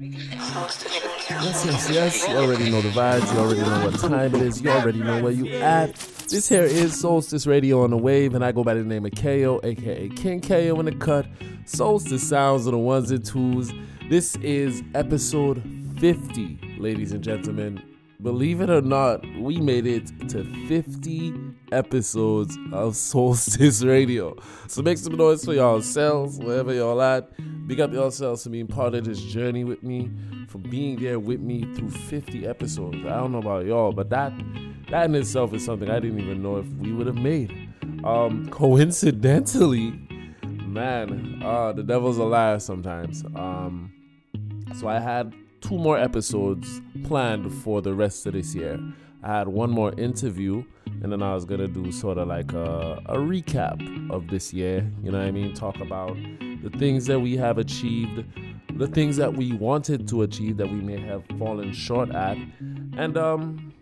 Yes, 0.00 1.64
yes, 1.66 1.90
yes. 1.90 2.28
You 2.28 2.36
already 2.36 2.70
know 2.70 2.80
the 2.80 2.90
vibes. 2.90 3.32
You 3.34 3.40
already 3.40 3.62
know 3.62 3.84
what 3.86 3.98
time 3.98 4.32
it 4.32 4.42
is. 4.42 4.62
You 4.62 4.70
already 4.70 5.00
know 5.00 5.20
where 5.20 5.32
you 5.32 5.52
at. 5.56 5.96
This 6.28 6.48
here 6.48 6.62
is 6.62 6.92
Soulstice 7.02 7.48
Radio 7.48 7.82
on 7.82 7.90
the 7.90 7.96
wave, 7.96 8.36
and 8.36 8.44
I 8.44 8.52
go 8.52 8.62
by 8.62 8.74
the 8.74 8.84
name 8.84 9.04
of 9.06 9.10
KAYO, 9.10 9.58
aka 9.64 10.08
King 10.10 10.40
KAYO 10.40 10.78
in 10.78 10.84
the 10.84 10.94
cut. 10.94 11.26
Soulstice 11.64 12.20
sounds 12.20 12.68
are 12.68 12.70
the 12.70 12.78
ones 12.78 13.10
and 13.10 13.24
twos. 13.24 13.72
This 14.08 14.36
is 14.36 14.84
episode 14.94 15.60
50, 15.98 16.76
ladies 16.78 17.10
and 17.10 17.24
gentlemen. 17.24 17.82
Believe 18.20 18.60
it 18.60 18.68
or 18.68 18.80
not, 18.80 19.24
we 19.38 19.60
made 19.60 19.86
it 19.86 20.10
to 20.30 20.42
50 20.66 21.34
episodes 21.70 22.56
of 22.72 22.94
Soulstice 22.94 23.84
Radio. 23.88 24.36
So 24.66 24.82
make 24.82 24.98
some 24.98 25.16
noise 25.16 25.44
for 25.44 25.54
yourselves, 25.54 26.36
wherever 26.40 26.74
y'all 26.74 27.00
at. 27.00 27.30
Big 27.68 27.80
up 27.80 27.92
yourselves 27.92 28.42
for 28.42 28.50
being 28.50 28.66
part 28.66 28.96
of 28.96 29.04
this 29.04 29.20
journey 29.20 29.62
with 29.62 29.84
me, 29.84 30.10
for 30.48 30.58
being 30.58 30.98
there 31.00 31.20
with 31.20 31.38
me 31.38 31.72
through 31.76 31.90
50 31.90 32.44
episodes. 32.44 32.96
I 33.06 33.20
don't 33.20 33.30
know 33.30 33.38
about 33.38 33.66
y'all, 33.66 33.92
but 33.92 34.10
that 34.10 34.32
that 34.90 35.04
in 35.04 35.14
itself 35.14 35.54
is 35.54 35.64
something 35.64 35.88
I 35.88 36.00
didn't 36.00 36.18
even 36.18 36.42
know 36.42 36.56
if 36.56 36.66
we 36.72 36.92
would 36.92 37.06
have 37.06 37.14
made. 37.14 37.52
Um, 38.02 38.48
coincidentally, 38.50 39.92
man, 40.42 41.40
uh, 41.44 41.72
the 41.72 41.84
devil's 41.84 42.18
a 42.18 42.24
liar 42.24 42.58
sometimes. 42.58 43.24
Um, 43.36 43.92
so 44.74 44.88
I 44.88 44.98
had 44.98 45.32
two 45.60 45.78
more 45.78 45.98
episodes 45.98 46.80
planned 47.04 47.52
for 47.62 47.80
the 47.82 47.94
rest 47.94 48.26
of 48.26 48.32
this 48.34 48.54
year. 48.54 48.78
I 49.22 49.38
had 49.38 49.48
one 49.48 49.70
more 49.70 49.92
interview, 49.98 50.64
and 51.02 51.10
then 51.10 51.22
I 51.22 51.34
was 51.34 51.44
gonna 51.44 51.66
do 51.66 51.90
sort 51.90 52.18
of 52.18 52.28
like 52.28 52.52
a, 52.52 53.02
a 53.06 53.16
recap 53.16 54.10
of 54.10 54.28
this 54.28 54.52
year. 54.52 54.90
You 55.02 55.10
know 55.10 55.18
what 55.18 55.26
I 55.26 55.30
mean? 55.30 55.54
Talk 55.54 55.80
about 55.80 56.16
the 56.62 56.70
things 56.78 57.06
that 57.06 57.18
we 57.18 57.36
have 57.36 57.58
achieved, 57.58 58.24
the 58.74 58.86
things 58.86 59.16
that 59.16 59.32
we 59.34 59.52
wanted 59.52 60.06
to 60.08 60.22
achieve 60.22 60.56
that 60.58 60.68
we 60.68 60.80
may 60.80 61.00
have 61.00 61.24
fallen 61.38 61.72
short 61.72 62.10
at, 62.10 62.36
and 62.96 63.16
um, 63.16 63.74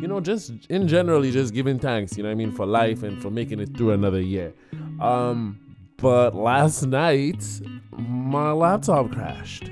you 0.00 0.06
know, 0.06 0.20
just 0.20 0.52
in 0.68 0.86
generally, 0.86 1.32
just 1.32 1.52
giving 1.52 1.78
thanks. 1.78 2.16
You 2.16 2.22
know 2.22 2.28
what 2.28 2.32
I 2.32 2.36
mean 2.36 2.52
for 2.52 2.66
life 2.66 3.02
and 3.02 3.20
for 3.20 3.30
making 3.30 3.60
it 3.60 3.76
through 3.76 3.92
another 3.92 4.20
year. 4.20 4.52
Um, 5.00 5.58
but 5.96 6.34
last 6.36 6.84
night, 6.84 7.44
my 7.90 8.52
laptop 8.52 9.10
crashed. 9.10 9.70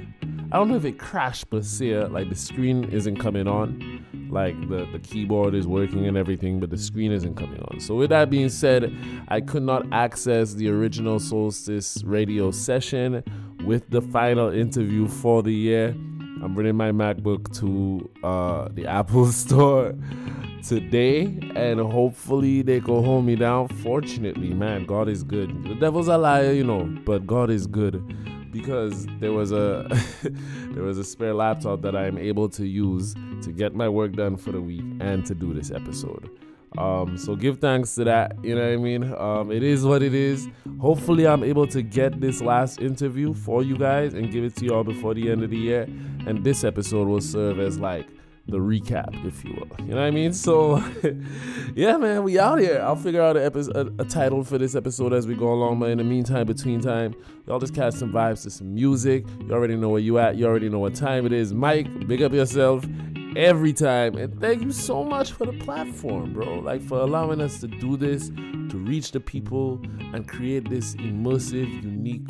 I 0.57 0.59
don't 0.59 0.69
know 0.69 0.77
if 0.77 0.87
it 0.87 0.99
crashed 0.99 1.51
per 1.51 1.61
se, 1.61 2.07
like 2.07 2.31
the 2.31 2.35
screen 2.35 2.85
isn't 2.85 3.17
coming 3.17 3.47
on, 3.47 4.03
like 4.31 4.59
the, 4.71 4.89
the 4.91 4.99
keyboard 4.99 5.55
is 5.55 5.67
working 5.67 6.07
and 6.07 6.17
everything, 6.17 6.61
but 6.61 6.71
the 6.71 6.79
screen 6.79 7.13
isn't 7.13 7.35
coming 7.35 7.61
on. 7.65 7.79
So, 7.79 7.95
with 7.95 8.09
that 8.09 8.31
being 8.31 8.49
said, 8.49 8.91
I 9.29 9.43
could 9.43 9.65
not 9.65 9.85
access 9.93 10.55
the 10.55 10.71
original 10.71 11.19
Soulstice 11.19 12.03
radio 12.07 12.51
session 12.53 13.23
with 13.67 13.91
the 13.91 14.01
final 14.01 14.49
interview 14.49 15.09
for 15.09 15.43
the 15.43 15.53
year. 15.53 15.89
I'm 16.43 16.55
bringing 16.55 16.75
my 16.75 16.91
MacBook 16.91 17.55
to 17.61 18.09
uh, 18.27 18.69
the 18.73 18.87
Apple 19.01 19.27
store 19.33 19.95
today, 20.67 21.39
and 21.55 21.81
hopefully 21.81 22.63
they 22.63 22.81
can 22.81 23.05
hold 23.05 23.27
me 23.27 23.37
down. 23.37 23.69
Fortunately, 23.69 24.55
man, 24.55 24.87
God 24.87 25.11
is 25.11 25.23
good. 25.23 25.65
The 25.65 25.75
devil's 25.75 26.09
a 26.09 26.17
liar, 26.17 26.53
you 26.53 26.65
know, 26.65 26.85
but 27.05 27.27
God 27.27 27.51
is 27.51 27.67
good 27.67 28.03
because 28.57 29.07
there 29.21 29.33
was 29.33 29.53
a 29.53 29.87
there 30.71 30.83
was 30.83 30.99
a 30.99 31.05
spare 31.05 31.35
laptop 31.35 31.83
that 31.83 31.95
I'm 31.95 32.19
able 32.19 32.49
to 32.51 32.67
use 32.67 33.15
to 33.43 33.53
get 33.53 33.75
my 33.75 33.89
work 33.89 34.13
done 34.13 34.37
for 34.37 34.53
the 34.53 34.61
week 34.61 34.85
and 35.01 35.25
to 35.27 35.35
do 35.35 35.53
this 35.53 35.71
episode. 35.71 36.31
Um, 36.79 37.17
so 37.17 37.37
give 37.37 37.59
thanks 37.59 37.95
to 37.95 38.05
that. 38.05 38.37
You 38.43 38.55
know 38.55 38.63
what 38.63 38.73
I 38.73 38.77
mean? 38.77 39.15
Um, 39.15 39.51
it 39.51 39.63
is 39.63 39.85
what 39.85 40.03
it 40.03 40.15
is. 40.15 40.49
Hopefully, 40.79 41.27
I'm 41.27 41.43
able 41.43 41.67
to 41.69 41.83
get 41.83 42.21
this 42.21 42.43
last 42.43 42.81
interview 42.81 43.33
for 43.33 43.63
you 43.63 43.77
guys 43.77 44.15
and 44.15 44.31
give 44.31 44.45
it 44.45 44.57
to 44.57 44.67
y'all 44.67 44.85
before 44.85 45.15
the 45.15 45.31
end 45.31 45.43
of 45.43 45.51
the 45.51 45.57
year. 45.57 45.83
And 46.27 46.45
this 46.45 46.65
episode 46.65 47.09
will 47.09 47.21
serve 47.21 47.61
as 47.61 47.79
like 47.79 48.09
the 48.49 48.59
recap, 48.59 49.27
if 49.27 49.45
you 49.45 49.55
will. 49.55 49.69
You 49.81 49.95
know 49.95 50.01
what 50.01 50.07
I 50.07 50.11
mean? 50.11 50.33
So, 50.33 50.83
yeah, 51.75 51.97
man, 51.97 52.23
we 52.23 52.39
out 52.39 52.61
here. 52.61 52.81
I'll 52.83 52.97
figure 52.97 53.21
out 53.21 53.37
a, 53.37 53.45
epi- 53.45 53.71
a, 53.75 53.87
a, 53.99 54.05
title 54.05 54.45
for 54.45 54.57
this 54.57 54.77
episode 54.77 55.13
as 55.13 55.27
we 55.27 55.35
go 55.35 55.53
along. 55.53 55.81
But 55.81 55.91
in 55.91 55.99
the 55.99 56.05
meantime, 56.05 56.47
between 56.47 56.81
time, 56.81 57.15
y'all 57.47 57.59
just 57.59 57.75
catch 57.75 57.95
some 57.95 58.13
vibes 58.13 58.45
to 58.45 58.51
some 58.51 58.73
music. 58.73 59.27
You 59.41 59.53
already 59.53 59.77
know 59.77 59.89
where 59.89 60.01
you 60.01 60.19
at. 60.19 60.37
You 60.37 60.47
already 60.47 60.69
know 60.69 60.79
what 60.79 60.95
time 60.95 61.27
it 61.27 61.33
is. 61.33 61.53
Mike, 61.53 62.07
big 62.07 62.23
up 62.23 62.33
yourself 62.33 62.85
every 63.37 63.73
time. 63.73 64.17
And 64.17 64.41
thank 64.41 64.63
you 64.63 64.71
so 64.71 65.03
much 65.03 65.33
for 65.33 65.45
the 65.47 65.53
platform, 65.53 66.33
bro. 66.33 66.61
Like 66.61 66.83
for 66.83 67.01
allowing 67.01 67.41
us 67.41 67.61
to 67.61 67.67
do 67.67 67.97
this, 67.97 68.29
to 68.29 68.77
reach 68.77 69.11
the 69.11 69.21
people 69.21 69.81
and 70.13 70.29
create 70.29 70.71
this 70.71 70.95
immersive, 70.97 71.83
unique 71.83 72.29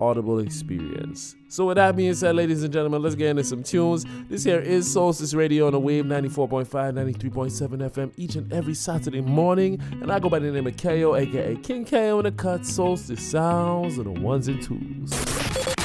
audible 0.00 0.38
experience. 0.38 1.36
So 1.48 1.66
with 1.66 1.76
that 1.76 1.96
being 1.96 2.14
said, 2.14 2.34
ladies 2.36 2.62
and 2.62 2.72
gentlemen, 2.72 3.02
let's 3.02 3.14
get 3.14 3.30
into 3.30 3.44
some 3.44 3.62
tunes. 3.62 4.04
This 4.28 4.44
here 4.44 4.60
is 4.60 4.86
Soulstice 4.92 5.34
Radio 5.34 5.66
on 5.66 5.72
the 5.72 5.80
wave 5.80 6.04
94.5, 6.04 6.66
93.7 6.66 7.90
FM 7.90 8.12
each 8.16 8.34
and 8.34 8.52
every 8.52 8.74
Saturday 8.74 9.20
morning. 9.20 9.80
And 10.02 10.10
I 10.10 10.18
go 10.18 10.28
by 10.28 10.38
the 10.38 10.50
name 10.50 10.66
of 10.66 10.76
KAYO, 10.76 11.18
aka 11.18 11.56
King 11.56 11.84
KAYO 11.84 12.18
in 12.18 12.24
the 12.24 12.32
cut. 12.32 12.62
Soulstice 12.62 13.20
sounds 13.20 13.98
of 13.98 14.04
the 14.04 14.12
ones 14.12 14.48
and 14.48 14.62
twos. 14.62 15.75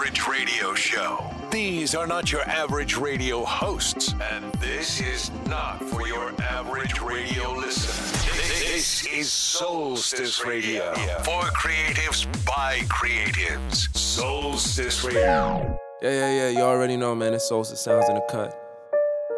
Average 0.00 0.26
radio 0.26 0.74
show. 0.74 1.30
These 1.50 1.94
are 1.94 2.06
not 2.06 2.32
your 2.32 2.40
average 2.48 2.96
radio 2.96 3.44
hosts. 3.44 4.14
And 4.32 4.50
this 4.54 4.98
is 4.98 5.30
not 5.46 5.84
for 5.84 6.08
your 6.08 6.32
average 6.40 6.98
radio 7.02 7.52
listener. 7.52 8.32
This 8.48 9.04
is 9.04 9.28
Soulstice 9.28 10.42
Radio. 10.42 10.94
For 11.22 11.42
creatives 11.52 12.24
by 12.46 12.78
creatives. 12.88 13.90
Soulstice 13.92 15.04
Radio. 15.04 15.78
Yeah, 16.00 16.10
yeah, 16.10 16.30
yeah. 16.30 16.48
You 16.48 16.60
already 16.60 16.96
know, 16.96 17.14
man. 17.14 17.34
It's 17.34 17.50
Soulstice 17.50 17.76
Sounds 17.76 18.08
in 18.08 18.14
the 18.14 18.22
cut. 18.30 18.58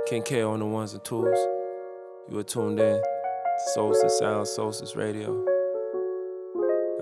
King 0.07 0.23
K 0.23 0.43
on 0.43 0.61
the 0.61 0.67
ones 0.67 0.93
and 0.93 1.03
twos. 1.03 1.37
You 2.29 2.39
are 2.39 2.45
tuned 2.45 2.79
in 2.79 3.03
to 3.03 3.71
Soulstice 3.75 4.17
Sounds, 4.17 4.49
Soulstice 4.57 4.95
Radio. 4.95 5.45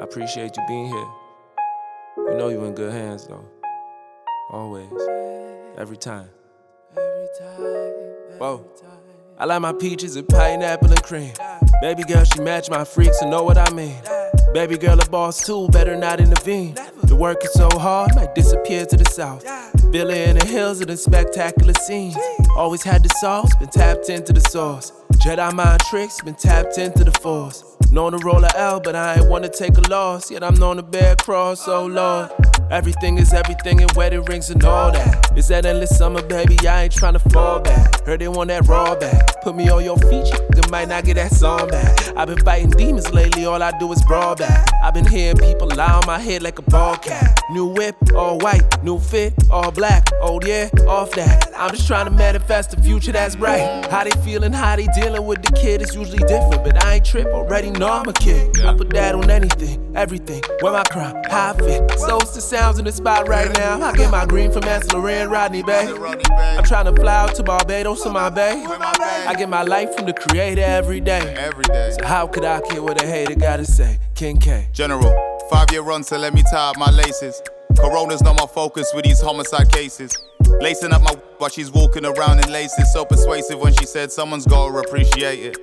I 0.01 0.05
appreciate 0.05 0.57
you 0.57 0.63
being 0.67 0.87
here. 0.87 1.20
You 2.29 2.37
know 2.37 2.49
you're 2.49 2.67
in 2.67 2.75
good 2.75 2.93
hands, 2.93 3.27
though. 3.27 3.45
Always. 4.51 4.91
Every 5.77 5.97
time. 5.97 6.29
Every 6.93 7.29
time. 7.39 7.61
Whoa. 8.39 8.67
I 9.39 9.47
like 9.47 9.63
my 9.63 9.73
peaches 9.73 10.17
and 10.17 10.29
pineapple 10.29 10.91
and 10.91 11.03
cream. 11.03 11.33
Baby 11.81 12.03
girl, 12.05 12.25
she 12.25 12.41
match 12.41 12.69
my 12.69 12.85
freaks 12.85 13.21
and 13.23 13.31
know 13.31 13.43
what 13.43 13.57
I 13.57 13.71
mean. 13.73 13.97
Baby 14.53 14.77
girl, 14.77 15.01
a 15.01 15.09
boss 15.09 15.45
too, 15.47 15.69
better 15.69 15.97
not 15.97 16.21
intervene. 16.21 16.75
The 17.05 17.17
work 17.17 17.43
is 17.45 17.53
so 17.55 17.69
hard, 17.79 18.15
might 18.15 18.35
disappear 18.35 18.85
to 18.87 18.97
the 18.97 19.07
south. 19.07 19.45
Villa 19.91 20.15
in 20.15 20.39
the 20.39 20.45
hills 20.45 20.81
of 20.81 20.89
the 20.89 20.97
spectacular 20.97 21.75
scenes. 21.75 22.17
Always 22.57 22.83
had 22.83 23.03
the 23.03 23.09
sauce, 23.21 23.55
been 23.57 23.69
tapped 23.69 24.11
into 24.11 24.33
the 24.33 24.41
sauce. 24.41 24.93
Jedi 25.15 25.53
mind 25.55 25.81
tricks, 25.89 26.21
been 26.23 26.35
tapped 26.35 26.79
into 26.79 27.05
the 27.05 27.13
force. 27.21 27.65
Known 27.93 28.13
to 28.13 28.19
roll 28.19 28.45
a 28.45 28.51
L, 28.57 28.79
but 28.79 28.95
I 28.95 29.17
ain't 29.17 29.29
wanna 29.29 29.49
take 29.49 29.77
a 29.77 29.81
loss. 29.91 30.31
Yet 30.31 30.45
I'm 30.45 30.55
known 30.55 30.77
to 30.77 30.83
bear 30.83 31.17
cross, 31.17 31.67
oh 31.67 31.87
Lord. 31.87 32.31
Everything 32.71 33.19
is 33.19 33.33
everything 33.33 33.83
and 33.83 33.91
wedding 33.93 34.25
rings 34.27 34.49
and 34.49 34.63
all 34.65 34.93
that. 34.93 35.33
It's 35.37 35.49
that 35.49 35.67
endless 35.67 35.99
summer, 35.99 36.23
baby. 36.23 36.57
I 36.69 36.85
ain't 36.85 36.93
tryna 36.93 37.21
fall 37.33 37.59
back. 37.59 38.07
Heard 38.07 38.21
they 38.21 38.29
want 38.29 38.47
that 38.49 38.69
raw 38.69 38.95
back. 38.95 39.43
Put 39.43 39.57
me 39.57 39.69
on 39.69 39.85
your 39.85 39.97
feet, 39.99 40.33
you 40.55 40.63
might 40.71 40.89
not 40.89 41.05
get 41.05 41.15
that 41.15 41.33
song 41.33 41.69
back. 41.69 42.17
I've 42.17 42.29
been 42.29 42.39
fighting 42.45 42.71
demons 42.71 43.13
lately, 43.13 43.45
all 43.45 43.61
I 43.61 43.77
do 43.81 43.91
is 43.93 44.01
brawl 44.05 44.37
back. 44.37 44.69
I've 44.85 44.95
been 44.95 45.07
hearing 45.07 45.39
people 45.39 45.67
lie 45.75 45.93
on 45.93 46.07
my 46.07 46.21
head 46.21 46.45
like 46.45 46.61
a 46.61 46.63
ball 46.63 46.97
cap. 46.97 47.41
New 47.51 47.67
whip, 47.67 47.97
all 48.15 48.39
white, 48.39 48.85
new 48.85 49.01
fit, 49.01 49.35
all 49.51 49.73
black. 49.73 50.09
Oh 50.21 50.39
yeah, 50.47 50.69
off 50.87 51.11
that. 51.17 51.50
I'm 51.61 51.69
just 51.73 51.87
trying 51.87 52.07
to 52.07 52.11
manifest 52.11 52.73
a 52.73 52.81
future 52.81 53.13
that's 53.13 53.37
bright. 53.37 53.87
How 53.91 54.03
they 54.03 54.11
feeling, 54.25 54.51
how 54.51 54.77
they 54.77 54.87
dealing 54.95 55.27
with 55.27 55.43
the 55.43 55.53
kid 55.53 55.83
is 55.83 55.95
usually 55.95 56.25
different, 56.27 56.65
but 56.65 56.83
I 56.83 56.95
ain't 56.95 57.05
trip 57.05 57.27
already. 57.27 57.71
Know 57.71 57.87
I'm 57.87 58.09
a 58.09 58.15
kid. 58.15 58.59
I 58.63 58.75
put 58.75 58.89
that 58.91 59.15
on 59.15 59.29
anything, 59.29 59.95
everything. 59.95 60.43
Where 60.61 60.73
my 60.73 60.85
crown, 60.85 61.23
how 61.29 61.53
I 61.53 61.59
fit. 61.59 61.99
So's 61.99 62.35
the 62.35 62.41
sounds 62.41 62.79
in 62.79 62.87
the 62.87 62.93
spot 62.93 63.29
right 63.29 63.53
now. 63.59 63.79
I 63.83 63.95
get 63.95 64.11
my 64.11 64.25
green 64.25 64.51
from 64.51 64.65
Ansel 64.65 65.01
Loren, 65.01 65.29
Rodney 65.29 65.63
Bay. 65.63 65.93
I'm 65.93 66.65
trying 66.65 66.87
to 66.87 66.99
fly 66.99 67.15
out 67.15 67.35
to 67.35 67.43
Barbados 67.43 68.07
in 68.07 68.13
my 68.15 68.31
bay. 68.31 68.65
I 68.67 69.35
get 69.37 69.51
my 69.51 69.63
life 69.63 69.95
from 69.95 70.07
the 70.07 70.15
creator 70.15 70.63
every 70.63 71.01
day. 71.01 71.35
Every 71.37 71.65
day. 71.65 71.91
So 71.91 72.07
how 72.07 72.27
could 72.27 72.47
I 72.47 72.63
care 72.63 72.83
what 72.83 73.03
a 73.03 73.07
hater 73.07 73.35
gotta 73.35 73.67
say? 73.67 73.99
King 74.15 74.39
K. 74.39 74.69
General, 74.73 75.15
five 75.51 75.71
year 75.73 75.83
run, 75.83 76.05
so 76.05 76.17
let 76.17 76.33
me 76.33 76.43
tie 76.51 76.71
up 76.71 76.79
my 76.79 76.91
laces. 76.91 77.43
Corona's 77.77 78.23
not 78.23 78.41
my 78.41 78.47
focus 78.47 78.91
with 78.95 79.05
these 79.05 79.21
homicide 79.21 79.71
cases. 79.71 80.17
Lacing 80.61 80.93
up 80.93 81.03
my 81.03 81.15
while 81.39 81.51
she's 81.51 81.71
walking 81.71 82.05
around 82.05 82.41
in 82.41 82.53
laces. 82.53 82.93
So 82.93 83.05
persuasive 83.05 83.59
when 83.59 83.73
she 83.75 83.87
said 83.87 84.13
someone's 84.13 84.47
gotta 84.47 84.77
appreciate 84.79 85.39
it. 85.39 85.59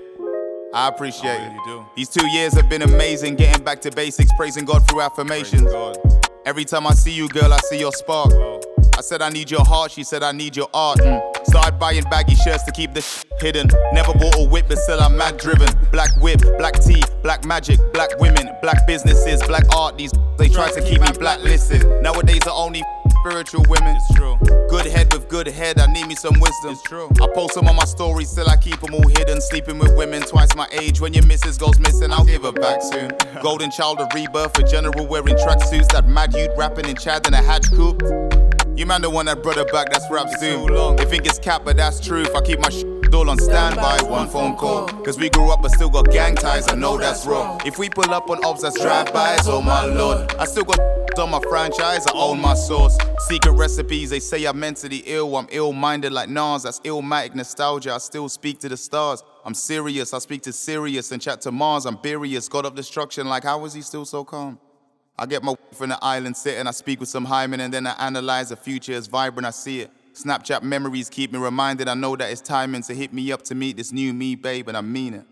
I 0.73 0.87
appreciate 0.89 1.39
it. 1.39 1.53
do. 1.65 1.85
These 1.95 2.09
two 2.09 2.27
years 2.27 2.53
have 2.53 2.69
been 2.69 2.81
amazing, 2.81 3.35
getting 3.35 3.63
back 3.63 3.81
to 3.81 3.91
basics, 3.91 4.31
praising 4.37 4.65
God 4.65 4.87
through 4.87 5.01
affirmations. 5.01 5.63
God. 5.63 5.97
Every 6.45 6.65
time 6.65 6.87
I 6.87 6.93
see 6.93 7.11
you, 7.11 7.27
girl, 7.29 7.51
I 7.53 7.57
see 7.69 7.79
your 7.79 7.91
spark. 7.91 8.31
I 8.97 9.01
said 9.01 9.21
I 9.21 9.29
need 9.29 9.51
your 9.51 9.63
heart, 9.63 9.91
she 9.91 10.03
said 10.03 10.23
I 10.23 10.31
need 10.31 10.55
your 10.55 10.69
art. 10.73 10.97
Mm. 10.97 11.45
Started 11.45 11.77
buying 11.77 12.03
baggy 12.09 12.35
shirts 12.35 12.63
to 12.63 12.71
keep 12.71 12.93
the 12.93 13.01
sh- 13.01 13.23
hidden. 13.39 13.69
Never 13.93 14.11
bought 14.13 14.35
a 14.37 14.47
whip, 14.47 14.65
but 14.67 14.79
still 14.79 14.99
I'm 14.99 15.15
mad 15.15 15.37
driven. 15.37 15.69
Black 15.91 16.09
whip, 16.19 16.41
black 16.57 16.73
tea, 16.81 17.03
black 17.21 17.45
magic, 17.45 17.79
black 17.93 18.09
women, 18.19 18.49
black 18.61 18.87
businesses, 18.87 19.41
black 19.43 19.63
art. 19.75 19.97
These 19.97 20.13
they 20.37 20.49
try 20.49 20.71
to 20.71 20.81
keep 20.81 21.01
me 21.01 21.07
blacklisted. 21.19 21.85
Nowadays 22.01 22.41
I 22.47 22.51
only 22.51 22.83
spiritual 23.29 23.65
women. 23.67 23.95
It's 23.95 24.13
true. 24.15 24.37
Good 24.69 24.85
head 24.85 25.13
with 25.13 25.27
good 25.27 25.47
head, 25.47 25.79
I 25.79 25.91
need 25.91 26.07
me 26.07 26.15
some 26.15 26.39
wisdom. 26.39 26.71
It's 26.71 26.81
true. 26.83 27.09
I 27.21 27.27
post 27.33 27.55
them 27.55 27.67
on 27.67 27.75
my 27.75 27.85
stories, 27.85 28.29
still 28.29 28.49
I 28.49 28.57
keep 28.57 28.79
them 28.79 28.93
all 28.93 29.07
hidden. 29.07 29.41
Sleeping 29.41 29.79
with 29.79 29.95
women 29.95 30.21
twice 30.21 30.55
my 30.55 30.67
age. 30.71 31.01
When 31.01 31.13
your 31.13 31.25
missus 31.25 31.57
goes 31.57 31.79
missing, 31.79 32.11
I'll 32.11 32.25
give 32.25 32.43
her 32.43 32.51
back 32.51 32.81
soon. 32.81 33.11
Golden 33.41 33.71
child 33.71 33.99
of 33.99 34.07
rebirth, 34.13 34.57
a 34.57 34.63
general 34.63 35.07
wearing 35.07 35.35
tracksuits. 35.35 35.89
That 35.89 36.07
mad 36.07 36.33
youth 36.33 36.51
rapping 36.57 36.85
in 36.85 36.95
Chad 36.95 37.27
in 37.27 37.33
a 37.33 37.41
hatch 37.41 37.69
coupe. 37.71 38.01
You 38.77 38.85
man 38.85 39.01
the 39.01 39.09
one 39.09 39.25
that 39.25 39.41
brought 39.41 39.55
her 39.55 39.65
back, 39.65 39.89
that's 39.89 40.05
rap 40.11 40.29
soon. 40.39 40.71
They 40.97 41.05
think 41.05 41.25
it's 41.25 41.39
cap, 41.39 41.63
but 41.65 41.77
that's 41.77 41.99
truth. 41.99 42.29
I 42.35 42.41
keep 42.41 42.59
my 42.59 42.69
shit 42.69 42.85
all 43.11 43.27
on 43.27 43.39
standby, 43.39 44.03
one 44.03 44.29
phone 44.29 44.55
call. 44.55 44.87
Cause 44.87 45.17
we 45.17 45.31
grew 45.31 45.51
up 45.51 45.63
but 45.63 45.71
still 45.71 45.89
got 45.89 46.11
gang 46.11 46.35
ties, 46.35 46.67
I 46.69 46.75
know 46.75 46.95
that's 46.95 47.25
wrong. 47.25 47.59
If 47.65 47.79
we 47.79 47.89
pull 47.89 48.13
up 48.13 48.29
on 48.29 48.45
obs, 48.45 48.61
that's 48.61 48.79
drive-bys, 48.79 49.47
oh 49.47 49.63
my 49.63 49.83
lord. 49.85 50.31
I 50.35 50.45
still 50.45 50.63
got 50.63 50.79
on 51.17 51.31
my 51.31 51.39
franchise, 51.49 52.05
I 52.05 52.11
own 52.13 52.39
my 52.39 52.53
source. 52.53 52.95
Secret 53.27 53.53
recipes, 53.53 54.11
they 54.11 54.19
say 54.19 54.45
I'm 54.45 54.59
mentally 54.59 55.01
ill. 55.07 55.35
I'm 55.37 55.47
ill 55.49 55.73
minded 55.73 56.13
like 56.13 56.29
Nas, 56.29 56.61
that's 56.61 56.79
illmatic 56.81 57.33
nostalgia. 57.33 57.95
I 57.95 57.97
still 57.97 58.29
speak 58.29 58.59
to 58.59 58.69
the 58.69 58.77
stars. 58.77 59.23
I'm 59.43 59.55
serious, 59.55 60.13
I 60.13 60.19
speak 60.19 60.43
to 60.43 60.53
Sirius 60.53 61.11
and 61.11 61.19
chat 61.19 61.41
to 61.41 61.51
Mars. 61.51 61.87
I'm 61.87 61.97
Beerus, 61.97 62.47
God 62.47 62.67
of 62.67 62.75
destruction, 62.75 63.27
like 63.27 63.43
how 63.43 63.65
is 63.65 63.73
he 63.73 63.81
still 63.81 64.05
so 64.05 64.23
calm? 64.23 64.59
I 65.19 65.25
get 65.25 65.43
my 65.43 65.55
from 65.73 65.89
the 65.89 65.99
island 66.03 66.37
sitting, 66.37 66.67
I 66.67 66.71
speak 66.71 66.99
with 66.99 67.09
some 67.09 67.25
hymen, 67.25 67.59
and 67.59 67.73
then 67.73 67.87
I 67.87 67.93
analyze 68.05 68.49
the 68.49 68.55
future 68.55 68.93
as 68.93 69.07
vibrant, 69.07 69.47
I 69.47 69.51
see 69.51 69.81
it. 69.81 69.91
Snapchat 70.13 70.63
memories 70.63 71.09
keep 71.09 71.31
me 71.31 71.39
reminded, 71.39 71.87
I 71.87 71.93
know 71.93 72.15
that 72.15 72.31
it's 72.31 72.41
timing 72.41 72.83
to 72.83 72.93
hit 72.93 73.13
me 73.13 73.31
up 73.31 73.41
to 73.43 73.55
meet 73.55 73.77
this 73.77 73.91
new 73.91 74.13
me, 74.13 74.35
babe, 74.35 74.67
and 74.67 74.77
I 74.77 74.81
mean 74.81 75.13
it. 75.15 75.25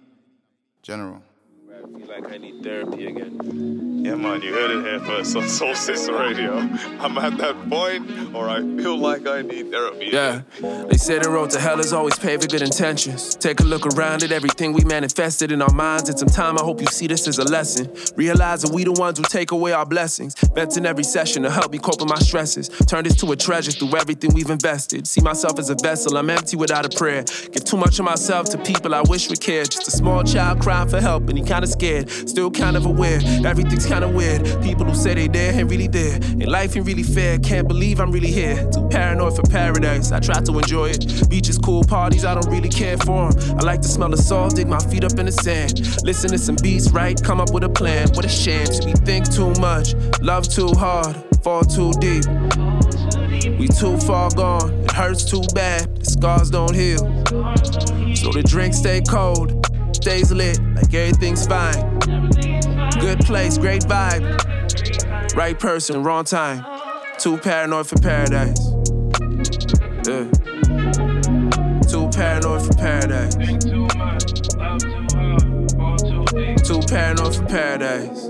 General. 0.81 1.21
I 1.69 1.97
feel 1.97 2.07
like 2.07 2.31
I 2.31 2.37
need 2.37 2.63
therapy 2.63 3.07
again. 3.07 3.94
Yeah, 4.05 4.13
man, 4.13 4.39
you 4.43 4.53
heard 4.53 4.69
it 4.69 4.83
here 4.83 4.99
first 4.99 5.35
on 5.35 5.49
Soul 5.49 5.73
Radio. 6.19 6.57
I'm 6.99 7.17
at 7.17 7.39
that 7.39 7.55
point, 7.67 8.35
or 8.35 8.47
I 8.47 8.59
feel 8.59 8.95
like 8.99 9.25
I 9.25 9.41
need 9.41 9.71
therapy. 9.71 10.09
Yeah, 10.13 10.41
they 10.61 10.97
say 10.97 11.17
the 11.17 11.31
road 11.31 11.49
to 11.51 11.59
hell 11.59 11.79
is 11.79 11.91
always 11.91 12.19
paved 12.19 12.43
with 12.43 12.51
good 12.51 12.61
intentions. 12.61 13.33
Take 13.33 13.61
a 13.61 13.63
look 13.63 13.87
around 13.87 14.21
at 14.21 14.31
everything 14.31 14.73
we 14.73 14.83
manifested 14.83 15.51
in 15.51 15.59
our 15.59 15.73
minds. 15.73 16.07
In 16.07 16.17
some 16.17 16.27
time, 16.27 16.55
I 16.59 16.61
hope 16.61 16.81
you 16.81 16.87
see 16.87 17.07
this 17.07 17.27
as 17.27 17.39
a 17.39 17.45
lesson. 17.45 17.91
Realize 18.15 18.61
that 18.61 18.71
we 18.71 18.83
the 18.83 18.91
ones 18.91 19.17
who 19.17 19.23
take 19.23 19.49
away 19.49 19.71
our 19.71 19.87
blessings. 19.87 20.35
Bent 20.53 20.77
in 20.77 20.85
every 20.85 21.03
session 21.03 21.41
to 21.41 21.49
help 21.49 21.71
me 21.71 21.79
cope 21.79 21.99
with 21.99 22.07
my 22.07 22.19
stresses. 22.19 22.69
Turn 22.69 23.05
this 23.05 23.15
to 23.21 23.31
a 23.31 23.35
treasure 23.35 23.71
through 23.71 23.97
everything 23.97 24.35
we've 24.35 24.51
invested. 24.51 25.07
See 25.07 25.21
myself 25.21 25.57
as 25.57 25.71
a 25.71 25.75
vessel, 25.81 26.15
I'm 26.15 26.29
empty 26.29 26.57
without 26.57 26.85
a 26.85 26.95
prayer. 26.95 27.23
Give 27.23 27.63
too 27.63 27.77
much 27.77 27.97
of 27.97 28.05
myself 28.05 28.49
to 28.51 28.59
people 28.59 28.93
I 28.93 29.01
wish 29.01 29.29
would 29.29 29.41
care. 29.41 29.63
Just 29.63 29.87
a 29.87 29.91
small 29.91 30.23
child 30.23 30.61
crying 30.61 30.89
for 30.89 31.01
help, 31.01 31.27
and 31.27 31.39
he 31.39 31.43
kinda 31.43 31.65
scared. 31.65 32.07
Still 32.29 32.51
kind 32.51 32.77
of 32.77 32.85
aware, 32.85 33.19
everything's 33.43 33.87
kinda 33.95 34.09
weird. 34.09 34.43
People 34.61 34.85
who 34.85 34.93
say 34.93 35.13
they 35.13 35.27
there 35.27 35.53
ain't 35.53 35.69
really 35.69 35.87
there. 35.87 36.15
And 36.15 36.47
life 36.47 36.75
ain't 36.75 36.85
really 36.85 37.03
fair. 37.03 37.39
Can't 37.39 37.67
believe 37.67 37.99
I'm 38.01 38.11
really 38.11 38.31
here. 38.31 38.57
Too 38.71 38.87
paranoid 38.89 39.35
for 39.35 39.43
paradise. 39.43 40.11
I 40.11 40.19
try 40.19 40.41
to 40.41 40.59
enjoy 40.59 40.89
it. 40.89 41.29
Beaches, 41.29 41.57
cool 41.57 41.83
parties, 41.83 42.25
I 42.25 42.33
don't 42.33 42.51
really 42.51 42.69
care 42.69 42.97
for 42.97 43.31
them. 43.31 43.57
I 43.57 43.63
like 43.63 43.81
to 43.81 43.87
smell 43.87 44.09
the 44.09 44.17
salt, 44.17 44.55
dig 44.55 44.67
my 44.67 44.79
feet 44.79 45.03
up 45.03 45.17
in 45.17 45.25
the 45.25 45.31
sand. 45.31 46.03
Listen 46.03 46.31
to 46.31 46.37
some 46.37 46.57
beats, 46.61 46.91
right? 46.91 47.21
Come 47.21 47.39
up 47.39 47.53
with 47.53 47.63
a 47.63 47.69
plan. 47.69 48.09
What 48.13 48.25
a 48.25 48.29
shame. 48.29 48.67
We 48.85 48.93
think 48.93 49.31
too 49.31 49.53
much, 49.59 49.93
love 50.21 50.47
too 50.47 50.71
hard, 50.73 51.15
fall 51.43 51.63
too 51.63 51.91
deep. 51.99 52.25
We 53.59 53.67
too 53.67 53.97
far 53.97 54.29
gone, 54.31 54.71
it 54.83 54.91
hurts 54.91 55.25
too 55.25 55.43
bad, 55.53 55.97
the 55.97 56.05
scars 56.05 56.49
don't 56.49 56.73
heal. 56.73 56.99
So 58.15 58.31
the 58.31 58.43
drink 58.45 58.73
stay 58.73 59.01
cold, 59.01 59.67
stays 59.93 60.31
lit, 60.31 60.59
like 60.73 60.93
everything's 60.93 61.45
fine. 61.45 62.34
Good 63.05 63.19
place, 63.19 63.59
great 63.59 63.83
vibe. 63.83 65.35
Right 65.35 65.59
person, 65.59 66.01
wrong 66.01 66.25
time. 66.25 66.65
Too 67.19 67.37
paranoid 67.37 67.85
for 67.85 67.99
paradise. 67.99 68.59
Yeah. 70.07 70.25
Too 71.87 72.09
paranoid 72.09 72.65
for 72.65 72.73
paradise. 72.73 73.35
Too 76.67 76.81
paranoid 76.87 77.35
for 77.35 77.45
paradise. 77.45 78.29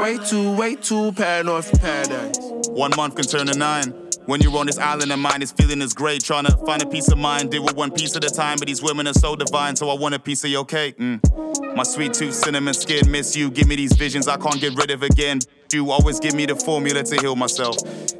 Way 0.00 0.18
too, 0.18 0.56
way 0.56 0.76
too 0.76 1.10
paranoid 1.10 1.64
for 1.64 1.78
paradise. 1.78 2.38
One 2.68 2.92
month 2.96 3.16
can 3.16 3.24
turn 3.24 3.48
to 3.48 3.58
nine. 3.58 4.01
When 4.26 4.40
you're 4.40 4.56
on 4.56 4.66
this 4.66 4.78
island 4.78 5.10
and 5.10 5.20
mine 5.20 5.42
is 5.42 5.50
feeling 5.50 5.82
is 5.82 5.92
great, 5.92 6.22
trying 6.22 6.44
to 6.44 6.56
find 6.58 6.80
a 6.80 6.86
peace 6.86 7.10
of 7.10 7.18
mind, 7.18 7.50
deal 7.50 7.64
with 7.64 7.74
one 7.74 7.90
piece 7.90 8.14
at 8.14 8.24
a 8.24 8.30
time. 8.30 8.56
But 8.56 8.68
these 8.68 8.80
women 8.80 9.08
are 9.08 9.14
so 9.14 9.34
divine, 9.34 9.74
so 9.74 9.90
I 9.90 9.98
want 9.98 10.14
a 10.14 10.18
piece 10.20 10.44
of 10.44 10.50
your 10.50 10.64
cake. 10.64 10.96
Mm. 10.98 11.74
My 11.74 11.82
sweet 11.82 12.14
tooth, 12.14 12.34
cinnamon 12.34 12.74
skin, 12.74 13.10
miss 13.10 13.34
you. 13.34 13.50
Give 13.50 13.66
me 13.66 13.74
these 13.74 13.94
visions 13.94 14.28
I 14.28 14.36
can't 14.36 14.60
get 14.60 14.76
rid 14.76 14.92
of 14.92 15.02
again. 15.02 15.40
You 15.72 15.90
always 15.90 16.20
give 16.20 16.34
me 16.34 16.46
the 16.46 16.54
formula 16.54 17.02
to 17.02 17.16
heal 17.16 17.34
myself. 17.34 17.76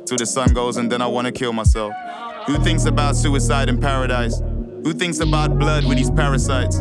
Till 0.06 0.16
the 0.16 0.26
sun 0.26 0.52
goes 0.52 0.76
and 0.76 0.90
then 0.90 1.02
I 1.02 1.06
wanna 1.06 1.30
kill 1.30 1.52
myself. 1.52 1.92
Who 2.46 2.58
thinks 2.58 2.84
about 2.84 3.14
suicide 3.14 3.68
in 3.68 3.78
paradise? 3.78 4.40
Who 4.82 4.92
thinks 4.94 5.20
about 5.20 5.56
blood 5.56 5.84
with 5.84 5.98
these 5.98 6.10
parasites? 6.10 6.80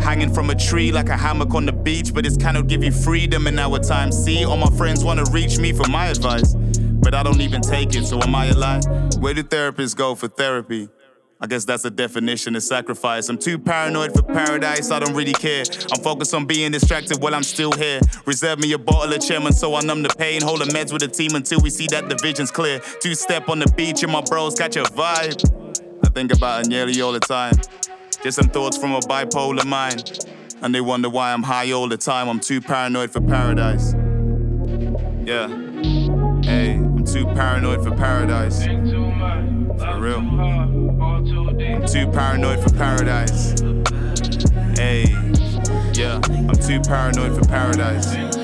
Hanging 0.00 0.32
from 0.32 0.50
a 0.50 0.54
tree 0.54 0.92
like 0.92 1.08
a 1.08 1.16
hammock 1.16 1.52
on 1.54 1.66
the 1.66 1.72
beach, 1.72 2.14
but 2.14 2.22
this 2.22 2.36
cannot 2.36 2.68
give 2.68 2.84
you 2.84 2.92
freedom 2.92 3.48
in 3.48 3.58
our 3.58 3.80
time. 3.80 4.12
See, 4.12 4.44
all 4.44 4.56
my 4.56 4.70
friends 4.76 5.02
wanna 5.02 5.24
reach 5.32 5.58
me 5.58 5.72
for 5.72 5.88
my 5.88 6.06
advice 6.06 6.54
but 7.02 7.14
I 7.14 7.22
don't 7.22 7.40
even 7.40 7.60
take 7.60 7.94
it, 7.94 8.06
so 8.06 8.20
am 8.22 8.34
I 8.34 8.46
a 8.46 8.54
lie? 8.54 8.80
Where 9.18 9.34
do 9.34 9.42
therapists 9.42 9.96
go 9.96 10.14
for 10.14 10.28
therapy? 10.28 10.88
I 11.40 11.48
guess 11.48 11.64
that's 11.64 11.82
the 11.82 11.90
definition 11.90 12.54
of 12.54 12.62
sacrifice. 12.62 13.28
I'm 13.28 13.36
too 13.36 13.58
paranoid 13.58 14.12
for 14.12 14.22
paradise, 14.22 14.92
I 14.92 15.00
don't 15.00 15.14
really 15.14 15.32
care. 15.32 15.64
I'm 15.92 16.00
focused 16.00 16.32
on 16.34 16.46
being 16.46 16.70
distracted 16.70 17.20
while 17.20 17.34
I'm 17.34 17.42
still 17.42 17.72
here. 17.72 18.00
Reserve 18.26 18.60
me 18.60 18.72
a 18.72 18.78
bottle 18.78 19.12
of 19.12 19.20
chairman 19.20 19.52
so 19.52 19.74
I 19.74 19.80
numb 19.80 20.04
the 20.04 20.14
pain. 20.16 20.40
Hold 20.40 20.60
the 20.60 20.66
meds 20.66 20.92
with 20.92 21.02
the 21.02 21.08
team 21.08 21.34
until 21.34 21.58
we 21.60 21.68
see 21.68 21.88
that 21.88 22.08
the 22.08 22.16
vision's 22.22 22.52
clear. 22.52 22.78
Two 23.00 23.16
step 23.16 23.48
on 23.48 23.58
the 23.58 23.66
beach 23.76 24.04
and 24.04 24.12
my 24.12 24.20
bros 24.20 24.54
catch 24.54 24.76
a 24.76 24.84
vibe. 24.84 25.98
I 26.04 26.08
think 26.10 26.32
about 26.32 26.64
it 26.64 26.68
nearly 26.68 27.00
all 27.02 27.12
the 27.12 27.18
time. 27.18 27.54
Just 28.22 28.36
some 28.36 28.48
thoughts 28.48 28.78
from 28.78 28.92
a 28.92 29.00
bipolar 29.00 29.66
mind. 29.66 30.24
And 30.62 30.72
they 30.72 30.80
wonder 30.80 31.08
why 31.08 31.32
I'm 31.32 31.42
high 31.42 31.72
all 31.72 31.88
the 31.88 31.96
time. 31.96 32.28
I'm 32.28 32.38
too 32.38 32.60
paranoid 32.60 33.10
for 33.10 33.20
paradise. 33.20 33.94
Yeah. 35.26 35.48
Hey. 36.44 36.91
I'm 37.02 37.08
too 37.08 37.26
paranoid 37.26 37.82
for 37.82 37.90
paradise. 37.90 38.64
For 38.64 39.98
real. 39.98 40.20
I'm 40.20 41.84
too 41.84 42.06
paranoid 42.12 42.62
for 42.62 42.70
paradise. 42.76 43.60
Hey, 44.78 45.06
yeah, 45.94 46.20
I'm 46.22 46.54
too 46.54 46.80
paranoid 46.80 47.36
for 47.36 47.44
paradise. 47.48 48.41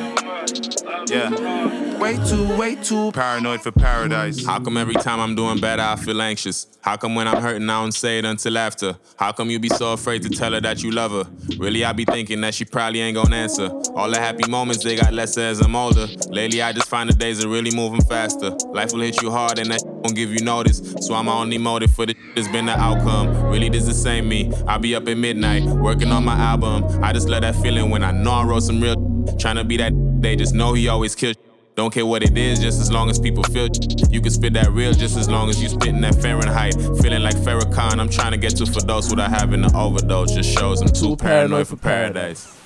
Yeah. 1.08 1.98
Way 1.98 2.16
too, 2.26 2.56
way 2.56 2.76
too 2.76 3.12
paranoid 3.12 3.60
for 3.60 3.72
paradise. 3.72 4.44
How 4.44 4.60
come 4.60 4.76
every 4.76 4.94
time 4.94 5.20
I'm 5.20 5.34
doing 5.34 5.58
better, 5.58 5.82
I 5.82 5.96
feel 5.96 6.20
anxious? 6.22 6.66
How 6.80 6.96
come 6.96 7.14
when 7.14 7.26
I'm 7.26 7.42
hurting, 7.42 7.68
I 7.68 7.80
don't 7.82 7.92
say 7.92 8.18
it 8.18 8.24
until 8.24 8.56
after? 8.56 8.96
How 9.16 9.32
come 9.32 9.50
you 9.50 9.58
be 9.58 9.68
so 9.68 9.92
afraid 9.92 10.22
to 10.22 10.28
tell 10.28 10.52
her 10.52 10.60
that 10.60 10.82
you 10.82 10.90
love 10.90 11.10
her? 11.10 11.24
Really, 11.58 11.84
I 11.84 11.92
be 11.92 12.04
thinking 12.04 12.40
that 12.42 12.54
she 12.54 12.64
probably 12.64 13.00
ain't 13.00 13.16
gonna 13.16 13.36
answer. 13.36 13.68
All 13.94 14.10
the 14.10 14.18
happy 14.18 14.48
moments, 14.48 14.84
they 14.84 14.96
got 14.96 15.12
lesser 15.12 15.40
as 15.40 15.60
I'm 15.60 15.74
older. 15.74 16.06
Lately, 16.28 16.62
I 16.62 16.72
just 16.72 16.88
find 16.88 17.10
the 17.10 17.14
days 17.14 17.44
are 17.44 17.48
really 17.48 17.74
moving 17.74 18.00
faster. 18.02 18.50
Life 18.68 18.92
will 18.92 19.00
hit 19.00 19.20
you 19.20 19.30
hard 19.30 19.58
and 19.58 19.70
that 19.70 19.82
won't 19.84 20.14
give 20.14 20.30
you 20.30 20.40
notice. 20.40 20.94
So 21.00 21.14
I'm 21.14 21.28
only 21.28 21.58
motive 21.58 21.92
for 21.92 22.06
the 22.06 22.14
that's 22.34 22.48
been 22.48 22.66
the 22.66 22.78
outcome. 22.78 23.44
Really, 23.46 23.68
this 23.68 23.86
the 23.86 23.94
same 23.94 24.28
me. 24.28 24.52
I 24.66 24.78
be 24.78 24.94
up 24.94 25.08
at 25.08 25.16
midnight, 25.16 25.64
working 25.64 26.12
on 26.12 26.24
my 26.24 26.36
album. 26.36 26.84
I 27.02 27.12
just 27.12 27.28
love 27.28 27.42
that 27.42 27.56
feeling 27.56 27.90
when 27.90 28.04
I 28.04 28.12
know 28.12 28.30
I 28.30 28.44
wrote 28.44 28.62
some 28.62 28.80
real. 28.80 29.17
Trying 29.38 29.56
to 29.56 29.64
be 29.64 29.76
that, 29.78 29.92
they 30.20 30.36
just 30.36 30.54
know 30.54 30.74
he 30.74 30.88
always 30.88 31.14
kills. 31.14 31.36
Don't 31.76 31.94
care 31.94 32.04
what 32.04 32.24
it 32.24 32.36
is, 32.36 32.58
just 32.58 32.80
as 32.80 32.90
long 32.90 33.08
as 33.08 33.20
people 33.20 33.44
feel. 33.44 33.68
You 34.10 34.20
can 34.20 34.30
spit 34.32 34.52
that 34.54 34.70
real 34.72 34.92
just 34.92 35.16
as 35.16 35.28
long 35.28 35.48
as 35.48 35.62
you 35.62 35.68
spitting 35.68 36.00
that 36.00 36.16
Fahrenheit. 36.16 36.74
Feeling 36.74 37.22
like 37.22 37.36
Farrakhan, 37.36 38.00
I'm 38.00 38.08
trying 38.08 38.32
to 38.32 38.36
get 38.36 38.56
to 38.56 38.66
for 38.66 38.80
those 38.80 39.08
without 39.08 39.30
having 39.30 39.64
an 39.64 39.74
overdose. 39.76 40.34
Just 40.34 40.50
shows 40.50 40.80
I'm 40.80 40.88
too, 40.88 41.10
too 41.10 41.16
paranoid, 41.16 41.18
paranoid 41.18 41.68
for 41.68 41.76
paradise. 41.76 42.58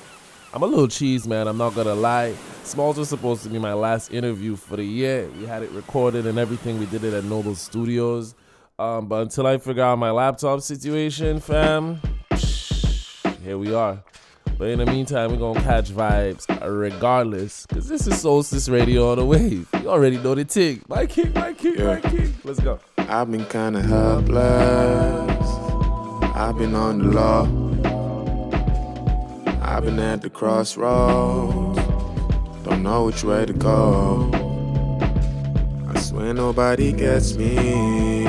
I'm 0.55 0.63
a 0.63 0.67
little 0.67 0.89
cheese, 0.89 1.27
man. 1.27 1.47
I'm 1.47 1.59
not 1.59 1.75
gonna 1.75 1.95
lie. 1.95 2.35
Smallz 2.65 2.97
was 2.97 3.11
supposed 3.11 3.43
to 3.43 3.49
be 3.49 3.59
my 3.59 3.75
last 3.75 4.13
interview 4.13 4.57
for 4.57 4.77
the 4.77 4.85
year. 4.85 5.29
We 5.39 5.47
had 5.47 5.63
it 5.63 5.71
recorded 5.73 6.27
and 6.27 6.39
everything. 6.39 6.79
We 6.79 6.87
did 6.87 7.05
it 7.05 7.13
at 7.13 7.25
Noble 7.25 7.55
Studios. 7.55 8.35
Um, 8.79 9.09
but 9.09 9.23
until 9.23 9.47
I 9.47 9.59
figure 9.59 9.83
out 9.83 9.99
my 9.99 10.11
laptop 10.11 10.61
situation, 10.63 11.41
fam, 11.41 12.01
here 13.43 13.59
we 13.59 13.75
are. 13.75 14.03
But 14.59 14.69
in 14.69 14.79
the 14.79 14.87
meantime, 14.87 15.31
we're 15.31 15.39
gonna 15.39 15.61
catch 15.61 15.91
vibes 15.91 16.47
regardless. 16.67 17.67
Cause 17.67 17.89
this 17.89 18.07
is 18.07 18.23
Soulstice 18.23 18.71
Radio 18.71 19.11
on 19.11 19.19
the 19.19 19.25
wave. 19.25 19.69
You 19.81 19.89
already 19.89 20.19
know 20.19 20.35
the 20.35 20.45
tick. 20.45 20.89
My 20.89 21.07
king, 21.07 21.33
my 21.33 21.53
king, 21.53 21.79
yeah. 21.79 21.95
my 21.95 22.01
king. 22.01 22.35
Let's 22.45 22.61
go. 22.61 22.79
I've 22.99 23.31
been 23.31 23.45
kinda 23.47 23.83
helpless. 23.83 25.49
I've 26.35 26.57
been 26.57 26.75
on 26.75 26.99
the 26.99 27.05
law. 27.05 27.43
I've 29.63 29.85
been 29.85 29.99
at 29.99 30.23
the 30.23 30.31
crossroads. 30.31 31.79
Don't 32.65 32.83
know 32.83 33.07
which 33.07 33.25
way 33.25 33.47
to 33.47 33.53
go. 33.53 34.31
I 35.89 35.99
swear 35.99 36.35
nobody 36.35 36.93
gets 36.93 37.37
me. 37.37 38.25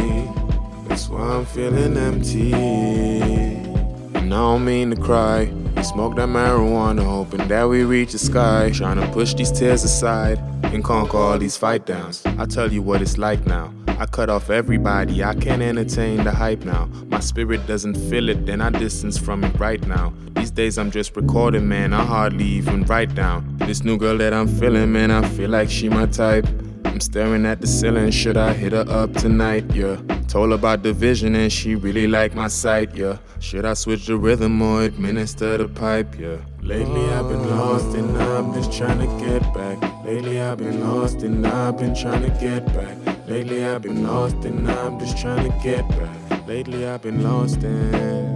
That's 0.87 1.09
why 1.09 1.21
I'm 1.21 1.45
feeling 1.45 1.97
empty. 1.97 2.53
And 2.53 4.33
I 4.33 4.37
don't 4.37 4.65
mean 4.65 4.89
to 4.91 4.95
cry. 4.95 5.51
Smoke 5.83 6.15
that 6.15 6.29
marijuana, 6.29 7.03
hoping 7.03 7.47
that 7.49 7.65
we 7.65 7.83
reach 7.83 8.13
the 8.13 8.17
sky. 8.17 8.71
Trying 8.73 8.99
to 8.99 9.07
push 9.09 9.35
these 9.35 9.51
tears 9.51 9.83
aside 9.83 10.39
and 10.63 10.83
conquer 10.83 11.17
all 11.17 11.37
these 11.37 11.55
fight 11.55 11.85
downs. 11.85 12.23
I 12.25 12.45
tell 12.45 12.71
you 12.73 12.81
what 12.81 13.01
it's 13.01 13.19
like 13.19 13.45
now. 13.45 13.71
I 13.99 14.07
cut 14.07 14.29
off 14.29 14.49
everybody, 14.49 15.23
I 15.23 15.35
can't 15.35 15.61
entertain 15.61 16.23
the 16.23 16.31
hype 16.31 16.65
now. 16.65 16.85
My 17.07 17.19
spirit 17.19 17.67
doesn't 17.67 17.95
feel 18.09 18.27
it, 18.29 18.45
then 18.47 18.59
I 18.59 18.71
distance 18.71 19.19
from 19.19 19.43
it 19.43 19.59
right 19.59 19.85
now. 19.85 20.13
These 20.31 20.49
days 20.51 20.79
I'm 20.79 20.89
just 20.89 21.15
recording, 21.15 21.67
man, 21.67 21.93
I 21.93 22.03
hardly 22.03 22.45
even 22.45 22.83
write 22.85 23.13
down. 23.13 23.57
This 23.59 23.83
new 23.83 23.97
girl 23.97 24.17
that 24.17 24.33
I'm 24.33 24.47
feeling, 24.47 24.91
man, 24.91 25.11
I 25.11 25.27
feel 25.29 25.51
like 25.51 25.69
she 25.69 25.89
my 25.89 26.07
type. 26.07 26.47
I'm 26.85 26.99
staring 27.01 27.45
at 27.45 27.61
the 27.61 27.67
ceiling, 27.67 28.09
should 28.09 28.35
I 28.35 28.53
hit 28.53 28.71
her 28.71 28.85
up 28.89 29.13
tonight? 29.13 29.65
Yeah. 29.75 29.97
Told 30.33 30.51
about 30.51 30.81
the 30.81 30.93
vision 30.93 31.35
and 31.35 31.53
she 31.53 31.75
really 31.75 32.07
liked 32.07 32.33
my 32.33 32.47
sight, 32.47 32.95
yeah. 32.95 33.19
Should 33.39 33.65
I 33.65 33.75
switch 33.75 34.07
the 34.07 34.17
rhythm 34.17 34.63
or 34.63 34.81
administer 34.81 35.59
the 35.59 35.67
pipe, 35.67 36.17
yeah. 36.17 36.37
Lately 36.59 37.07
I've 37.11 37.29
been 37.29 37.47
lost 37.51 37.95
and 37.95 38.17
I'm 38.17 38.51
just 38.51 38.75
trying 38.75 38.97
to 38.97 39.23
get 39.23 39.43
back. 39.53 39.77
Lately 40.03 40.41
I've 40.41 40.57
been 40.57 40.83
lost 40.83 41.21
and 41.21 41.45
I've 41.45 41.77
been 41.77 41.93
trying 41.93 42.23
to 42.23 42.31
get 42.39 42.65
back. 42.73 42.97
Lately 43.27 43.63
I've 43.63 43.83
been 43.83 44.07
lost 44.07 44.37
and 44.43 44.67
I'm 44.71 44.97
just 44.99 45.19
trying 45.19 45.51
to 45.51 45.55
get 45.61 45.87
back. 45.89 46.47
Lately 46.47 46.87
I've 46.87 47.03
been 47.03 47.21
lost 47.21 47.61
and 47.61 48.33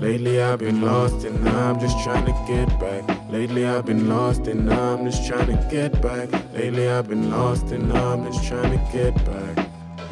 Lately 0.00 0.40
I've 0.40 0.60
been 0.60 0.80
lost 0.80 1.24
and 1.24 1.48
I'm 1.48 1.80
just 1.80 1.98
trying 2.04 2.24
to 2.26 2.44
get 2.46 2.68
back. 2.78 3.02
Lately 3.28 3.66
I've 3.66 3.84
been 3.84 4.08
lost 4.08 4.46
and 4.46 4.72
I'm 4.72 5.10
just 5.10 5.26
trying 5.26 5.48
to 5.48 5.68
get 5.68 6.00
back. 6.00 6.30
Lately 6.54 6.88
I've 6.88 7.08
been 7.08 7.32
lost 7.32 7.72
and 7.72 7.92
I'm 7.92 8.24
just 8.26 8.44
trying 8.44 8.78
to 8.78 8.92
get 8.92 9.12
back. 9.26 9.61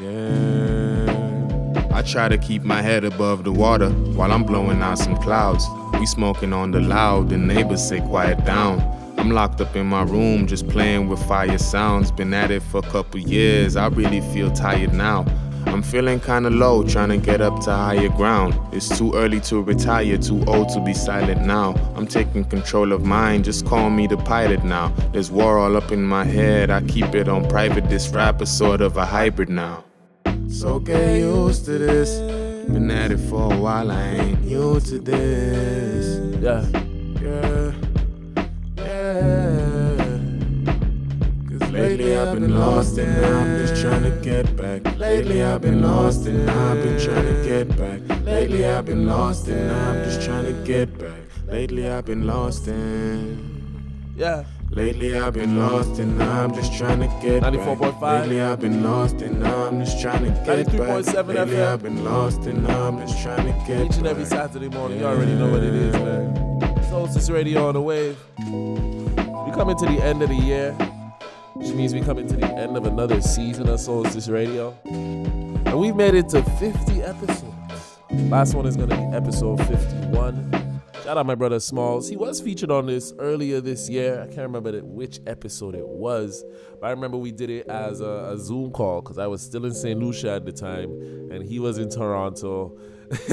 Yeah. 0.00 1.88
I 1.92 2.02
try 2.02 2.28
to 2.28 2.38
keep 2.38 2.62
my 2.62 2.80
head 2.80 3.04
above 3.04 3.45
the 3.45 3.52
water 3.52 3.90
while 3.90 4.33
I'm 4.33 4.45
blowing 4.45 4.80
out 4.80 4.99
some 4.99 5.16
clouds. 5.16 5.66
We 5.99 6.07
smoking 6.07 6.54
on 6.54 6.71
the 6.71 6.80
loud, 6.80 7.28
the 7.28 7.37
neighbors 7.37 7.87
say 7.87 8.00
quiet 8.00 8.42
down. 8.47 8.80
I'm 9.19 9.30
locked 9.30 9.61
up 9.61 9.76
in 9.76 9.87
my 9.87 10.04
room 10.04 10.47
just 10.47 10.66
playing 10.69 11.09
with 11.09 11.23
fire 11.28 11.59
sounds. 11.59 12.11
Been 12.11 12.33
at 12.33 12.50
it 12.50 12.62
for 12.62 12.78
a 12.78 12.90
couple 12.90 13.21
years, 13.21 13.76
I 13.76 13.88
really 13.88 14.23
feel 14.33 14.50
tired 14.50 14.95
now. 14.95 15.26
I'm 15.66 15.83
feeling 15.83 16.21
kinda 16.21 16.49
low, 16.49 16.83
trying 16.83 17.11
to 17.11 17.19
get 17.19 17.42
up 17.42 17.61
to 17.64 17.71
higher 17.71 18.09
ground. 18.09 18.59
It's 18.73 18.88
too 18.97 19.12
early 19.14 19.40
to 19.40 19.61
retire, 19.61 20.16
too 20.16 20.42
old 20.47 20.71
to 20.71 20.80
be 20.80 20.95
silent 20.95 21.45
now. 21.45 21.75
I'm 21.95 22.07
taking 22.07 22.45
control 22.45 22.92
of 22.92 23.04
mine, 23.04 23.42
just 23.42 23.66
call 23.66 23.90
me 23.90 24.07
the 24.07 24.16
pilot 24.16 24.64
now. 24.64 24.92
There's 25.12 25.30
war 25.30 25.59
all 25.59 25.76
up 25.76 25.92
in 25.92 26.02
my 26.02 26.25
head, 26.25 26.71
I 26.71 26.80
keep 26.80 27.14
it 27.14 27.28
on 27.28 27.47
private. 27.47 27.90
This 27.90 28.09
rap 28.09 28.40
is 28.40 28.50
sort 28.50 28.80
of 28.80 28.97
a 28.97 29.04
hybrid 29.04 29.50
now. 29.50 29.85
So 30.61 30.79
get 30.79 31.21
used 31.21 31.64
to 31.64 31.79
this. 31.79 32.19
Been 32.69 32.90
at 32.90 33.12
it 33.12 33.17
for 33.17 33.50
a 33.50 33.57
while, 33.57 33.90
I 33.90 34.02
ain't 34.02 34.45
new 34.45 34.79
to 34.79 34.99
this. 34.99 36.21
Yeah. 36.38 36.69
Yeah, 37.25 37.73
yeah. 38.76 40.19
Cause 41.49 41.71
lately 41.71 42.14
I've 42.14 42.35
been 42.35 42.55
lost 42.55 42.99
and 42.99 43.25
I'm 43.25 43.57
just 43.57 43.81
trying 43.81 44.02
to 44.02 44.11
get 44.23 44.55
back. 44.55 44.99
Lately 44.99 45.43
I've 45.43 45.62
been 45.62 45.81
lost 45.81 46.26
and 46.26 46.50
I've 46.50 46.83
been 46.83 47.00
trying 47.00 47.25
to 47.25 47.43
get 47.43 47.75
back. 47.79 48.26
Lately 48.26 48.67
I've 48.67 48.85
been 48.85 49.07
lost 49.07 49.49
and 49.49 49.73
I'm 49.73 50.05
just 50.05 50.21
trying 50.21 50.45
to 50.45 50.52
get 50.67 50.99
back. 50.99 51.23
Lately 51.47 51.88
I've 51.88 52.05
been 52.05 52.26
lost 52.26 52.69
and 52.69 54.12
Yeah. 54.14 54.45
Lately 54.73 55.19
I've 55.19 55.35
been 55.35 55.59
lost 55.59 55.99
and 55.99 56.23
I'm 56.23 56.55
just 56.55 56.73
trying 56.79 57.00
to 57.00 57.07
get 57.21 57.43
back. 57.43 57.55
94.5. 57.55 58.00
Lately 58.21 58.41
I've 58.41 58.61
been 58.61 58.85
lost 58.85 59.21
and 59.21 59.45
I'm 59.45 59.85
just 59.85 60.00
trying 60.00 60.25
to 60.25 60.31
get 60.31 60.47
back. 60.47 60.67
93.7 60.67 61.27
Lately 61.27 61.55
FM. 61.57 61.67
I've 61.67 61.83
been 61.83 62.05
lost 62.05 62.43
and 62.43 62.69
I'm 62.69 62.99
just 63.00 63.21
trying 63.21 63.47
to 63.47 63.67
get 63.67 63.87
Each 63.87 63.97
and 63.97 64.07
every 64.07 64.23
back. 64.23 64.33
Saturday 64.33 64.69
morning, 64.69 65.00
you 65.00 65.07
already 65.07 65.35
know 65.35 65.50
what 65.50 65.65
it 65.65 65.75
is, 65.75 65.93
man. 65.95 66.37
Soulstice 66.85 67.33
Radio 67.33 67.67
on 67.67 67.75
the 67.75 67.83
wave. 67.83 68.17
We 68.39 69.53
coming 69.57 69.77
to 69.77 69.87
the 69.87 70.00
end 70.05 70.23
of 70.23 70.29
the 70.29 70.37
year, 70.37 70.73
which 71.55 71.73
means 71.75 71.93
we 71.93 72.00
coming 72.00 72.29
to 72.29 72.37
the 72.37 72.47
end 72.47 72.77
of 72.77 72.87
another 72.87 73.21
season 73.21 73.69
of 73.69 73.81
Soulstice 73.81 74.33
Radio. 74.33 74.79
And 74.85 75.81
we've 75.81 75.97
made 75.97 76.15
it 76.15 76.29
to 76.29 76.45
50 76.45 77.03
episodes. 77.03 77.99
Last 78.12 78.55
one 78.55 78.67
is 78.67 78.77
going 78.77 78.91
to 78.91 78.97
be 78.97 79.03
episode 79.17 79.59
51. 79.67 80.70
Shout 81.04 81.16
out 81.16 81.25
my 81.25 81.35
brother 81.35 81.57
Smallz. 81.57 82.11
He 82.11 82.16
was 82.16 82.42
featured 82.42 82.71
on 82.71 82.85
this 82.85 83.14
earlier 83.19 83.62
this 83.62 83.88
year. 83.88 84.21
I 84.21 84.26
can't 84.26 84.52
remember 84.52 84.78
which 84.80 85.19
episode 85.26 85.75
it 85.75 85.88
was, 85.88 86.45
but 86.78 86.88
I 86.88 86.90
remember 86.90 87.16
we 87.16 87.33
did 87.33 87.49
it 87.49 87.69
as 87.69 88.02
a, 88.02 88.33
a 88.33 88.38
Zoom 88.38 88.71
call 88.71 89.00
because 89.00 89.16
I 89.16 89.26
was 89.26 89.40
still 89.40 89.64
in 89.64 89.73
St. 89.73 89.99
Lucia 89.99 90.33
at 90.33 90.45
the 90.45 90.52
time 90.52 90.90
and 91.33 91.42
he 91.42 91.59
was 91.59 91.78
in 91.78 91.88
Toronto. 91.88 92.76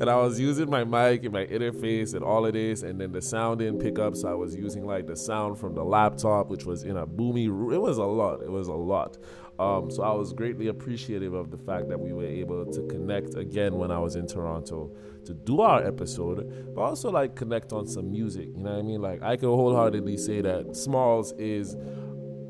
and 0.00 0.10
I 0.10 0.16
was 0.16 0.40
using 0.40 0.68
my 0.68 0.84
mic 0.84 1.22
and 1.24 1.32
my 1.32 1.46
interface 1.46 2.14
and 2.14 2.22
all 2.22 2.44
of 2.44 2.52
this, 2.52 2.82
and 2.82 3.00
then 3.00 3.12
the 3.12 3.22
sound 3.22 3.60
didn't 3.60 3.80
pick 3.80 3.98
up, 3.98 4.14
so 4.14 4.28
I 4.28 4.34
was 4.34 4.54
using 4.54 4.84
like 4.84 5.06
the 5.06 5.16
sound 5.16 5.58
from 5.58 5.74
the 5.74 5.82
laptop, 5.82 6.50
which 6.50 6.66
was 6.66 6.84
in 6.84 6.96
a 6.96 7.06
boomy. 7.06 7.48
Room. 7.48 7.72
It 7.72 7.80
was 7.80 7.96
a 7.96 8.04
lot. 8.04 8.42
It 8.42 8.50
was 8.50 8.68
a 8.68 8.74
lot. 8.74 9.16
Um, 9.58 9.90
so 9.90 10.02
I 10.04 10.12
was 10.12 10.32
greatly 10.32 10.68
appreciative 10.68 11.34
of 11.34 11.50
the 11.50 11.58
fact 11.58 11.88
that 11.88 11.98
we 11.98 12.12
were 12.12 12.24
able 12.24 12.64
to 12.64 12.86
connect 12.86 13.34
again 13.34 13.74
when 13.74 13.90
I 13.90 13.98
was 13.98 14.14
in 14.14 14.26
Toronto 14.26 14.94
to 15.24 15.34
do 15.34 15.60
our 15.60 15.84
episode, 15.84 16.74
but 16.74 16.80
also 16.80 17.10
like 17.10 17.34
connect 17.34 17.72
on 17.72 17.86
some 17.86 18.10
music. 18.10 18.48
You 18.54 18.62
know 18.62 18.70
what 18.70 18.78
I 18.78 18.82
mean? 18.82 19.02
Like 19.02 19.22
I 19.22 19.36
can 19.36 19.48
wholeheartedly 19.48 20.16
say 20.16 20.40
that 20.42 20.68
Smallz 20.68 21.32
is 21.38 21.76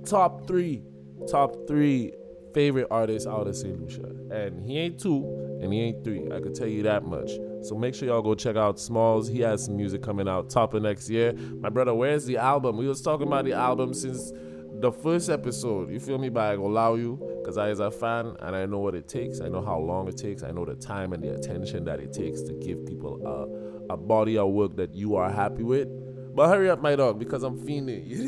top 0.08 0.46
three, 0.46 0.82
top 1.30 1.66
three 1.66 2.12
favorite 2.52 2.88
artists 2.90 3.26
out 3.26 3.46
of 3.46 3.56
St. 3.56 3.80
Lucia. 3.80 4.10
And 4.30 4.62
he 4.64 4.78
ain't 4.78 5.00
two 5.00 5.24
and 5.62 5.72
he 5.72 5.80
ain't 5.80 6.04
three. 6.04 6.30
I 6.30 6.40
could 6.40 6.54
tell 6.54 6.66
you 6.66 6.82
that 6.82 7.04
much. 7.04 7.30
So 7.62 7.74
make 7.74 7.94
sure 7.94 8.08
y'all 8.08 8.22
go 8.22 8.34
check 8.34 8.56
out 8.56 8.76
Smallz. 8.76 9.30
He 9.30 9.40
has 9.40 9.64
some 9.64 9.76
music 9.76 10.02
coming 10.02 10.28
out 10.28 10.50
top 10.50 10.74
of 10.74 10.82
next 10.82 11.08
year. 11.08 11.32
My 11.32 11.68
brother, 11.68 11.94
where's 11.94 12.26
the 12.26 12.36
album? 12.36 12.76
We 12.76 12.86
was 12.86 13.00
talking 13.00 13.26
about 13.26 13.44
the 13.44 13.54
album 13.54 13.94
since 13.94 14.32
the 14.80 14.92
first 14.92 15.28
episode. 15.28 15.90
You 15.90 16.00
feel 16.00 16.18
me? 16.18 16.28
But 16.28 16.40
I 16.40 16.52
allow 16.54 16.94
you 16.94 17.18
because 17.40 17.58
I 17.58 17.70
is 17.70 17.80
a 17.80 17.90
fan 17.90 18.36
and 18.40 18.54
I 18.54 18.66
know 18.66 18.78
what 18.78 18.94
it 18.94 19.08
takes. 19.08 19.40
I 19.40 19.48
know 19.48 19.62
how 19.62 19.78
long 19.78 20.08
it 20.08 20.16
takes. 20.16 20.42
I 20.42 20.50
know 20.50 20.64
the 20.64 20.76
time 20.76 21.12
and 21.12 21.22
the 21.22 21.34
attention 21.34 21.84
that 21.84 22.00
it 22.00 22.12
takes 22.12 22.42
to 22.42 22.54
give 22.54 22.86
people 22.86 23.20
a, 23.88 23.92
a 23.94 23.96
body 23.96 24.38
of 24.38 24.50
work 24.50 24.76
that 24.76 24.94
you 24.94 25.16
are 25.16 25.30
happy 25.30 25.62
with. 25.62 25.88
But 26.34 26.48
hurry 26.48 26.70
up, 26.70 26.80
my 26.80 26.94
dog, 26.94 27.18
because 27.18 27.42
I'm 27.42 27.58
fiending. 27.58 28.06
You 28.06 28.26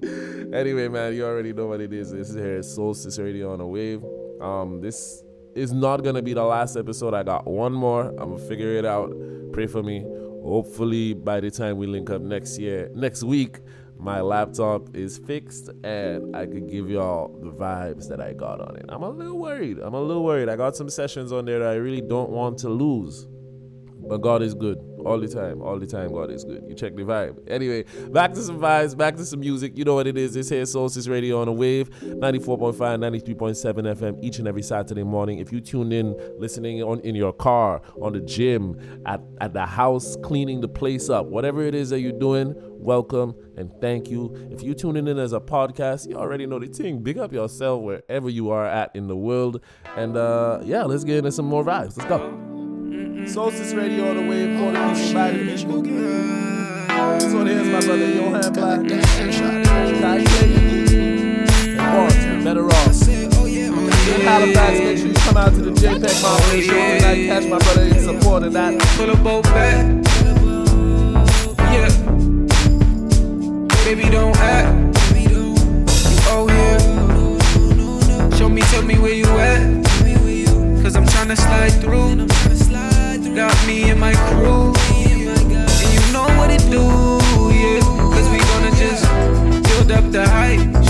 dig? 0.00 0.54
anyway, 0.54 0.88
man, 0.88 1.14
you 1.14 1.26
already 1.26 1.52
know 1.52 1.66
what 1.66 1.80
it 1.80 1.92
is. 1.92 2.12
This 2.12 2.30
is 2.30 2.36
here 2.36 2.60
Soulstice 2.60 3.22
Radio 3.22 3.52
on 3.52 3.60
a 3.60 3.66
wave. 3.66 4.02
Um, 4.40 4.80
this 4.80 5.22
is 5.54 5.72
not 5.72 6.02
gonna 6.02 6.22
be 6.22 6.32
the 6.32 6.44
last 6.44 6.76
episode. 6.76 7.12
I 7.12 7.22
got 7.22 7.46
one 7.46 7.72
more. 7.72 8.08
I'm 8.08 8.30
gonna 8.30 8.38
figure 8.38 8.72
it 8.72 8.86
out. 8.86 9.12
Pray 9.52 9.66
for 9.66 9.82
me. 9.82 10.06
Hopefully, 10.42 11.12
by 11.12 11.40
the 11.40 11.50
time 11.50 11.76
we 11.76 11.86
link 11.86 12.08
up 12.08 12.22
next 12.22 12.58
year, 12.58 12.90
next 12.94 13.22
week, 13.22 13.58
my 14.00 14.20
laptop 14.20 14.96
is 14.96 15.18
fixed 15.18 15.68
and 15.84 16.34
I 16.34 16.46
could 16.46 16.68
give 16.70 16.88
y'all 16.88 17.38
the 17.42 17.50
vibes 17.50 18.08
that 18.08 18.20
I 18.20 18.32
got 18.32 18.60
on 18.60 18.76
it. 18.76 18.86
I'm 18.88 19.02
a 19.02 19.10
little 19.10 19.38
worried. 19.38 19.78
I'm 19.78 19.94
a 19.94 20.00
little 20.00 20.24
worried. 20.24 20.48
I 20.48 20.56
got 20.56 20.74
some 20.74 20.88
sessions 20.88 21.32
on 21.32 21.44
there 21.44 21.58
that 21.58 21.68
I 21.68 21.74
really 21.74 22.00
don't 22.00 22.30
want 22.30 22.58
to 22.60 22.68
lose. 22.68 23.26
But 24.08 24.18
God 24.18 24.42
is 24.42 24.54
good 24.54 24.78
all 25.04 25.18
the 25.18 25.28
time. 25.28 25.62
All 25.62 25.78
the 25.78 25.86
time, 25.86 26.12
God 26.12 26.30
is 26.30 26.44
good. 26.44 26.64
You 26.68 26.74
check 26.74 26.94
the 26.94 27.02
vibe. 27.02 27.38
Anyway, 27.48 27.84
back 28.10 28.32
to 28.34 28.42
some 28.42 28.58
vibes, 28.58 28.96
back 28.96 29.16
to 29.16 29.24
some 29.24 29.40
music. 29.40 29.76
You 29.76 29.84
know 29.84 29.94
what 29.94 30.06
it 30.06 30.16
is. 30.16 30.34
This 30.34 30.48
here 30.48 30.62
is 30.62 31.08
Radio 31.08 31.40
on 31.40 31.48
a 31.48 31.52
wave, 31.52 31.90
94.5, 31.90 32.76
93.7 32.76 33.96
FM 33.96 34.22
each 34.22 34.38
and 34.38 34.48
every 34.48 34.62
Saturday 34.62 35.02
morning. 35.02 35.38
If 35.38 35.52
you 35.52 35.60
tune 35.60 35.92
in, 35.92 36.16
listening 36.38 36.82
on 36.82 37.00
in 37.00 37.14
your 37.14 37.32
car, 37.32 37.82
on 38.00 38.12
the 38.12 38.20
gym, 38.20 39.02
at, 39.06 39.20
at 39.40 39.52
the 39.52 39.66
house, 39.66 40.16
cleaning 40.22 40.60
the 40.60 40.68
place 40.68 41.08
up, 41.08 41.26
whatever 41.26 41.62
it 41.62 41.74
is 41.74 41.90
that 41.90 42.00
you're 42.00 42.18
doing, 42.18 42.54
welcome 42.56 43.34
and 43.56 43.70
thank 43.80 44.10
you. 44.10 44.34
If 44.50 44.62
you 44.62 44.74
tuning 44.74 45.06
in 45.06 45.18
as 45.18 45.32
a 45.32 45.40
podcast, 45.40 46.08
you 46.08 46.16
already 46.16 46.46
know 46.46 46.58
the 46.58 46.66
thing. 46.66 47.02
Big 47.02 47.18
up 47.18 47.32
yourself 47.32 47.82
wherever 47.82 48.28
you 48.28 48.50
are 48.50 48.66
at 48.66 48.90
in 48.94 49.06
the 49.06 49.16
world. 49.16 49.62
And 49.96 50.16
uh, 50.16 50.60
yeah, 50.64 50.84
let's 50.84 51.04
get 51.04 51.18
into 51.18 51.32
some 51.32 51.46
more 51.46 51.64
vibes. 51.64 51.96
Let's 51.96 52.08
go. 52.08 52.69
Soulstice 53.26 53.76
Radio 53.76 54.08
on 54.10 54.16
the 54.16 54.22
wave 54.22 54.58
for 54.58 54.72
the 54.72 54.78
people 54.94 55.14
by 55.14 55.30
the 55.30 55.38
people. 55.56 55.84
So 57.20 57.44
there's 57.44 57.68
my 57.68 57.80
brother 57.80 58.06
Yohvn 58.06 58.42
Blvk. 58.54 59.04
Slade. 59.98 60.28
And 61.68 61.76
Barton, 61.76 62.44
better 62.44 62.66
off. 62.66 63.08
In 63.08 63.30
oh, 63.32 64.20
Halifax, 64.22 64.78
make 64.80 64.98
sure 64.98 65.06
you 65.08 65.14
come 65.14 65.36
out 65.36 65.52
to 65.52 65.60
the 65.60 65.70
JPEG 65.70 66.22
Mountain 66.22 66.62
Show 66.62 66.72
tonight. 66.72 67.26
Catch 67.26 67.46
my 67.48 67.58
brother 67.58 67.82
in 67.82 68.00
support 68.00 68.42
of 68.42 68.52
that. 68.54 68.80
Pull 68.96 69.10
a 69.10 69.16
boat 69.16 69.44
back. 69.44 69.86
Yeah. 71.72 71.88
Baby, 73.84 74.10
don't 74.10 74.36
act. 74.38 74.96
Oh, 76.32 76.46
yeah. 76.48 76.78
Show 78.36 78.48
me, 78.48 78.62
tell 78.62 78.82
me 78.82 78.98
where 78.98 79.14
you 79.14 79.26
at. 79.26 79.80
Cause 80.82 80.96
I'm 80.96 81.04
tryna 81.04 81.36
slide 81.36 81.80
through. 81.80 82.59
Got 83.34 83.66
me 83.66 83.90
and 83.90 84.00
my 84.00 84.12
crew. 84.12 84.72
And 84.92 85.92
you 85.94 86.12
know 86.12 86.26
what 86.36 86.50
it 86.50 86.62
do, 86.68 86.82
yeah. 87.54 87.80
Cause 87.80 88.28
we 88.28 88.38
gonna 88.38 88.70
just 88.76 89.04
build 89.68 89.92
up 89.92 90.10
the 90.10 90.28
hype. 90.28 90.89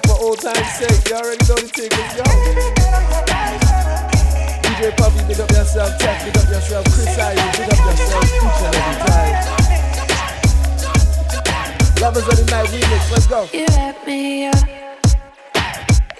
back 0.00 0.16
for 0.16 0.24
old 0.24 0.40
time's 0.40 0.72
sake. 0.74 1.08
You 1.08 1.16
already 1.16 1.44
know 1.48 1.56
the 1.56 1.68
tickets, 1.68 2.16
yo. 2.16 2.24
DJ 4.62 4.96
Puffy, 4.96 5.26
big 5.26 5.40
up 5.40 5.50
yourself. 5.50 5.98
Teff, 5.98 6.24
big 6.24 6.36
up 6.36 6.48
yourself. 6.48 6.84
Chris 6.86 7.16
big 7.16 7.18
up 7.18 7.78
yourself. 7.78 8.24
Each 8.24 8.62
and 8.64 8.74
every 8.76 8.96
time. 9.06 9.34
Lovers 12.00 12.28
of 12.28 12.36
the 12.36 12.44
night 12.50 12.68
remix, 12.68 13.10
let's 13.12 13.26
go. 13.26 13.48
You 13.52 13.66
wrap 13.76 14.06
me 14.06 14.46
up. 14.46 14.68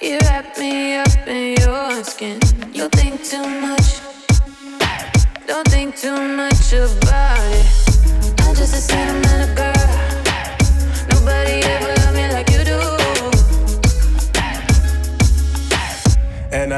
You 0.03 0.19
wrap 0.21 0.59
me 0.59 0.97
up 0.97 1.27
in 1.27 1.57
your 1.61 2.05
skin. 2.05 2.41
You 2.73 2.89
think 2.91 3.25
too 3.25 3.47
much. 3.61 4.01
Don't 5.47 5.69
think 5.69 5.97
too 5.97 6.37
much 6.37 6.73
about 6.73 7.41
it. 7.53 7.67
I'm 8.41 8.55
just 8.55 8.75
a 8.75 8.81
sentimental 8.81 9.55
girl. 9.55 9.80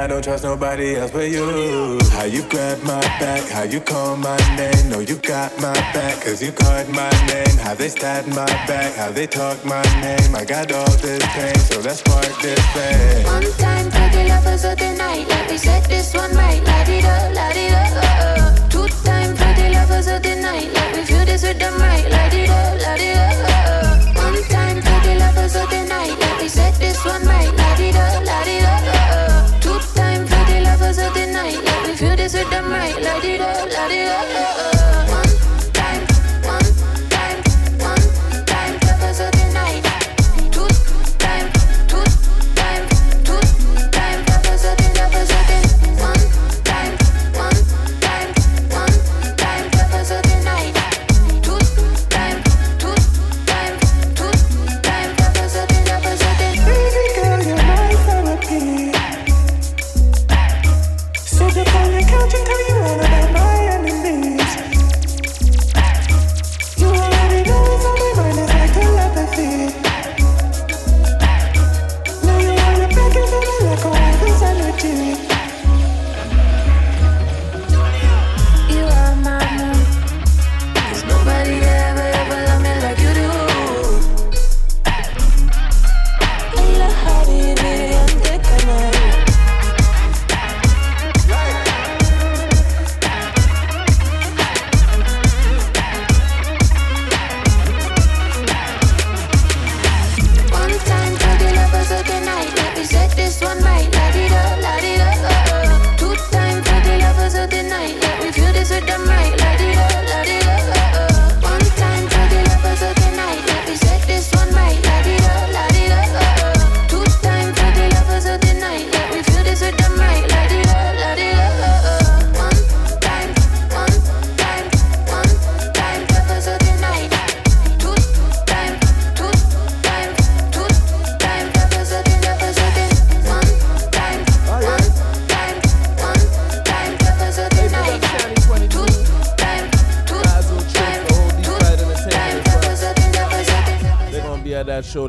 I 0.03 0.09
don't 0.09 0.25
trust 0.25 0.43
nobody 0.43 0.97
else 0.97 1.13
but 1.13 1.31
you. 1.31 2.01
How 2.11 2.25
you 2.25 2.43
grab 2.51 2.83
my 2.83 3.01
back, 3.23 3.49
how 3.49 3.63
you 3.63 3.79
call 3.79 4.17
my 4.17 4.37
name. 4.57 4.91
No, 4.91 4.99
you 4.99 5.15
got 5.15 5.55
my 5.61 5.75
back, 5.95 6.21
cause 6.25 6.43
you 6.43 6.51
called 6.51 6.89
my 6.89 7.09
name. 7.29 7.57
How 7.59 7.75
they 7.75 7.89
stab 7.89 8.27
my 8.27 8.51
back, 8.67 8.97
how 8.97 9.13
they 9.13 9.29
talk 9.29 9.65
my 9.65 9.81
name. 10.01 10.35
I 10.35 10.45
got 10.45 10.73
all 10.73 10.91
this 10.99 11.25
pain, 11.37 11.55
so 11.55 11.79
let's 11.83 12.01
spark 12.01 12.27
this 12.43 12.59
pain. 12.75 13.27
One 13.27 13.53
time 13.63 13.89
for 13.93 14.25
lovers 14.27 14.65
of 14.65 14.77
the 14.77 14.93
night, 14.99 15.29
let 15.29 15.49
me 15.49 15.57
set 15.57 15.85
this 15.89 16.13
one 16.13 16.35
right. 16.35 16.61
Light 16.65 16.89
it 16.89 17.05
up, 17.05 17.35
light 17.37 17.57
it 17.57 17.73
up. 17.73 17.93
Uh, 17.95 18.43
uh. 18.43 18.69
Two 18.71 18.89
time 19.07 19.37
for 19.37 19.71
lovers 19.71 20.09
of 20.09 20.21
the 20.21 20.35
night, 20.35 20.69
let 20.75 20.97
me 20.97 21.05
feel 21.05 21.25
this 21.25 21.45
rhythm 21.45 21.75
right. 21.79 22.11
Light 22.11 22.35
it 22.35 22.51
up, 22.51 22.83
light 22.83 23.01
it 23.01 23.17
up. 23.17 23.39
Uh, 23.55 24.23
One 24.27 24.43
time 24.51 24.83
for 24.83 25.15
lovers 25.15 25.55
of 25.55 25.71
the 25.71 25.87
night, 25.87 26.19
let 26.19 26.43
me 26.43 26.49
set 26.49 26.75
this 26.81 27.05
one 27.05 27.25
right. 27.25 27.62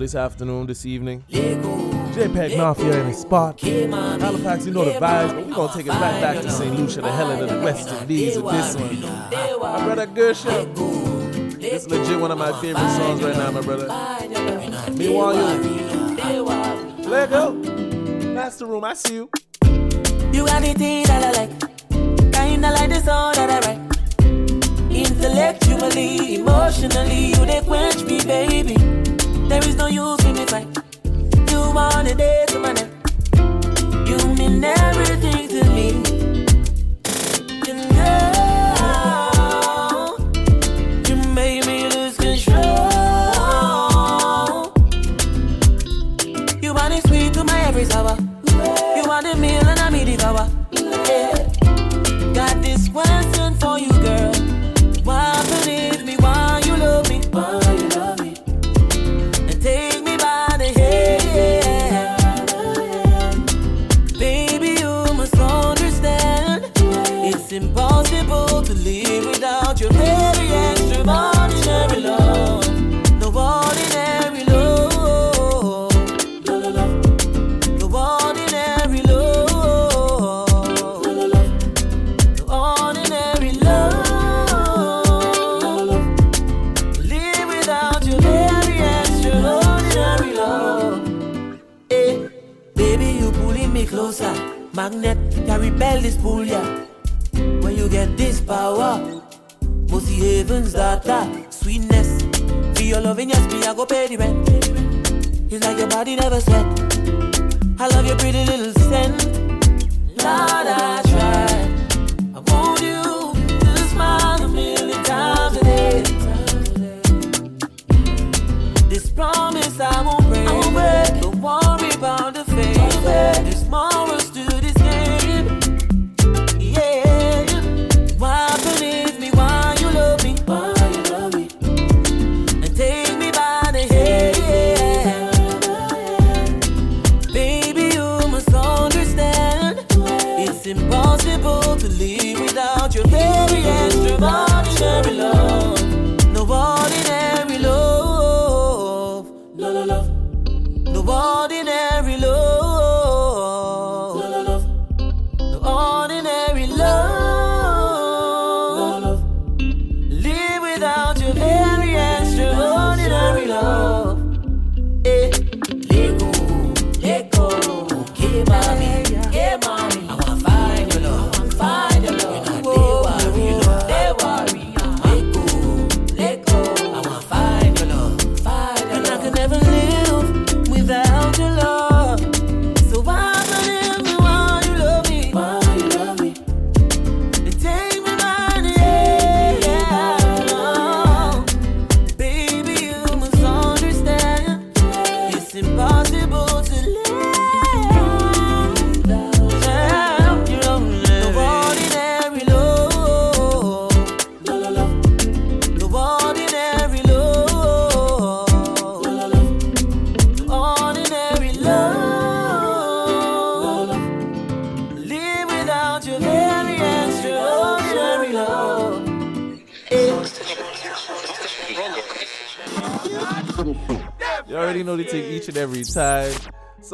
this 0.03 0.15
afternoon, 0.15 0.65
this 0.65 0.85
evening. 0.85 1.23
JPEG 1.29 2.57
Mafia 2.57 2.99
in 2.99 3.07
the 3.07 3.13
spot. 3.13 3.57
Halifax, 3.61 4.65
you 4.65 4.73
know 4.73 4.83
the 4.83 4.99
vibes, 4.99 5.33
but 5.33 5.47
we're 5.47 5.55
gonna 5.55 5.73
take 5.73 5.85
it 5.85 5.91
right 5.91 6.19
back 6.19 6.41
to 6.41 6.51
St. 6.51 6.77
Lucia, 6.77 6.99
the 6.99 7.09
hell 7.09 7.31
of 7.31 7.47
the 7.47 7.61
West 7.61 7.87
Indies 7.87 8.37
with 8.37 8.53
this 8.53 8.75
one. 8.75 9.01
My 9.61 9.85
brother 9.85 10.07
Gersham. 10.07 10.75
This 11.57 11.83
is 11.83 11.89
legit 11.89 12.19
one 12.19 12.31
of 12.31 12.37
my 12.37 12.51
favorite 12.59 12.89
songs 12.97 13.23
right 13.23 13.37
now, 13.37 13.51
my 13.51 13.61
brother. 13.61 13.87
Me 14.91 15.07
want 15.07 15.37
you. 15.63 16.43
Let 17.09 17.29
go. 17.29 17.53
Masterroom, 17.53 18.83
I 18.83 18.95
see 18.95 19.13
you. 19.13 19.29
You 20.33 20.45
got 20.45 20.63
the 20.63 20.73
thing 20.73 21.05
that 21.05 21.23
I 21.23 21.31
like. 21.39 22.33
Kinda 22.33 22.71
like 22.71 22.89
the 22.89 22.99
song 22.99 23.35
that 23.35 23.49
I 23.49 23.59
write. 23.65 23.79
Intellectually, 24.91 26.35
emotionally, 26.35 27.27
you 27.27 27.45
they 27.45 27.61
quench 27.61 28.03
me, 28.03 28.19
baby. 28.25 29.02
There 29.49 29.63
is 29.67 29.75
no 29.75 29.87
use 29.87 30.23
in 30.25 30.33
me 30.35 30.45
fight. 30.45 30.67
You 31.49 31.59
wanna 31.73 32.15
my 32.59 32.73
man. 32.73 32.89
You 34.07 34.17
mean 34.35 34.63
everything. 34.63 35.32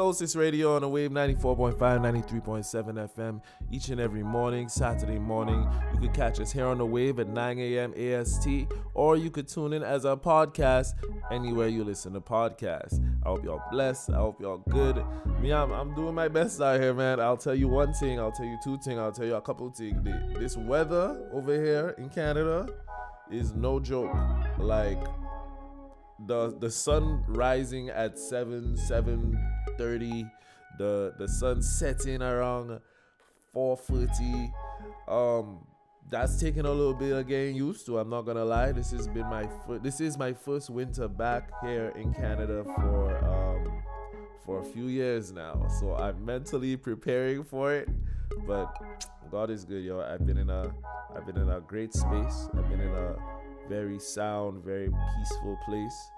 Soulstice 0.10 0.36
Radio 0.36 0.76
on 0.76 0.82
the 0.82 0.90
wave 0.90 1.12
94.5, 1.12 1.78
93.7 1.78 3.10
FM 3.16 3.40
each 3.72 3.90
and 3.90 4.02
every 4.02 4.24
morning, 4.24 4.68
Saturday 4.68 5.20
morning. 5.20 5.70
You 5.94 6.00
could 6.00 6.16
catch 6.16 6.40
us 6.40 6.52
here 6.52 6.66
on 6.66 6.80
the 6.80 6.86
wave 6.86 7.20
at 7.20 7.28
9 7.28 7.60
a.m. 7.60 7.94
AST, 7.94 8.48
or 8.96 9.18
you 9.18 9.30
could 9.30 9.48
tune 9.48 9.72
in 9.72 9.84
as 9.84 10.06
a 10.06 10.18
podcast 10.18 10.96
anywhere 11.32 11.68
you 11.68 11.84
listen 11.84 12.14
to 12.14 12.22
podcasts. 12.22 13.00
I 13.24 13.30
hope 13.30 13.44
y'all 13.44 13.62
blessed. 13.70 14.10
I 14.10 14.16
hope 14.16 14.42
y'all 14.42 14.64
good. 14.70 15.06
Me, 15.42 15.54
I'm, 15.54 15.72
I'm 15.72 15.94
doing 15.94 16.16
my 16.16 16.28
best 16.28 16.60
out 16.60 16.82
here, 16.82 16.96
man. 16.96 17.20
I'll 17.20 17.38
tell 17.38 17.54
you 17.54 17.68
one 17.68 17.94
thing, 17.94 18.20
I'll 18.20 18.32
tell 18.32 18.48
you 18.48 18.58
two 18.64 18.80
things, 18.80 18.98
I'll 18.98 19.12
tell 19.12 19.28
you 19.28 19.36
a 19.36 19.42
couple 19.42 19.70
things. 19.70 20.04
This 20.40 20.58
weather 20.58 21.30
over 21.32 21.54
here 21.54 21.94
in 22.00 22.10
Canada 22.10 22.68
is 23.30 23.54
no 23.54 23.80
joke. 23.80 24.18
Like, 24.58 24.98
the 26.28 26.56
the 26.60 26.70
sun 26.70 27.24
rising 27.28 27.90
at 27.90 28.18
7 28.18 28.76
7:30 28.76 30.30
the 30.78 31.14
the 31.18 31.28
sun 31.28 31.62
setting 31.62 32.22
around 32.22 32.80
4:40 33.54 34.52
um 35.08 35.66
that's 36.10 36.40
taking 36.40 36.66
a 36.66 36.72
little 36.72 36.94
bit 36.94 37.12
of 37.12 37.28
getting 37.28 37.56
used 37.56 37.86
to 37.86 38.00
I'm 38.00 38.10
not 38.10 38.24
gonna 38.24 38.44
lie. 38.44 38.72
This 38.72 38.90
has 38.92 39.08
been 39.08 39.28
my 39.28 39.48
fir- 39.68 39.78
this 39.78 40.02
is 40.02 40.18
my 40.18 40.34
first 40.34 40.70
winter 40.72 41.08
back 41.08 41.52
here 41.64 41.94
in 41.96 42.14
Canada 42.14 42.64
for 42.64 43.16
um 43.26 43.84
for 44.46 44.60
a 44.60 44.64
few 44.64 44.86
years 44.88 45.32
now. 45.32 45.68
So 45.80 45.96
I'm 45.96 46.26
mentally 46.26 46.76
preparing 46.78 47.44
for 47.44 47.74
it 47.74 47.90
but 48.48 48.76
God 49.32 49.50
is 49.52 49.66
good 49.66 49.84
yo 49.84 50.02
I've 50.02 50.26
been 50.26 50.38
in 50.38 50.50
a 50.50 50.74
I've 51.16 51.26
been 51.26 51.38
in 51.38 51.50
a 51.50 51.60
great 51.60 51.94
space. 51.94 52.50
I've 52.58 52.68
been 52.70 52.82
in 52.82 52.94
a 52.94 53.16
very 53.70 54.00
sound, 54.00 54.64
very 54.64 54.90
peaceful 55.18 55.58
place 55.66 56.12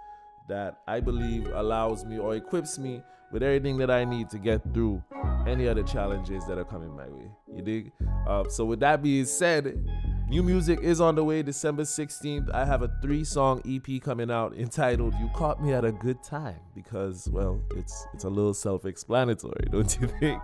that 0.47 0.79
I 0.87 0.99
believe 0.99 1.47
allows 1.53 2.05
me 2.05 2.17
or 2.17 2.35
equips 2.35 2.79
me 2.79 3.03
with 3.31 3.43
everything 3.43 3.77
that 3.77 3.91
I 3.91 4.03
need 4.03 4.29
to 4.31 4.39
get 4.39 4.61
through 4.73 5.03
any 5.47 5.67
other 5.67 5.83
challenges 5.83 6.45
that 6.47 6.57
are 6.57 6.65
coming 6.65 6.95
my 6.95 7.07
way. 7.07 7.29
You 7.55 7.61
dig? 7.61 7.91
Uh, 8.27 8.45
so, 8.49 8.65
with 8.65 8.79
that 8.81 9.01
being 9.01 9.25
said, 9.25 9.85
new 10.27 10.43
music 10.43 10.79
is 10.81 10.99
on 10.99 11.15
the 11.15 11.23
way 11.23 11.41
December 11.41 11.83
16th. 11.83 12.53
I 12.53 12.65
have 12.65 12.81
a 12.81 12.91
three 13.01 13.23
song 13.23 13.61
EP 13.65 14.01
coming 14.01 14.29
out 14.29 14.57
entitled 14.57 15.13
You 15.15 15.29
Caught 15.33 15.63
Me 15.63 15.73
at 15.73 15.85
a 15.85 15.91
Good 15.91 16.21
Time 16.23 16.59
because, 16.75 17.29
well, 17.29 17.61
it's, 17.75 18.07
it's 18.13 18.25
a 18.25 18.29
little 18.29 18.53
self 18.53 18.85
explanatory, 18.85 19.67
don't 19.71 19.97
you 19.99 20.07
think? 20.19 20.41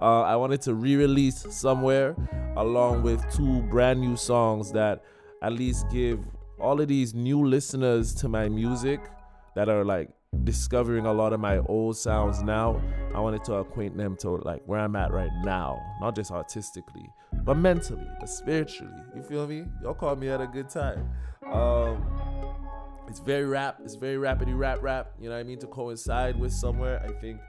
Uh, 0.00 0.22
I 0.22 0.36
wanted 0.36 0.62
to 0.62 0.74
re 0.74 0.96
release 0.96 1.46
somewhere 1.50 2.16
along 2.56 3.02
with 3.02 3.22
two 3.34 3.62
brand 3.62 4.00
new 4.00 4.16
songs 4.16 4.72
that 4.72 5.04
at 5.42 5.52
least 5.52 5.88
give 5.90 6.20
all 6.60 6.80
of 6.80 6.88
these 6.88 7.14
new 7.14 7.44
listeners 7.46 8.14
to 8.16 8.28
my 8.28 8.48
music 8.48 9.00
that 9.54 9.68
are 9.68 9.84
like 9.84 10.10
discovering 10.44 11.06
a 11.06 11.12
lot 11.12 11.32
of 11.32 11.40
my 11.40 11.58
old 11.58 11.96
sounds 11.96 12.42
now. 12.42 12.80
I 13.14 13.20
wanted 13.20 13.44
to 13.44 13.54
acquaint 13.54 13.96
them 13.96 14.16
to 14.18 14.36
like 14.36 14.62
where 14.66 14.80
I'm 14.80 14.94
at 14.96 15.12
right 15.12 15.30
now, 15.44 15.80
not 16.00 16.14
just 16.14 16.30
artistically, 16.30 17.08
but 17.44 17.56
mentally, 17.56 18.06
but 18.18 18.28
spiritually. 18.28 18.92
You 19.14 19.22
feel 19.22 19.46
me? 19.46 19.64
Y'all 19.82 19.94
call 19.94 20.14
me 20.16 20.28
at 20.28 20.40
a 20.40 20.46
good 20.46 20.68
time. 20.68 21.10
Um, 21.50 22.04
it's 23.08 23.20
very 23.20 23.44
rap. 23.44 23.80
It's 23.84 23.96
very 23.96 24.16
rapidy 24.16 24.56
rap 24.56 24.78
rap. 24.82 25.12
You 25.20 25.28
know 25.28 25.34
what 25.34 25.40
I 25.40 25.44
mean? 25.44 25.58
To 25.60 25.66
coincide 25.66 26.38
with 26.38 26.52
somewhere, 26.52 27.02
I 27.04 27.12
think, 27.20 27.40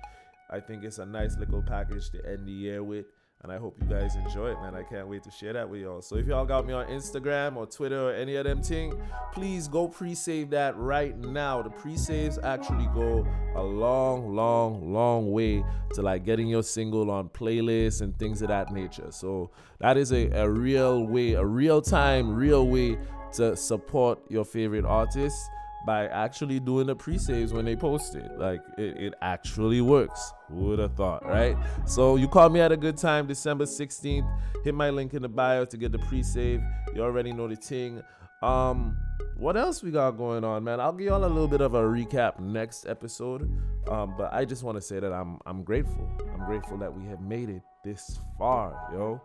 I 0.49 0.59
think 0.59 0.83
it's 0.83 0.97
a 0.97 1.05
nice 1.05 1.37
little 1.37 1.61
package 1.61 2.09
to 2.11 2.25
end 2.25 2.47
the 2.47 2.51
year 2.51 2.83
with. 2.83 3.05
And 3.43 3.51
I 3.51 3.57
hope 3.57 3.75
you 3.81 3.87
guys 3.87 4.15
enjoy 4.15 4.51
it, 4.51 4.61
man. 4.61 4.75
I 4.75 4.83
can't 4.83 5.07
wait 5.07 5.23
to 5.23 5.31
share 5.31 5.53
that 5.53 5.67
with 5.67 5.81
y'all. 5.81 6.01
So 6.03 6.15
if 6.15 6.27
y'all 6.27 6.45
got 6.45 6.67
me 6.67 6.73
on 6.73 6.85
Instagram 6.87 7.55
or 7.55 7.65
Twitter 7.65 8.09
or 8.09 8.13
any 8.13 8.35
of 8.35 8.43
them 8.43 8.61
thing, 8.61 8.93
please 9.33 9.67
go 9.67 9.87
pre-save 9.87 10.51
that 10.51 10.77
right 10.77 11.17
now. 11.17 11.63
The 11.63 11.71
pre-saves 11.71 12.37
actually 12.43 12.87
go 12.93 13.25
a 13.55 13.63
long, 13.63 14.35
long, 14.35 14.93
long 14.93 15.31
way 15.31 15.65
to 15.95 16.01
like 16.03 16.23
getting 16.23 16.47
your 16.47 16.61
single 16.61 17.09
on 17.09 17.29
playlists 17.29 18.01
and 18.01 18.17
things 18.19 18.43
of 18.43 18.49
that 18.49 18.71
nature. 18.71 19.07
So 19.09 19.49
that 19.79 19.97
is 19.97 20.11
a, 20.13 20.29
a 20.31 20.47
real 20.47 21.07
way, 21.07 21.33
a 21.33 21.45
real 21.45 21.81
time, 21.81 22.35
real 22.35 22.67
way 22.67 22.99
to 23.33 23.55
support 23.55 24.19
your 24.29 24.45
favorite 24.45 24.85
artists 24.85 25.49
by 25.85 26.07
actually 26.07 26.59
doing 26.59 26.87
the 26.87 26.95
pre-saves 26.95 27.53
when 27.53 27.65
they 27.65 27.75
post 27.75 28.15
it. 28.15 28.37
Like 28.37 28.61
it, 28.77 28.97
it 28.97 29.13
actually 29.21 29.81
works. 29.81 30.33
Who 30.49 30.65
would 30.65 30.79
have 30.79 30.93
thought, 30.93 31.25
right? 31.25 31.57
So 31.85 32.17
you 32.17 32.27
called 32.27 32.53
me 32.53 32.59
at 32.59 32.71
a 32.71 32.77
good 32.77 32.97
time, 32.97 33.27
December 33.27 33.65
16th. 33.65 34.29
Hit 34.63 34.75
my 34.75 34.89
link 34.89 35.13
in 35.13 35.21
the 35.21 35.29
bio 35.29 35.65
to 35.65 35.77
get 35.77 35.91
the 35.91 35.99
pre-save. 35.99 36.61
You 36.93 37.01
already 37.01 37.33
know 37.33 37.47
the 37.47 37.55
ting. 37.55 38.03
Um, 38.41 38.97
what 39.37 39.57
else 39.57 39.81
we 39.81 39.91
got 39.91 40.11
going 40.11 40.43
on, 40.43 40.63
man? 40.63 40.79
I'll 40.79 40.93
give 40.93 41.07
y'all 41.07 41.23
a 41.23 41.25
little 41.25 41.47
bit 41.47 41.61
of 41.61 41.73
a 41.73 41.81
recap 41.81 42.39
next 42.39 42.85
episode. 42.85 43.49
Um, 43.89 44.13
but 44.17 44.31
I 44.33 44.45
just 44.45 44.63
want 44.63 44.77
to 44.77 44.81
say 44.81 44.99
that 44.99 45.11
I'm 45.11 45.39
I'm 45.45 45.63
grateful. 45.63 46.07
I'm 46.33 46.45
grateful 46.45 46.77
that 46.77 46.93
we 46.93 47.07
have 47.07 47.21
made 47.21 47.49
it 47.49 47.63
this 47.83 48.19
far, 48.37 48.89
yo. 48.93 49.19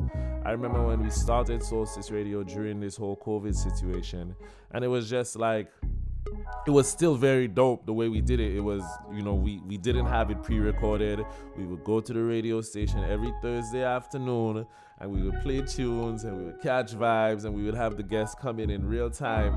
I 0.45 0.53
remember 0.53 0.83
when 0.87 1.03
we 1.03 1.11
started 1.11 1.61
Soulstice 1.61 2.11
Radio 2.11 2.43
during 2.43 2.81
this 2.81 2.97
whole 2.97 3.17
COVID 3.17 3.55
situation, 3.55 4.35
and 4.73 4.85
it 4.85 4.89
was 4.89 5.11
just 5.11 5.37
like 5.37 5.71
it 6.67 6.71
was 6.71 6.89
still 6.89 7.15
very 7.15 7.49
dope 7.49 7.87
the 7.87 7.93
way 7.93 8.09
we 8.09 8.21
did 8.21 8.41
it. 8.41 8.57
It 8.57 8.61
was, 8.61 8.83
you 9.13 9.23
know, 9.23 9.35
we 9.35 9.61
we 9.67 9.77
didn't 9.77 10.07
have 10.07 10.31
it 10.31 10.43
pre-recorded. 10.43 11.25
We 11.57 11.65
would 11.65 11.85
go 11.85 12.01
to 12.01 12.13
the 12.13 12.23
radio 12.23 12.61
station 12.61 13.05
every 13.05 13.33
Thursday 13.41 13.85
afternoon 13.85 14.67
and 14.99 15.11
we 15.11 15.23
would 15.23 15.41
play 15.43 15.61
tunes 15.63 16.25
and 16.25 16.37
we 16.37 16.45
would 16.47 16.61
catch 16.61 16.95
vibes 16.95 17.45
and 17.45 17.55
we 17.55 17.63
would 17.63 17.75
have 17.75 17.97
the 17.97 18.03
guests 18.03 18.35
come 18.41 18.59
in 18.59 18.71
in 18.71 18.87
real 18.87 19.11
time. 19.11 19.55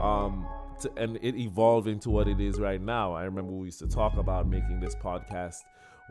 Um, 0.00 0.46
to, 0.80 0.92
and 0.96 1.18
it 1.22 1.34
evolved 1.36 1.88
into 1.88 2.10
what 2.10 2.28
it 2.28 2.40
is 2.40 2.60
right 2.60 2.80
now. 2.80 3.14
I 3.14 3.24
remember 3.24 3.52
we 3.52 3.66
used 3.66 3.80
to 3.80 3.88
talk 3.88 4.16
about 4.16 4.46
making 4.46 4.80
this 4.80 4.94
podcast 4.94 5.56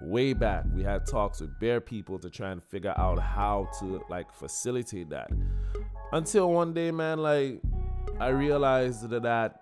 way 0.01 0.33
back. 0.33 0.65
We 0.73 0.83
had 0.83 1.05
talks 1.05 1.41
with 1.41 1.57
bare 1.59 1.79
people 1.79 2.19
to 2.19 2.29
try 2.29 2.51
and 2.51 2.63
figure 2.63 2.93
out 2.97 3.19
how 3.19 3.69
to 3.79 4.03
like 4.09 4.33
facilitate 4.33 5.09
that. 5.11 5.29
Until 6.11 6.51
one 6.51 6.73
day, 6.73 6.91
man, 6.91 7.19
like 7.19 7.61
I 8.19 8.29
realized 8.29 9.09
that 9.09 9.60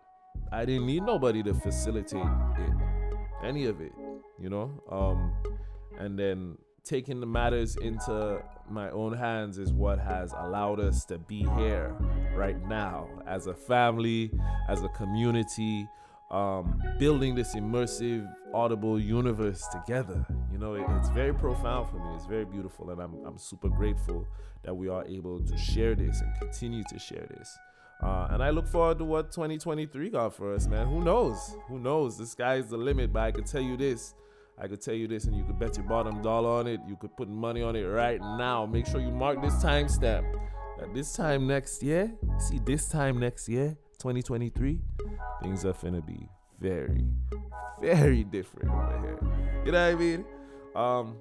I 0.51 0.65
didn't 0.65 0.87
need 0.87 1.03
nobody 1.03 1.43
to 1.43 1.53
facilitate 1.53 2.21
it, 2.57 2.73
any 3.43 3.65
of 3.65 3.81
it, 3.81 3.91
you 4.39 4.49
know. 4.49 4.71
Um, 4.91 5.33
and 5.99 6.17
then 6.17 6.57
taking 6.83 7.19
the 7.19 7.25
matters 7.25 7.75
into 7.77 8.41
my 8.69 8.89
own 8.89 9.13
hands 9.13 9.57
is 9.57 9.71
what 9.71 9.99
has 9.99 10.33
allowed 10.37 10.79
us 10.79 11.05
to 11.05 11.17
be 11.19 11.45
here 11.57 11.95
right 12.33 12.59
now 12.67 13.07
as 13.27 13.47
a 13.47 13.53
family, 13.53 14.31
as 14.67 14.81
a 14.81 14.89
community, 14.89 15.87
um, 16.31 16.81
building 16.97 17.35
this 17.35 17.55
immersive, 17.55 18.27
audible 18.53 18.99
universe 18.99 19.67
together. 19.71 20.25
You 20.51 20.57
know, 20.57 20.73
it, 20.75 20.85
it's 20.97 21.09
very 21.09 21.33
profound 21.33 21.89
for 21.89 21.97
me. 21.97 22.15
It's 22.15 22.25
very 22.25 22.45
beautiful, 22.45 22.89
and 22.91 23.01
I'm, 23.01 23.13
I'm 23.25 23.37
super 23.37 23.69
grateful 23.69 24.27
that 24.63 24.73
we 24.73 24.89
are 24.89 25.05
able 25.05 25.39
to 25.39 25.57
share 25.57 25.95
this 25.95 26.21
and 26.21 26.31
continue 26.39 26.83
to 26.89 26.99
share 26.99 27.27
this. 27.37 27.57
Uh, 28.01 28.27
and 28.31 28.41
I 28.41 28.49
look 28.49 28.67
forward 28.67 28.97
to 28.99 29.05
what 29.05 29.31
2023 29.31 30.09
got 30.09 30.33
for 30.33 30.53
us, 30.53 30.67
man. 30.67 30.87
Who 30.87 31.03
knows? 31.03 31.57
Who 31.67 31.79
knows? 31.79 32.17
The 32.17 32.25
sky's 32.25 32.69
the 32.69 32.77
limit, 32.77 33.11
but 33.11 33.19
I 33.19 33.31
can 33.31 33.43
tell 33.43 33.61
you 33.61 33.75
this. 33.75 34.13
I 34.57 34.67
could 34.67 34.81
tell 34.81 34.93
you 34.93 35.07
this, 35.07 35.25
and 35.25 35.35
you 35.35 35.43
could 35.43 35.59
bet 35.59 35.77
your 35.77 35.85
bottom 35.85 36.21
dollar 36.21 36.49
on 36.49 36.67
it. 36.67 36.79
You 36.87 36.95
could 36.95 37.15
put 37.15 37.29
money 37.29 37.61
on 37.61 37.75
it 37.75 37.83
right 37.83 38.19
now. 38.19 38.65
Make 38.65 38.85
sure 38.85 38.99
you 38.99 39.11
mark 39.11 39.41
this 39.41 39.53
timestamp. 39.55 40.25
That 40.79 40.93
this 40.93 41.13
time 41.13 41.45
next 41.45 41.83
year, 41.83 42.11
see, 42.37 42.59
this 42.65 42.87
time 42.87 43.19
next 43.19 43.49
year, 43.49 43.77
2023, 43.99 44.79
things 45.41 45.65
are 45.65 45.73
finna 45.73 46.05
be 46.05 46.27
very, 46.59 47.05
very 47.81 48.23
different 48.23 48.69
over 48.69 48.99
here. 49.01 49.19
You 49.65 49.71
know 49.73 49.85
what 49.85 49.91
I 49.91 49.95
mean? 49.95 50.25
Um, 50.75 51.17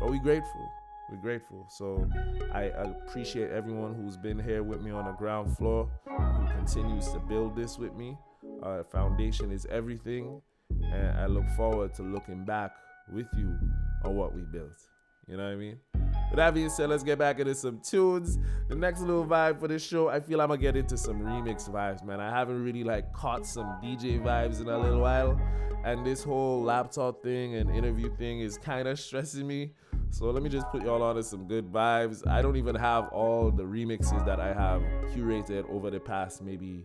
but 0.00 0.10
we 0.10 0.18
grateful. 0.20 0.68
We're 1.10 1.22
grateful. 1.22 1.66
So 1.70 2.08
I 2.52 2.64
appreciate 2.64 3.50
everyone 3.50 3.94
who's 3.94 4.16
been 4.16 4.38
here 4.38 4.62
with 4.62 4.82
me 4.82 4.90
on 4.90 5.06
the 5.06 5.12
ground 5.12 5.56
floor, 5.56 5.88
who 6.06 6.46
continues 6.48 7.08
to 7.12 7.18
build 7.18 7.56
this 7.56 7.78
with 7.78 7.94
me. 7.94 8.16
Uh, 8.62 8.82
foundation 8.84 9.50
is 9.50 9.66
everything 9.70 10.42
and 10.70 11.18
I 11.18 11.26
look 11.26 11.48
forward 11.56 11.94
to 11.94 12.02
looking 12.02 12.44
back 12.44 12.72
with 13.12 13.26
you 13.36 13.56
on 14.04 14.14
what 14.16 14.34
we 14.34 14.42
built. 14.42 14.78
You 15.26 15.36
know 15.36 15.44
what 15.44 15.52
I 15.52 15.56
mean? 15.56 15.78
With 15.94 16.36
that 16.36 16.54
being 16.54 16.70
said, 16.70 16.88
let's 16.88 17.02
get 17.02 17.18
back 17.18 17.38
into 17.38 17.54
some 17.54 17.80
tunes. 17.80 18.38
The 18.68 18.74
next 18.74 19.00
little 19.00 19.24
vibe 19.24 19.60
for 19.60 19.68
this 19.68 19.86
show, 19.86 20.08
I 20.08 20.20
feel 20.20 20.40
I'm 20.40 20.48
gonna 20.48 20.60
get 20.60 20.76
into 20.76 20.96
some 20.96 21.20
remix 21.20 21.70
vibes, 21.70 22.04
man. 22.04 22.20
I 22.20 22.30
haven't 22.30 22.62
really 22.62 22.84
like 22.84 23.12
caught 23.12 23.46
some 23.46 23.66
DJ 23.82 24.20
vibes 24.22 24.60
in 24.60 24.68
a 24.68 24.78
little 24.78 25.00
while, 25.00 25.40
and 25.84 26.04
this 26.04 26.22
whole 26.22 26.62
laptop 26.62 27.22
thing 27.22 27.56
and 27.56 27.70
interview 27.70 28.14
thing 28.16 28.40
is 28.40 28.56
kind 28.56 28.88
of 28.88 28.98
stressing 29.00 29.46
me. 29.46 29.72
So 30.10 30.30
let 30.30 30.42
me 30.42 30.48
just 30.48 30.66
put 30.68 30.82
y'all 30.82 31.02
on 31.02 31.16
to 31.16 31.22
some 31.22 31.46
good 31.46 31.70
vibes. 31.72 32.26
I 32.26 32.42
don't 32.42 32.56
even 32.56 32.74
have 32.74 33.08
all 33.08 33.50
the 33.50 33.62
remixes 33.62 34.24
that 34.26 34.40
I 34.40 34.52
have 34.52 34.82
curated 35.14 35.68
over 35.70 35.90
the 35.90 36.00
past 36.00 36.42
maybe 36.42 36.84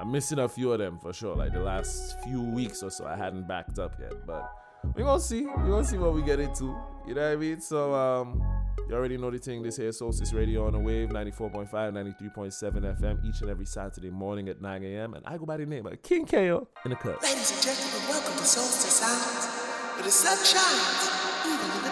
I'm 0.00 0.12
missing 0.12 0.38
a 0.38 0.48
few 0.48 0.72
of 0.72 0.78
them 0.78 0.98
for 1.00 1.12
sure. 1.12 1.34
Like 1.34 1.52
the 1.52 1.60
last 1.60 2.20
few 2.22 2.40
weeks 2.40 2.82
or 2.82 2.90
so, 2.90 3.04
I 3.06 3.16
hadn't 3.16 3.48
backed 3.48 3.78
up 3.78 3.98
yet. 3.98 4.26
But 4.26 4.48
we're 4.94 5.04
gonna 5.04 5.20
see. 5.20 5.46
We're 5.46 5.70
gonna 5.70 5.84
see 5.84 5.98
what 5.98 6.14
we 6.14 6.22
get 6.22 6.38
into. 6.38 6.76
You 7.06 7.14
know 7.14 7.22
what 7.22 7.32
I 7.32 7.36
mean? 7.36 7.60
So 7.60 7.94
um 7.94 8.42
you 8.88 8.94
already 8.94 9.16
know 9.18 9.30
the 9.30 9.38
thing. 9.38 9.62
This 9.62 9.76
here 9.76 9.90
Soulstice 9.90 10.32
Radio 10.32 10.66
on 10.66 10.72
the 10.72 10.78
wave, 10.78 11.08
94.5, 11.10 11.68
93.7 11.70 12.98
FM 13.00 13.24
each 13.28 13.40
and 13.42 13.50
every 13.50 13.66
Saturday 13.66 14.10
morning 14.10 14.48
at 14.48 14.62
9 14.62 14.84
a.m. 14.84 15.14
And 15.14 15.26
I 15.26 15.36
go 15.36 15.44
by 15.44 15.56
the 15.56 15.66
name 15.66 15.86
of 15.86 16.00
King 16.02 16.24
KAYO 16.24 16.66
in 16.84 16.90
the 16.90 16.96
cut. 16.96 17.22
Ladies 17.22 17.52
and 17.52 17.62
gentlemen, 17.62 18.08
welcome 18.08 18.32
to 18.38 18.44
Soulstice 18.44 19.02
Sounds, 19.02 20.04
the 20.04 20.10
sun 20.10 20.38
shines 20.44 21.87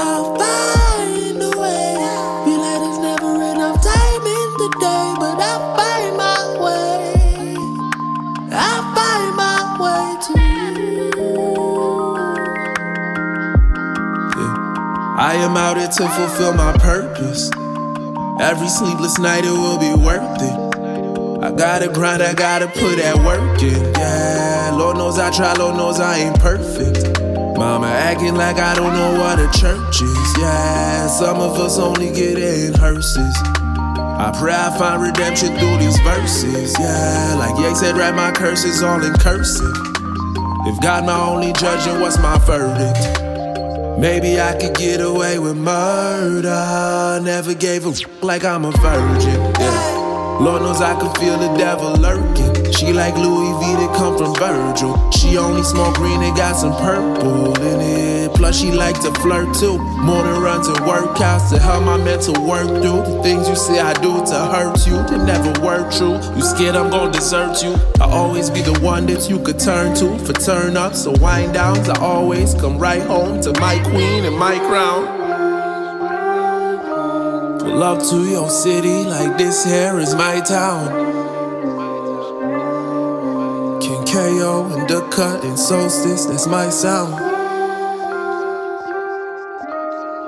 I 0.00 0.16
find 0.40 1.42
a 1.42 1.52
way. 1.60 2.00
Be 2.46 2.52
letting 2.56 2.88
us 2.88 2.98
never 2.98 3.42
end 3.42 3.60
time 3.82 4.24
in 4.24 4.48
the 4.56 4.68
day, 4.80 5.06
but 5.20 5.36
I 5.38 5.54
find 5.76 6.16
my 6.16 6.40
way. 6.64 7.56
I 8.52 8.72
find 8.96 9.36
my 9.36 9.60
way 9.82 10.06
to 10.26 10.32
I 15.18 15.34
am 15.34 15.56
out 15.58 15.76
here 15.76 15.88
to 15.88 16.08
fulfill 16.08 16.54
my 16.54 16.72
purpose. 16.78 17.50
Every 18.40 18.68
sleepless 18.68 19.18
night 19.18 19.44
it 19.44 19.50
will 19.50 19.78
be 19.78 19.92
worth 19.92 20.40
it. 20.40 21.44
I 21.44 21.50
gotta 21.52 21.88
grind, 21.88 22.22
I 22.22 22.32
gotta 22.32 22.66
put 22.66 22.96
that 22.96 23.18
work 23.18 23.62
in. 23.62 23.94
Yeah, 23.94 24.70
Lord 24.74 24.96
knows 24.96 25.18
I 25.18 25.30
try, 25.30 25.52
Lord 25.52 25.76
knows 25.76 26.00
I 26.00 26.16
ain't 26.16 26.40
perfect. 26.40 27.19
Mama 27.60 27.88
acting 27.88 28.36
like 28.36 28.56
I 28.56 28.74
don't 28.74 28.94
know 28.94 29.20
what 29.20 29.38
a 29.38 29.46
church 29.60 30.00
is. 30.00 30.38
Yeah, 30.38 31.08
some 31.08 31.40
of 31.40 31.60
us 31.60 31.78
only 31.78 32.10
get 32.10 32.38
in 32.38 32.72
hearses. 32.72 33.36
I 33.44 34.32
pray 34.40 34.54
I 34.54 34.74
find 34.78 35.02
redemption 35.02 35.54
through 35.58 35.76
these 35.76 35.98
verses. 36.00 36.74
Yeah, 36.80 37.34
like 37.38 37.58
Ye 37.58 37.74
said, 37.74 37.98
write 37.98 38.14
my 38.14 38.32
curses 38.32 38.82
all 38.82 39.04
in 39.04 39.12
cursive. 39.12 39.76
If 40.68 40.80
God 40.80 41.04
my 41.04 41.20
only 41.20 41.52
judge, 41.52 41.84
then 41.84 42.00
what's 42.00 42.16
my 42.16 42.38
verdict? 42.38 43.20
Maybe 44.00 44.40
I 44.40 44.56
could 44.58 44.74
get 44.74 45.02
away 45.02 45.38
with 45.38 45.58
murder. 45.58 47.20
Never 47.22 47.52
gave 47.52 47.84
a 47.84 47.92
like 48.24 48.42
I'm 48.42 48.64
a 48.64 48.70
virgin. 48.70 49.38
Yeah. 49.60 49.99
Lord 50.40 50.62
knows 50.62 50.80
I 50.80 50.98
can 50.98 51.12
feel 51.20 51.36
the 51.36 51.54
devil 51.58 51.92
lurking. 51.96 52.72
She 52.72 52.94
like 52.94 53.14
Louis 53.14 53.52
V 53.60 53.76
that 53.76 53.94
come 53.94 54.16
from 54.16 54.34
Virgil. 54.36 55.10
She 55.10 55.36
only 55.36 55.62
smoke 55.62 55.96
green 55.96 56.22
and 56.22 56.34
got 56.34 56.56
some 56.56 56.72
purple 56.78 57.54
in 57.60 57.80
it. 57.82 58.32
Plus 58.34 58.58
she 58.58 58.72
like 58.72 58.98
to 59.02 59.12
flirt 59.20 59.54
too. 59.54 59.76
Morning 59.78 60.40
runs 60.40 60.66
and 60.66 60.78
workouts 60.78 61.50
to 61.50 61.58
help 61.58 61.84
my 61.84 61.98
mental 61.98 62.32
work 62.46 62.68
through 62.68 63.02
the 63.04 63.20
things 63.22 63.50
you 63.50 63.54
say 63.54 63.80
I 63.80 63.92
do 64.00 64.24
to 64.24 64.38
hurt 64.48 64.86
you. 64.86 64.96
They 65.08 65.22
never 65.26 65.52
work 65.60 65.92
true. 65.92 66.16
You 66.34 66.42
scared 66.42 66.74
I'm 66.74 66.88
gonna 66.88 67.12
desert 67.12 67.62
you? 67.62 67.74
I 68.00 68.10
always 68.10 68.48
be 68.48 68.62
the 68.62 68.78
one 68.80 69.04
that 69.06 69.28
you 69.28 69.40
could 69.40 69.58
turn 69.58 69.94
to 69.96 70.18
for 70.24 70.32
turn 70.32 70.74
ups 70.74 71.06
or 71.06 71.14
wind 71.18 71.52
downs. 71.52 71.90
I 71.90 72.00
always 72.00 72.54
come 72.54 72.78
right 72.78 73.02
home 73.02 73.42
to 73.42 73.52
my 73.60 73.78
queen 73.90 74.24
and 74.24 74.38
my 74.38 74.58
crown. 74.58 75.19
Up 77.72 78.02
to 78.10 78.24
your 78.28 78.50
city 78.50 79.04
like 79.04 79.38
this 79.38 79.64
here 79.64 79.98
is 79.98 80.14
my 80.14 80.40
town. 80.40 80.88
King 83.80 84.02
KAYO 84.04 84.72
and 84.72 84.88
the 84.88 85.00
cut 85.10 85.44
and 85.44 85.56
Soulstice, 85.58 86.26
that's 86.28 86.46
my 86.46 86.68
sound. 86.68 87.14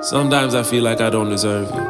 Sometimes 0.03 0.55
I 0.55 0.63
feel 0.63 0.83
like 0.83 0.99
I 0.99 1.09
don't 1.09 1.29
deserve 1.29 1.69
you. 1.69 1.81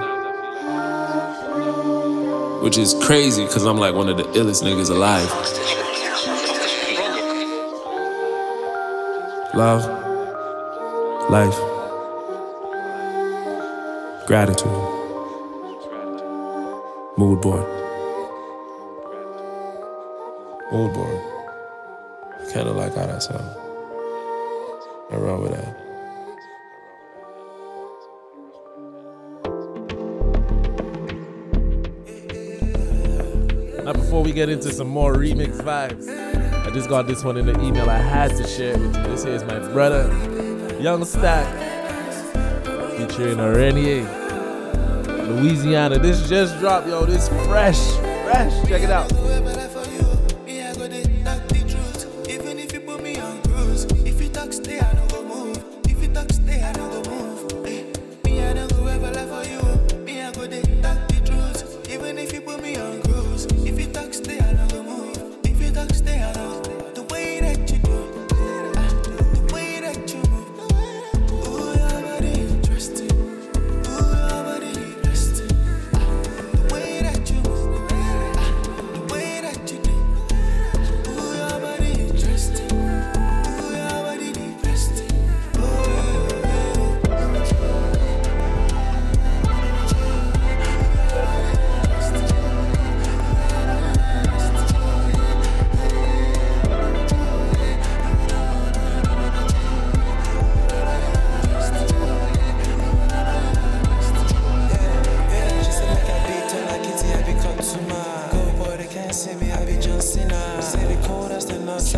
Which 2.61 2.77
is 2.77 2.93
crazy 3.01 3.45
because 3.45 3.65
I'm 3.65 3.77
like 3.77 3.95
one 3.95 4.09
of 4.09 4.17
the 4.17 4.23
illest 4.23 4.63
niggas 4.63 4.89
alive. 4.89 5.29
Love, 9.55 9.83
life, 11.29 11.57
gratitude. 14.27 15.02
Mood 17.23 17.39
board. 17.39 17.65
Mood 20.73 20.93
board. 20.93 21.21
Kinda 22.51 22.73
like 22.73 22.93
how 22.95 23.05
that 23.05 23.23
sound. 23.23 23.45
Nothing 25.09 25.25
wrong 25.25 25.41
with 25.41 25.53
that. 25.53 25.69
Now, 33.85 33.93
before 33.93 34.21
we 34.21 34.33
get 34.33 34.49
into 34.49 34.73
some 34.73 34.89
more 34.89 35.13
remix 35.13 35.61
vibes, 35.61 36.09
I 36.67 36.71
just 36.71 36.89
got 36.89 37.07
this 37.07 37.23
one 37.23 37.37
in 37.37 37.45
the 37.45 37.57
email. 37.61 37.89
I 37.89 37.99
had 37.99 38.35
to 38.35 38.45
share 38.45 38.73
it 38.73 38.81
with 38.81 38.97
you. 38.97 39.03
This 39.03 39.23
here 39.23 39.35
is 39.35 39.45
my 39.45 39.59
brother, 39.59 40.11
Yung 40.81 41.03
St4k, 41.03 41.47
featuring 42.97 43.39
aRENNYE, 43.39 44.22
Louisiana. 45.27 45.99
This 45.99 46.27
just 46.27 46.59
dropped, 46.59 46.87
yo. 46.87 47.05
This 47.05 47.29
fresh, 47.47 47.79
fresh. 48.23 48.53
Check 48.67 48.83
it 48.83 48.91
out. 48.91 49.11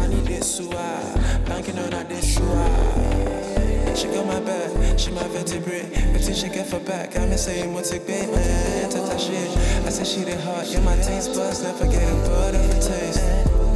money 0.07 0.21
this 0.21 0.57
soir, 0.57 0.99
banking 1.45 1.77
on 1.79 1.91
her 1.91 2.03
this 2.03 2.35
soir. 2.35 3.95
She 3.95 4.07
got 4.07 4.27
my 4.27 4.39
back, 4.41 4.99
she 4.99 5.11
my 5.11 5.27
vertebrae. 5.27 5.89
But 6.11 6.21
she 6.35 6.49
get 6.49 6.67
for 6.67 6.79
back, 6.79 7.17
I'm 7.17 7.29
the 7.29 7.37
same 7.37 7.73
what's 7.73 7.91
it 7.91 8.05
been. 8.05 8.29
Tata 8.91 9.17
shit, 9.17 9.49
I 9.85 9.89
said 9.89 10.07
she 10.07 10.23
the 10.23 10.39
heart, 10.41 10.67
yeah, 10.67 10.81
my 10.81 10.95
taste 10.97 11.33
buds 11.33 11.63
never 11.63 11.85
getting 11.85 12.19
bored 12.27 12.55
of 12.55 12.67
the 12.67 12.79
taste. 12.81 13.23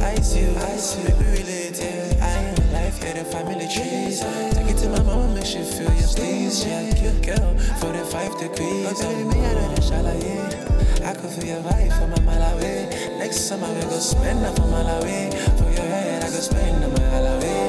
Ice 0.02 0.36
you, 0.36 0.48
ice 0.72 0.98
you, 0.98 1.14
really. 1.16 1.40
related. 1.40 2.20
I 2.20 2.36
am 2.50 2.72
life, 2.72 3.02
yeah, 3.02 3.22
the 3.22 3.24
family 3.24 3.66
trees. 3.66 4.20
Take 4.54 4.70
it 4.70 4.78
to 4.82 4.88
my 4.90 5.02
mama, 5.02 5.34
make 5.34 5.46
she 5.46 5.62
feel 5.62 5.92
your 5.92 6.08
please. 6.14 6.64
Yeah, 6.64 6.94
cute 6.94 7.22
girl, 7.26 7.58
45 7.80 8.40
degrees. 8.40 9.02
Oh, 9.02 9.24
me, 9.24 9.44
I 9.46 9.54
know 9.54 9.74
the 9.74 9.82
shallow, 9.82 10.60
I 11.04 11.14
could 11.14 11.30
feel 11.30 11.44
your 11.44 11.62
vibe 11.62 11.98
from 11.98 12.10
my 12.10 12.18
Malawi. 12.18 13.18
Next 13.18 13.48
summer 13.48 13.72
we 13.72 13.80
go 13.82 13.98
spend 13.98 14.44
up 14.44 14.60
on 14.60 14.70
Malawi 14.70 15.32
for 15.58 15.70
your 15.70 15.88
head. 15.88 16.09
I 16.30 16.32
go 16.32 16.40
spend 16.42 16.84
a 16.84 16.88
mile 16.88 17.26
away. 17.26 17.40
A 17.40 17.50
mile 17.50 17.59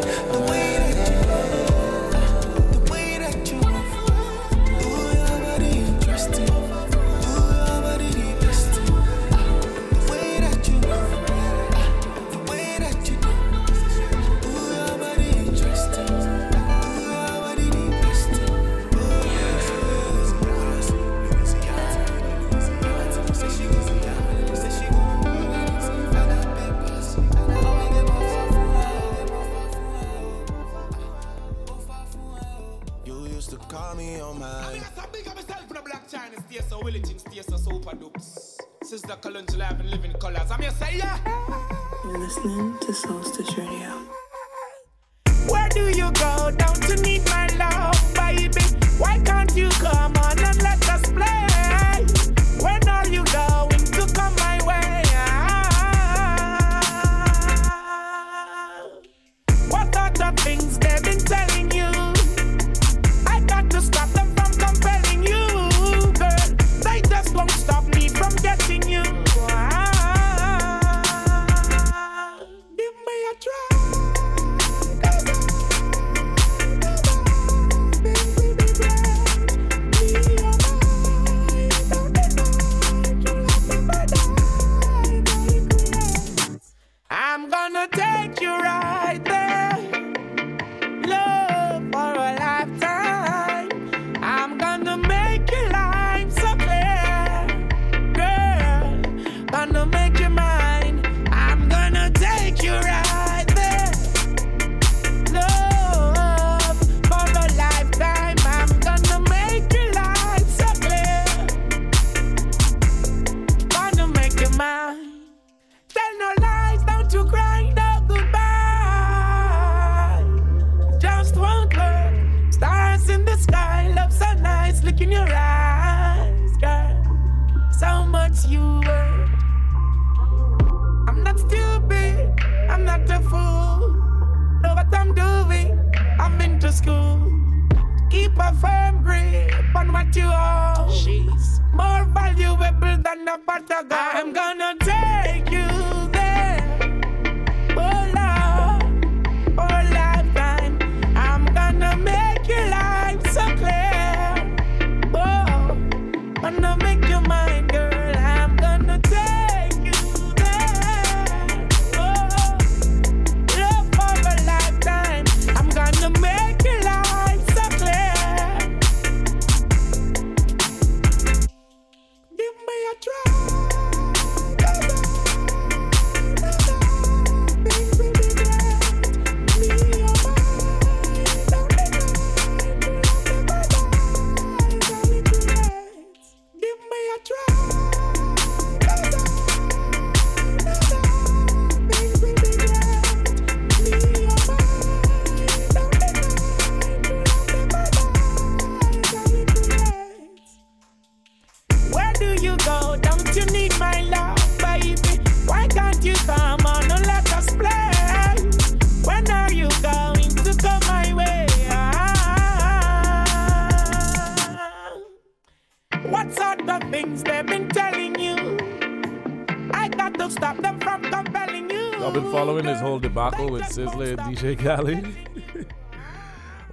debacle 223.22 223.52
with 223.52 223.64
Sizzla 223.64 224.18
and 224.18 224.20
DJ 224.20 224.58
Khaled? 224.58 225.06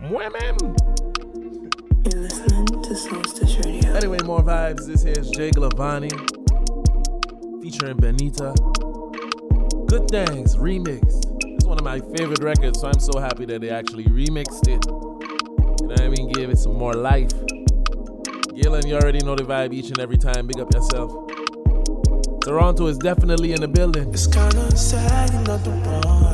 Women. 0.11 0.77
You're 2.05 2.23
listening 2.23 2.67
to 2.67 2.95
Soulstice 2.95 3.63
Radio. 3.67 3.93
Anyway, 3.95 4.19
more 4.25 4.43
vibes. 4.43 4.87
This 4.87 5.03
here 5.03 5.19
is 5.19 5.29
Jay 5.31 5.51
Glavany 5.51 6.11
featuring 7.63 7.99
Benita. 7.99 8.55
Good 9.89 10.09
Things 10.09 10.57
remix. 10.57 11.03
It's 11.45 11.67
one 11.67 11.79
of 11.79 11.85
my 11.85 12.01
favorite 12.17 12.43
records, 12.43 12.81
so 12.81 12.89
I'm 12.89 13.01
so 13.01 13.19
happy 13.19 13.45
that 13.45 13.61
they 13.61 13.69
actually 13.69 14.05
remixed 14.05 14.69
it. 14.69 14.87
You 14.87 15.87
know 15.87 15.95
what 15.97 16.01
I 16.01 16.09
mean? 16.09 16.33
Gave 16.33 16.49
it 16.49 16.59
some 16.59 16.79
more 16.79 16.95
life. 16.95 17.33
Gillen, 18.55 18.87
you 18.87 18.95
already 18.95 19.19
know 19.19 19.35
the 19.35 19.45
vibe 19.45 19.75
each 19.75 19.89
and 19.89 19.99
every 19.99 20.17
time. 20.17 20.47
Big 20.47 20.61
up 20.61 20.73
yourself. 20.73 21.13
Toronto 22.41 22.87
is 22.87 22.97
definitely 22.97 23.53
in 23.53 23.61
the 23.61 23.69
building. 23.69 24.09
It's 24.09 24.27
kinda 24.27 24.75
sad 24.75 25.31
you're 25.31 25.43
not 25.43 25.63
the 25.65 25.71
one, 25.71 26.28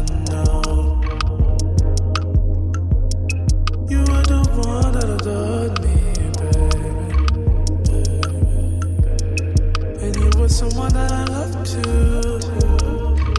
someone 10.71 10.93
that 10.93 11.13
I. 11.13 11.25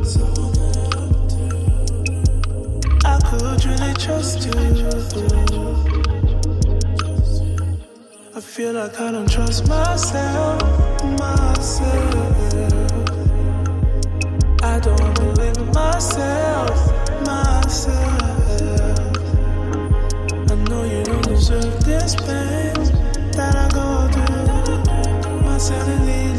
Someone 0.04 0.52
that 0.54 0.96
I 3.06 3.20
could 3.28 3.66
really 3.66 3.94
trust 3.96 4.46
you. 4.46 4.54
I 8.36 8.42
feel 8.42 8.74
like 8.74 9.00
I 9.00 9.12
don't 9.12 9.30
trust 9.30 9.68
myself, 9.68 10.62
myself. 11.20 12.42
I 14.62 14.80
don't 14.80 15.16
believe 15.16 15.58
in 15.58 15.72
myself, 15.74 16.78
myself. 17.26 18.40
I 20.52 20.56
know 20.70 20.84
you 20.84 21.04
don't 21.04 21.26
deserve 21.28 21.84
this 21.86 22.16
pain 22.16 22.76
that 23.38 23.56
I 23.56 23.68
go 23.78 23.88
through. 24.14 25.42
My 25.44 25.58
sanity's 25.58 26.35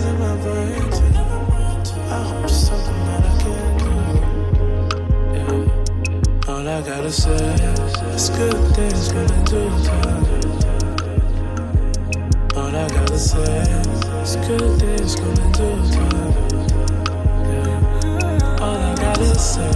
I 6.76 6.82
gotta 6.82 7.10
say 7.10 7.54
is 8.14 8.28
good 8.28 8.76
things 8.76 9.10
gonna 9.10 9.44
do 9.44 9.62
time. 9.82 10.24
All 12.54 12.76
I 12.76 12.86
gotta 12.90 13.18
say 13.18 13.62
is 14.22 14.36
good 14.36 14.78
things 14.78 15.16
gonna 15.16 15.52
do 15.52 15.68
time. 15.96 16.32
Yeah. 17.48 18.60
All 18.60 18.76
I 18.76 18.94
gotta 18.94 19.34
say 19.38 19.70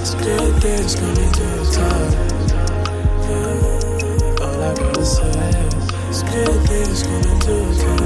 is 0.00 0.14
good 0.14 0.62
things 0.62 0.94
gonna 0.94 1.32
do 1.36 1.50
time. 1.70 2.12
Yeah. 3.28 4.46
All 4.46 4.62
I 4.62 4.74
gotta 4.74 5.04
say 5.04 5.50
is 6.08 6.22
good 6.22 6.60
things 6.66 7.02
gonna 7.02 7.38
do 7.40 7.74
time. 7.78 7.97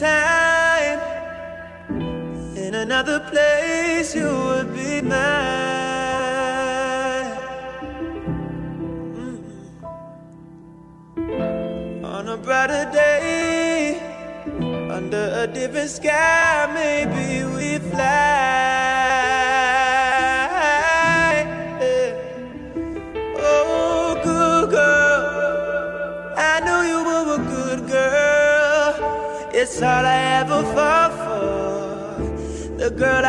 Time, 0.00 1.00
in 2.56 2.74
another 2.74 3.20
place, 3.20 4.14
you 4.14 4.26
would 4.26 4.74
be 4.74 5.00
mine. 5.00 5.14
Mm. 9.16 9.38
On 12.04 12.28
a 12.28 12.36
brighter 12.36 12.90
day, 12.92 14.00
under 14.90 15.32
a 15.42 15.46
different 15.46 15.90
sky, 15.90 16.43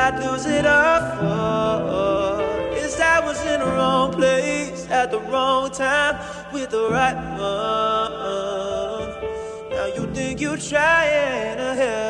I'd 0.06 0.20
lose 0.24 0.45
it 0.45 0.68
all 0.68 1.01
for. 1.18 2.76
Is 2.78 2.99
I 2.99 3.20
was 3.26 3.43
in 3.43 3.60
the 3.60 3.66
wrong 3.66 4.14
place 4.14 4.88
at 4.91 5.10
the 5.10 5.20
wrong 5.20 5.72
time 5.72 6.16
with 6.53 6.70
the 6.70 6.89
right 6.91 7.16
one. 7.39 9.10
Now 9.72 9.88
you 9.95 10.06
think 10.14 10.41
you're 10.41 10.58
trying 10.58 11.58
to 11.58 11.74
help, 11.74 12.05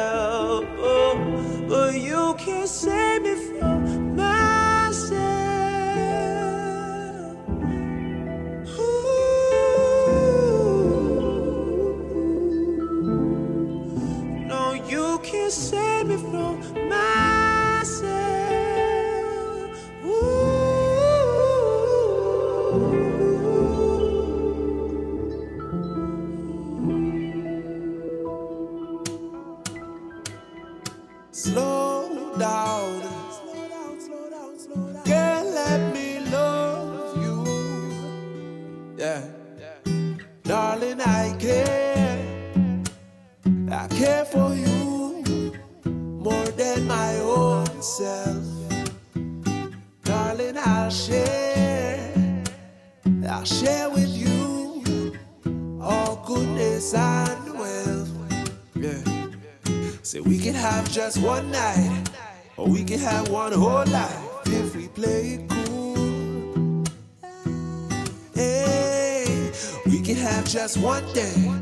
own 47.86 47.92
self. 47.92 48.44
Darling, 50.04 50.58
I'll 50.58 50.90
share. 50.90 52.44
I'll 53.30 53.44
share 53.44 53.90
with 53.90 54.10
you 54.10 55.18
all 55.82 56.24
goodness 56.26 56.94
and 56.94 57.60
wealth. 57.60 58.12
Yeah. 58.76 59.04
Say 60.04 60.20
we 60.20 60.38
can 60.40 60.56
have 60.56 60.92
just 60.92 61.22
one 61.22 61.52
night, 61.52 62.10
or 62.58 62.68
we 62.68 62.84
can 62.84 63.00
have 63.00 63.30
one 63.30 63.54
whole 63.54 63.86
life 63.86 64.48
if 64.48 64.76
we 64.76 64.88
play 64.88 65.40
it 65.40 65.50
cool. 65.50 66.84
Hey, 68.34 69.52
we 69.86 70.02
can 70.02 70.16
have 70.16 70.46
just 70.46 70.78
one 70.78 71.06
day, 71.14 71.62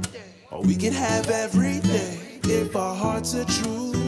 or 0.52 0.62
we 0.62 0.76
can 0.76 0.94
have 0.94 1.30
every 1.30 1.80
day 1.80 2.40
if 2.44 2.76
our 2.76 2.96
hearts 2.96 3.36
are 3.36 3.46
true. 3.46 4.03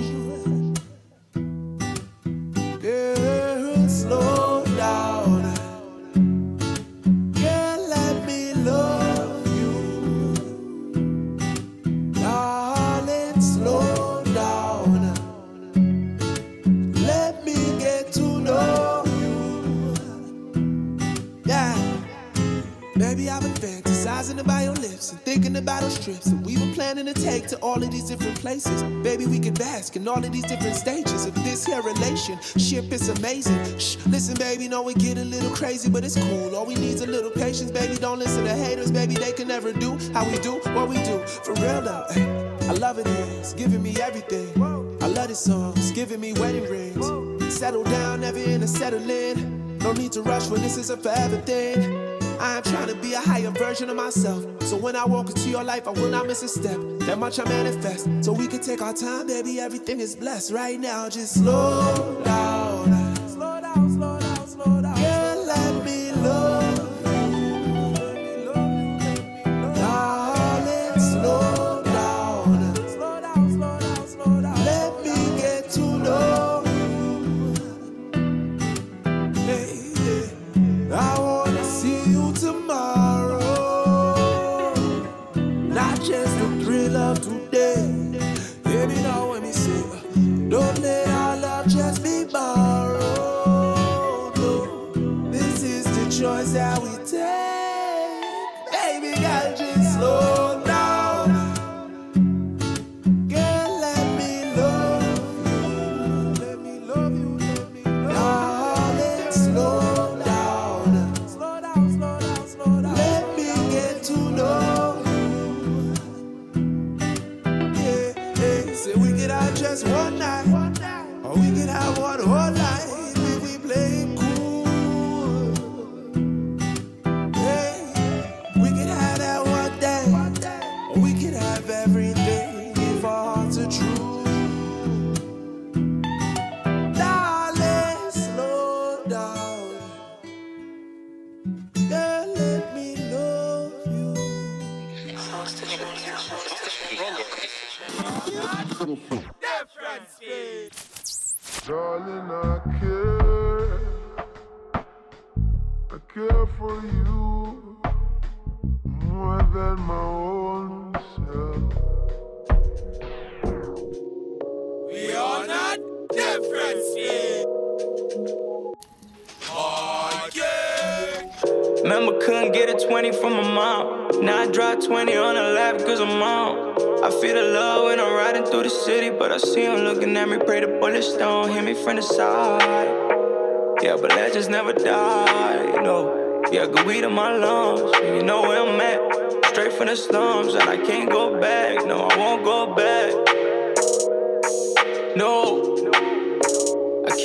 take 27.26 27.48
to 27.48 27.58
all 27.58 27.82
of 27.82 27.92
these 27.92 28.08
different 28.08 28.40
places. 28.40 28.84
Baby, 29.04 29.26
we 29.26 29.40
could 29.40 29.58
bask 29.58 29.96
in 29.96 30.08
all 30.08 30.24
of 30.24 30.32
these 30.32 30.46
different 30.46 30.76
stages 30.76 31.26
of 31.26 31.34
this 31.44 31.66
here 31.66 31.82
relationship. 31.82 32.86
It's 32.92 33.08
amazing. 33.08 33.80
Shh, 33.80 33.98
listen, 34.06 34.36
baby, 34.36 34.68
know 34.68 34.84
we 34.84 34.94
get 34.94 35.18
a 35.18 35.26
little 35.26 35.50
crazy, 35.50 35.90
but 35.90 36.06
it's 36.06 36.16
cool. 36.16 36.56
All 36.56 36.66
we 36.66 36.76
need's 36.76 37.02
a 37.02 37.08
little 37.08 37.32
patience, 37.32 37.72
baby. 37.72 37.96
Don't 37.96 38.20
listen 38.20 38.44
to 38.44 38.54
haters, 38.54 38.92
baby. 38.92 39.16
They 39.16 39.32
can 39.32 39.48
never 39.48 39.74
do 39.74 39.98
how 40.14 40.24
we 40.30 40.38
do 40.40 40.54
what 40.76 40.88
we 40.88 40.98
do. 41.04 41.18
For 41.44 41.54
real 41.54 41.82
though. 41.82 42.06
I 42.70 42.74
love 42.74 43.00
it. 43.00 43.08
It's 43.40 43.54
giving 43.54 43.82
me 43.82 43.96
everything. 44.02 44.50
I 45.02 45.08
love 45.08 45.28
this 45.28 45.40
song. 45.40 45.74
It's 45.78 45.92
giving 45.92 46.20
me 46.20 46.34
wedding 46.34 46.70
rings. 46.70 47.54
Settle 47.54 47.84
down, 47.84 48.22
never 48.22 48.40
in 48.40 48.62
a 48.64 48.68
settling. 48.68 49.78
No 49.80 49.94
need 49.94 50.12
to 50.14 50.22
rush 50.22 50.50
when 50.50 50.62
this 50.62 50.78
is 50.78 50.90
a 50.90 50.98
forever 50.98 51.38
thing. 51.42 52.15
I 52.40 52.58
am 52.58 52.64
trying 52.64 52.88
to 52.88 52.96
be 52.96 53.14
a 53.14 53.20
higher 53.20 53.52
version 53.52 53.90
of 53.90 53.96
myself. 53.96 54.46
So 54.64 54.78
when 54.78 54.96
I 54.96 55.06
walk 55.06 55.30
into 55.30 55.50
your 55.50 55.64
life, 55.64 55.88
I 55.88 55.92
will 55.92 56.10
not 56.10 56.28
miss 56.28 56.44
a 56.44 56.48
step. 56.48 56.80
That 57.02 57.20
much 57.20 57.40
I 57.40 57.44
manifest. 57.46 58.08
So 58.24 58.34
we 58.34 58.48
can 58.48 58.60
take 58.60 58.82
our 58.82 58.94
time, 58.94 59.28
baby. 59.28 59.60
Everything 59.60 60.00
is 60.00 60.16
blessed 60.16 60.52
right 60.52 60.80
now. 60.80 61.10
Just 61.10 61.36
slow 61.36 62.22
down. 62.24 62.65
love 86.96 87.20
today. 87.22 87.76
Hear 88.70 88.88
now 89.04 89.32
when 89.32 89.44
me 89.44 89.52
say, 89.52 89.82
uh, 89.92 90.00
don't 90.50 90.80
let 90.80 91.08
our 91.10 91.36
love 91.36 91.68
just 91.68 92.02
be 92.02 92.24
borrowed. 92.32 93.76
No. 94.38 94.94
This 95.30 95.62
is 95.62 95.84
the 95.84 96.06
choice 96.24 96.54
that 96.54 96.82
we 96.82 96.95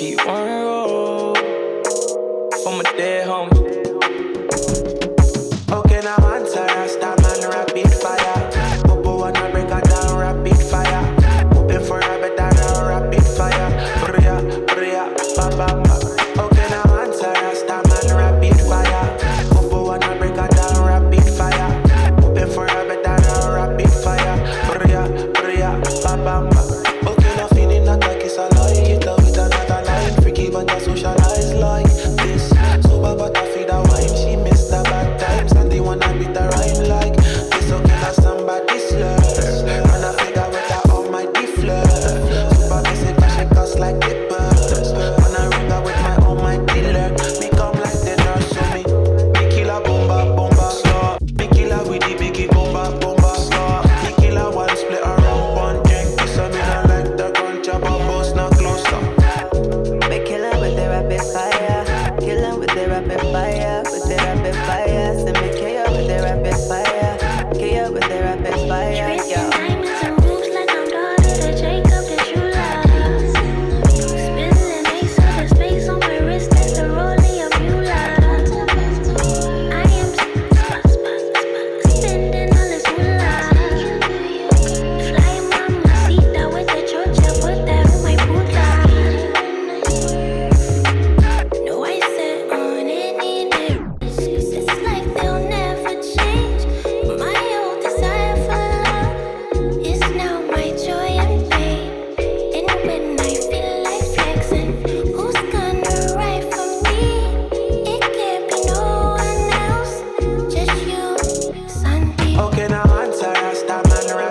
keep 0.01 0.27
on 0.27 0.49
roll. 0.49 1.35
From 2.63 2.81
a 2.81 2.85
dead 2.97 3.29
homie. 3.29 3.50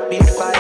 me 0.10 0.20
fire. 0.22 0.59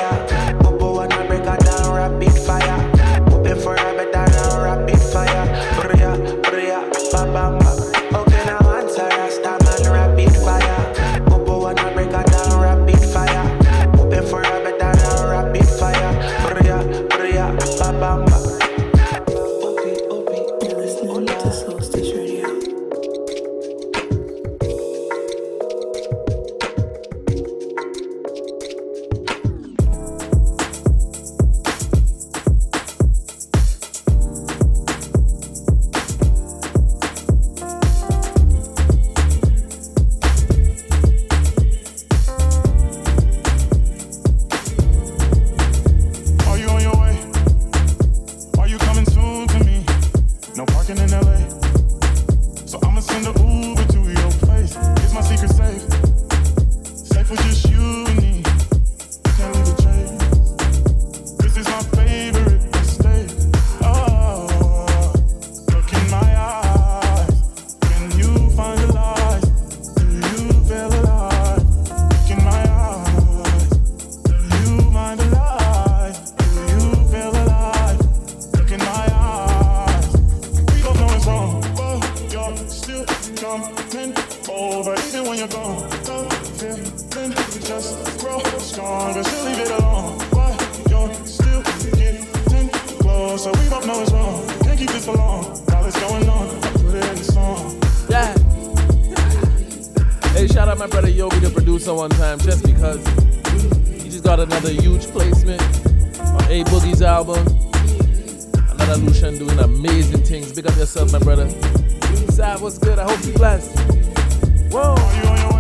Whoa. 114.72 115.59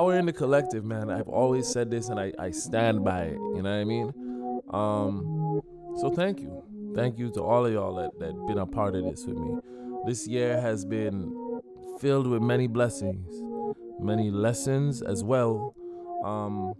Power 0.00 0.16
in 0.16 0.24
the 0.24 0.32
collective, 0.32 0.82
man. 0.82 1.10
I've 1.10 1.28
always 1.28 1.68
said 1.68 1.90
this 1.90 2.08
and 2.08 2.18
I, 2.18 2.32
I 2.38 2.52
stand 2.52 3.04
by 3.04 3.24
it. 3.24 3.34
You 3.34 3.60
know 3.60 3.70
what 3.70 3.80
I 3.80 3.84
mean? 3.84 4.14
Um, 4.70 5.60
so 6.00 6.08
thank 6.08 6.40
you. 6.40 6.62
Thank 6.94 7.18
you 7.18 7.30
to 7.32 7.42
all 7.42 7.66
of 7.66 7.72
y'all 7.72 7.94
that, 7.96 8.18
that 8.18 8.32
been 8.46 8.56
a 8.56 8.64
part 8.64 8.94
of 8.94 9.04
this 9.04 9.26
with 9.26 9.36
me. 9.36 9.58
This 10.06 10.26
year 10.26 10.58
has 10.58 10.86
been 10.86 11.60
filled 12.00 12.26
with 12.26 12.40
many 12.40 12.66
blessings, 12.66 13.30
many 14.00 14.30
lessons 14.30 15.02
as 15.02 15.22
well. 15.22 15.74
Um, 16.24 16.72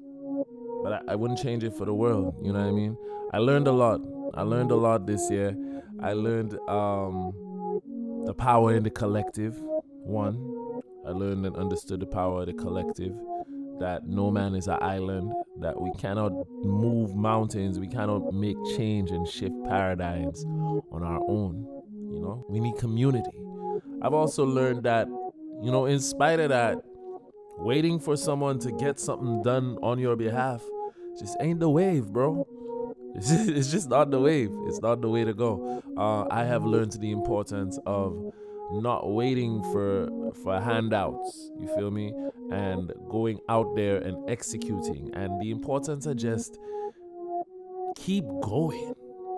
but 0.83 0.95
I, 0.95 1.12
I 1.12 1.14
wouldn't 1.14 1.41
change 1.41 1.62
it 1.62 1.75
for 1.75 1.85
the 1.85 1.93
world. 1.93 2.35
You 2.43 2.55
know 2.55 2.61
what 2.61 2.68
I 2.68 2.73
mean? 2.73 2.97
I 3.35 3.39
learned 3.39 3.68
a 3.68 3.73
lot. 3.73 4.01
I 4.33 4.45
learned 4.45 4.71
a 4.71 4.77
lot 4.77 5.07
this 5.07 5.31
year. 5.31 5.55
I 6.01 6.14
learned 6.14 6.59
um, 6.71 7.35
the 8.25 8.33
power 8.33 8.75
in 8.75 8.83
the 8.83 8.91
collective. 8.91 9.61
One, 9.61 10.37
I 11.07 11.11
learned 11.11 11.46
and 11.46 11.57
understood 11.57 12.01
the 12.01 12.07
power 12.07 12.40
of 12.40 12.46
the 12.46 12.53
collective. 12.53 13.14
That 13.80 14.07
no 14.07 14.30
man 14.30 14.55
is 14.55 14.66
an 14.66 14.78
island. 14.80 15.32
That 15.61 15.80
we 15.80 15.90
cannot 15.98 16.32
move 16.62 17.14
mountains. 17.14 17.78
We 17.78 17.88
cannot 17.88 18.32
make 18.34 18.57
change 18.76 19.11
and 19.11 19.26
shift 19.26 19.55
paradigms 19.64 20.44
on 20.44 21.03
our 21.03 21.20
own. 21.28 21.66
You 22.12 22.20
know, 22.20 22.44
we 22.48 22.61
need 22.61 22.76
community. 22.76 23.38
I've 24.03 24.14
also 24.14 24.44
learned 24.44 24.82
that, 24.84 25.07
you 25.62 25.70
know, 25.70 25.86
in 25.86 26.01
spite 26.01 26.40
of 26.40 26.48
that, 26.51 26.78
waiting 27.59 27.98
for 27.98 28.16
someone 28.16 28.59
to 28.61 28.72
get 28.72 28.98
something 28.98 29.42
done 29.42 29.78
on 29.82 29.98
your 29.98 30.16
behalf 30.16 30.62
just 31.18 31.36
ain't 31.40 31.61
the 31.61 31.68
wave, 31.68 32.07
bro. 32.07 32.46
It's 33.12 33.28
just, 33.28 33.48
it's 33.48 33.70
just 33.72 33.90
not 33.90 34.12
the 34.12 34.20
wave. 34.20 34.53
It's 34.68 34.80
not 34.80 35.01
the 35.01 35.09
way 35.09 35.24
to 35.24 35.34
go. 35.34 35.82
Uh, 35.96 36.26
I 36.30 36.44
have 36.44 36.64
learned 36.64 36.92
the 36.92 37.11
importance 37.11 37.76
of 37.84 38.32
not 38.73 39.11
waiting 39.12 39.62
for 39.73 40.09
for 40.43 40.61
handouts. 40.61 41.51
You 41.59 41.68
feel 41.77 41.91
me? 41.91 42.12
And 42.51 42.93
going 43.09 43.39
out 43.49 43.75
there 43.77 43.99
and 43.99 44.29
executing, 44.29 45.11
and 45.14 45.41
the 45.41 45.51
importance 45.51 46.07
of 46.07 46.16
just 46.16 46.59
keep 47.97 48.25
going. 48.43 48.95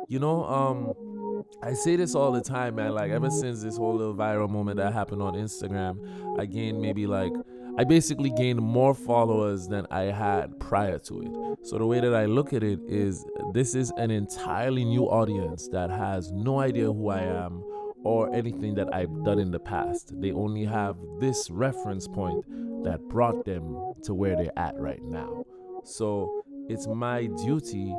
You 0.08 0.18
know, 0.18 0.44
um, 0.44 1.44
I 1.62 1.74
say 1.74 1.96
this 1.96 2.14
all 2.14 2.32
the 2.32 2.40
time, 2.40 2.76
man. 2.76 2.92
Like 2.94 3.10
ever 3.10 3.30
since 3.30 3.62
this 3.62 3.76
whole 3.76 3.96
little 3.96 4.14
viral 4.14 4.50
moment 4.50 4.76
that 4.78 4.92
happened 4.92 5.22
on 5.22 5.34
Instagram, 5.34 6.38
I 6.38 6.46
gained 6.46 6.80
maybe 6.80 7.06
like 7.06 7.32
I 7.78 7.84
basically 7.84 8.30
gained 8.30 8.60
more 8.60 8.94
followers 8.94 9.66
than 9.66 9.86
I 9.90 10.02
had 10.02 10.60
prior 10.60 10.98
to 10.98 11.22
it. 11.22 11.66
So 11.66 11.78
the 11.78 11.86
way 11.86 12.00
that 12.00 12.14
I 12.14 12.26
look 12.26 12.52
at 12.52 12.62
it 12.62 12.80
is 12.86 13.24
this 13.54 13.74
is 13.74 13.90
an 13.96 14.10
entirely 14.10 14.84
new 14.84 15.04
audience 15.04 15.68
that 15.68 15.88
has 15.88 16.30
no 16.32 16.60
idea 16.60 16.92
who 16.92 17.08
I 17.08 17.20
am 17.20 17.64
or 18.04 18.34
anything 18.34 18.74
that 18.74 18.94
I've 18.94 19.24
done 19.24 19.38
in 19.38 19.50
the 19.50 19.60
past. 19.60 20.20
They 20.20 20.32
only 20.32 20.64
have 20.64 20.96
this 21.20 21.50
reference 21.50 22.08
point 22.08 22.44
that 22.84 23.00
brought 23.08 23.44
them 23.44 23.94
to 24.04 24.14
where 24.14 24.36
they're 24.36 24.58
at 24.58 24.76
right 24.78 25.02
now. 25.02 25.44
So 25.84 26.44
it's 26.68 26.86
my 26.86 27.26
duty 27.26 27.94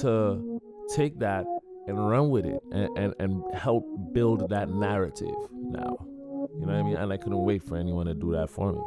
to 0.00 0.60
take 0.94 1.18
that 1.20 1.46
and 1.86 2.08
run 2.08 2.30
with 2.30 2.44
it 2.44 2.60
and, 2.72 2.98
and, 2.98 3.14
and 3.18 3.42
help 3.54 3.86
build 4.12 4.48
that 4.50 4.68
narrative 4.68 5.34
now. 5.52 5.96
You 6.58 6.66
know 6.66 6.72
what 6.72 6.74
I 6.74 6.82
mean? 6.82 6.96
And 6.96 7.12
I 7.12 7.16
couldn't 7.16 7.44
wait 7.44 7.62
for 7.62 7.76
anyone 7.76 8.06
to 8.06 8.14
do 8.14 8.32
that 8.32 8.50
for 8.50 8.72
me. 8.72 8.80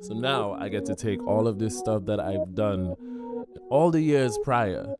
So 0.00 0.14
now 0.14 0.54
I 0.54 0.68
get 0.68 0.84
to 0.86 0.94
take 0.94 1.24
all 1.26 1.46
of 1.46 1.58
this 1.58 1.78
stuff 1.78 2.04
that 2.06 2.20
I've 2.20 2.54
done 2.54 2.94
all 3.70 3.90
the 3.90 4.00
years 4.00 4.38
prior, 4.42 4.94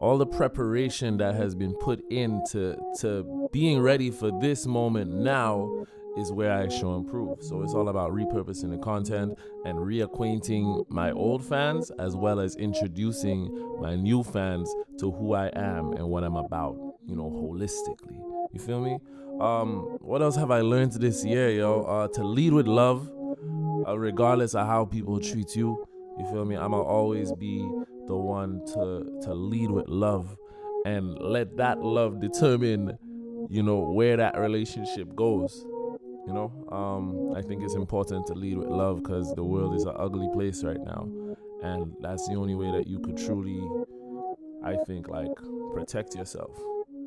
all 0.00 0.18
the 0.18 0.26
preparation 0.26 1.16
that 1.18 1.34
has 1.34 1.54
been 1.54 1.74
put 1.74 2.04
into 2.10 2.76
to 3.00 3.48
being 3.52 3.80
ready 3.80 4.10
for 4.10 4.30
this 4.40 4.66
moment 4.66 5.12
now 5.12 5.86
is 6.16 6.30
where 6.30 6.52
I 6.52 6.68
show 6.68 6.94
and 6.94 7.08
prove. 7.08 7.42
So 7.42 7.62
it's 7.62 7.74
all 7.74 7.88
about 7.88 8.12
repurposing 8.12 8.70
the 8.70 8.78
content 8.78 9.36
and 9.64 9.78
reacquainting 9.78 10.88
my 10.88 11.10
old 11.10 11.44
fans 11.44 11.90
as 11.98 12.14
well 12.14 12.40
as 12.40 12.56
introducing 12.56 13.80
my 13.80 13.96
new 13.96 14.22
fans 14.22 14.72
to 14.98 15.10
who 15.10 15.34
I 15.34 15.48
am 15.48 15.92
and 15.92 16.08
what 16.08 16.22
I'm 16.24 16.36
about, 16.36 16.76
you 17.06 17.16
know, 17.16 17.30
holistically. 17.30 18.20
You 18.52 18.60
feel 18.60 18.80
me? 18.80 18.98
Um, 19.40 19.98
what 20.00 20.22
else 20.22 20.36
have 20.36 20.52
I 20.52 20.60
learned 20.60 20.92
this 20.92 21.24
year, 21.24 21.50
yo? 21.50 21.82
Uh, 21.82 22.08
to 22.08 22.22
lead 22.22 22.52
with 22.52 22.68
love, 22.68 23.10
uh, 23.86 23.98
regardless 23.98 24.54
of 24.54 24.66
how 24.66 24.84
people 24.84 25.18
treat 25.18 25.56
you. 25.56 25.84
You 26.18 26.26
feel 26.26 26.44
me? 26.44 26.56
I'ma 26.56 26.80
always 26.80 27.32
be 27.32 27.58
the 28.06 28.16
one 28.16 28.64
to 28.74 29.20
to 29.22 29.34
lead 29.34 29.70
with 29.70 29.88
love 29.88 30.36
and 30.84 31.18
let 31.18 31.56
that 31.56 31.82
love 31.82 32.20
determine, 32.20 32.98
you 33.48 33.62
know, 33.62 33.80
where 33.80 34.16
that 34.16 34.38
relationship 34.38 35.14
goes. 35.16 35.64
You 36.26 36.32
know, 36.32 36.52
um, 36.72 37.36
I 37.36 37.42
think 37.42 37.62
it's 37.62 37.74
important 37.74 38.26
to 38.28 38.34
lead 38.34 38.56
with 38.56 38.68
love 38.68 39.02
because 39.02 39.34
the 39.34 39.44
world 39.44 39.74
is 39.74 39.84
an 39.84 39.94
ugly 39.96 40.28
place 40.32 40.64
right 40.64 40.80
now, 40.82 41.06
and 41.62 41.94
that's 42.00 42.26
the 42.28 42.34
only 42.34 42.54
way 42.54 42.70
that 42.72 42.86
you 42.86 42.98
could 43.00 43.18
truly, 43.18 43.60
I 44.64 44.76
think, 44.86 45.08
like 45.08 45.34
protect 45.74 46.14
yourself, 46.14 46.56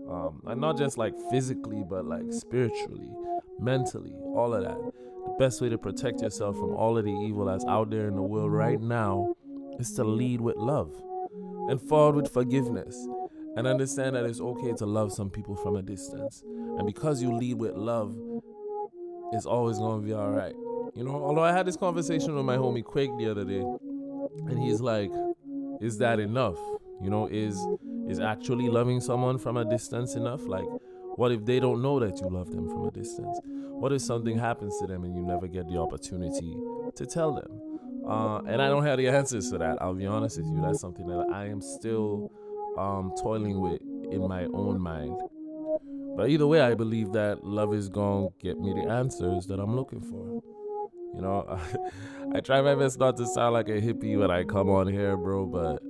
um, 0.07 0.43
and 0.45 0.61
not 0.61 0.77
just 0.77 0.99
like 0.99 1.15
physically, 1.31 1.83
but 1.89 2.05
like 2.05 2.31
spiritually, 2.31 3.09
mentally, 3.59 4.13
all 4.35 4.53
of 4.53 4.63
that. 4.63 4.93
The 5.27 5.35
best 5.37 5.61
way 5.61 5.69
to 5.69 5.77
protect 5.77 6.21
yourself 6.21 6.55
from 6.57 6.71
all 6.75 6.97
of 6.97 7.05
the 7.05 7.11
evil 7.11 7.45
that's 7.45 7.65
out 7.65 7.89
there 7.89 8.07
in 8.07 8.15
the 8.15 8.21
world 8.21 8.51
right 8.51 8.81
now 8.81 9.35
is 9.79 9.93
to 9.93 10.03
lead 10.03 10.41
with 10.41 10.55
love 10.55 10.91
and 11.69 11.79
forward 11.79 12.15
with 12.15 12.33
forgiveness 12.33 12.95
and 13.55 13.67
understand 13.67 14.15
that 14.15 14.25
it's 14.25 14.39
okay 14.39 14.73
to 14.73 14.85
love 14.85 15.11
some 15.11 15.29
people 15.29 15.55
from 15.55 15.75
a 15.75 15.81
distance. 15.81 16.43
And 16.45 16.85
because 16.85 17.21
you 17.21 17.35
lead 17.35 17.55
with 17.55 17.75
love, 17.75 18.15
it's 19.33 19.45
always 19.45 19.77
going 19.77 20.01
to 20.01 20.07
be 20.07 20.13
all 20.13 20.31
right. 20.31 20.55
You 20.95 21.03
know, 21.03 21.15
although 21.15 21.43
I 21.43 21.51
had 21.51 21.65
this 21.65 21.75
conversation 21.75 22.35
with 22.35 22.45
my 22.45 22.55
homie 22.55 22.83
Quake 22.83 23.11
the 23.17 23.29
other 23.29 23.43
day, 23.43 23.65
and 24.47 24.59
he's 24.59 24.79
like, 24.79 25.11
"Is 25.81 25.97
that 25.97 26.19
enough? 26.19 26.57
You 27.01 27.09
know, 27.09 27.27
is 27.27 27.59
is 28.07 28.19
actually 28.19 28.69
loving 28.69 29.01
someone 29.01 29.37
from 29.37 29.57
a 29.57 29.65
distance 29.65 30.15
enough? 30.15 30.45
Like, 30.47 30.65
what 31.17 31.31
if 31.31 31.45
they 31.45 31.59
don't 31.59 31.81
know 31.81 31.99
that 31.99 32.21
you 32.21 32.29
love 32.29 32.51
them 32.51 32.69
from 32.69 32.85
a 32.85 32.91
distance? 32.91 33.39
What 33.43 33.91
if 33.91 34.01
something 34.01 34.37
happens 34.37 34.77
to 34.79 34.87
them 34.87 35.03
and 35.03 35.15
you 35.15 35.23
never 35.23 35.47
get 35.47 35.67
the 35.67 35.77
opportunity 35.77 36.55
to 36.95 37.05
tell 37.05 37.33
them?" 37.33 37.67
Uh, 38.07 38.37
and 38.47 38.61
I 38.61 38.69
don't 38.69 38.85
have 38.85 38.97
the 38.97 39.07
answers 39.09 39.49
to 39.51 39.57
that. 39.57 39.81
I'll 39.81 39.93
be 39.93 40.05
honest 40.05 40.37
with 40.37 40.47
you. 40.47 40.61
That's 40.61 40.79
something 40.79 41.07
that 41.07 41.27
I 41.33 41.47
am 41.47 41.61
still 41.61 42.31
um, 42.77 43.13
toiling 43.21 43.59
with 43.59 43.81
in 44.11 44.27
my 44.27 44.45
own 44.45 44.79
mind. 44.79 45.19
But 46.15 46.29
either 46.29 46.47
way, 46.47 46.61
I 46.61 46.73
believe 46.73 47.11
that 47.13 47.43
love 47.43 47.73
is 47.73 47.89
going 47.89 48.29
to 48.29 48.33
get 48.39 48.59
me 48.59 48.73
the 48.73 48.89
answers 48.89 49.47
that 49.47 49.59
I'm 49.59 49.75
looking 49.75 50.01
for. 50.01 50.41
You 51.15 51.21
know, 51.21 51.59
I 52.33 52.39
try 52.41 52.61
my 52.61 52.75
best 52.75 52.99
not 52.99 53.17
to 53.17 53.25
sound 53.25 53.53
like 53.53 53.69
a 53.69 53.81
hippie 53.81 54.17
when 54.17 54.31
I 54.31 54.43
come 54.43 54.69
on 54.69 54.87
here, 54.87 55.17
bro, 55.17 55.45
but 55.45 55.81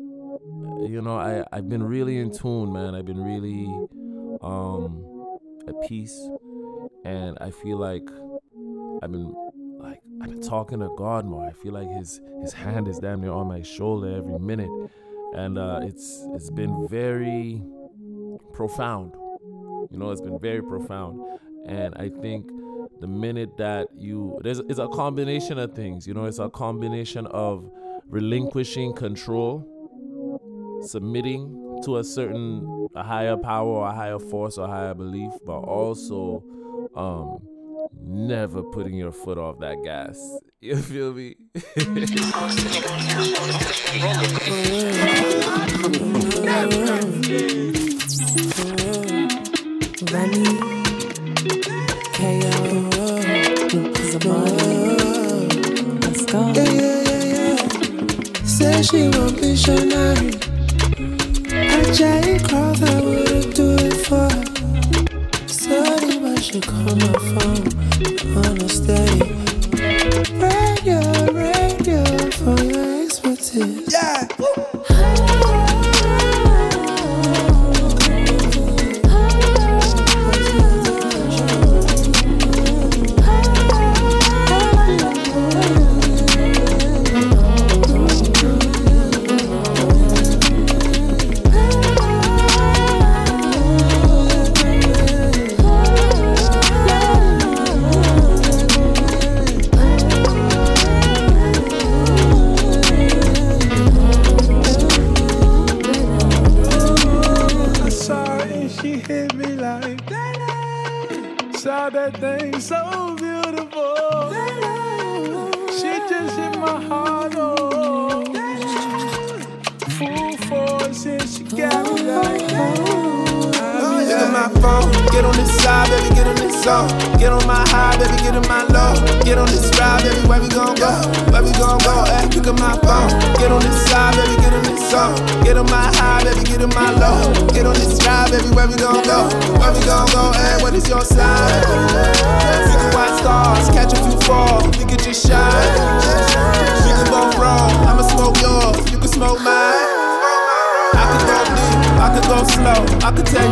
you 0.90 1.02
know, 1.02 1.18
I 1.18 1.44
I've 1.52 1.70
been 1.70 1.84
really 1.84 2.18
in 2.18 2.32
tune, 2.32 2.72
man. 2.74 2.96
I've 2.96 3.06
been 3.06 3.24
really 3.24 3.66
um 4.42 5.04
at 5.68 5.76
peace 5.88 6.30
and 7.04 7.38
I 7.40 7.52
feel 7.52 7.78
like 7.78 8.08
I've 9.02 9.12
been 9.12 9.34
like 9.80 10.02
I've 10.22 10.30
been 10.30 10.42
talking 10.42 10.80
to 10.80 10.90
God 10.98 11.26
more. 11.26 11.46
I 11.46 11.52
feel 11.52 11.74
like 11.74 11.90
his 11.90 12.22
his 12.42 12.54
hand 12.54 12.88
is 12.88 13.00
damn 13.00 13.22
near 13.22 13.32
on 13.32 13.48
my 13.48 13.62
shoulder 13.62 14.16
every 14.18 14.40
minute. 14.40 14.70
And 15.34 15.58
uh 15.58 15.82
it's 15.84 16.26
it's 16.34 16.50
been 16.50 16.88
very 16.88 17.62
profound. 18.54 19.14
You 19.92 19.98
know, 19.98 20.12
it's 20.12 20.22
been 20.22 20.40
very 20.40 20.62
profound. 20.64 21.40
And 21.68 21.94
I 21.96 22.10
think 22.10 22.50
the 23.00 23.08
minute 23.08 23.58
that 23.58 23.88
you 23.96 24.40
there's 24.44 24.60
it's 24.60 24.80
a 24.80 24.88
combination 24.88 25.60
of 25.60 25.76
things, 25.76 26.08
you 26.08 26.14
know, 26.14 26.26
it's 26.26 26.40
a 26.40 26.50
combination 26.50 27.28
of 27.28 27.70
relinquishing 28.08 28.94
control, 28.94 29.66
submitting 30.82 31.67
to 31.84 31.98
a 31.98 32.04
certain 32.04 32.88
a 32.96 33.04
higher 33.04 33.38
power 33.38 33.68
or 33.68 33.88
a 33.88 33.92
higher 33.94 34.20
force 34.20 34.58
or 34.58 34.68
higher 34.68 34.94
belief, 34.94 35.32
but 35.46 35.60
also 35.60 36.44
um 36.96 37.40
never 38.04 38.64
putting 38.64 38.96
your 38.96 39.12
foot 39.12 39.38
off 39.38 39.60
that 39.60 39.78
gas. 39.84 40.18
You 40.60 40.78
feel 40.78 41.14
me? 41.14 41.36
Say 58.46 58.82
she 58.82 59.10
want 59.10 59.40
missionary. 59.40 60.32
I 60.34 60.57
Jay 61.94 62.38
Cross, 62.40 62.84
I 62.84 63.02
wouldn't 63.02 63.56
do 63.56 63.76
it 63.80 63.94
for 64.06 64.28
call 66.62 66.96
my 66.96 67.14
phone. 67.34 67.68
Radio, 70.40 71.00
radio 71.32 72.04
for 72.32 72.60
your 72.64 73.04
expertise. 73.04 73.92
Yeah. 73.92 74.28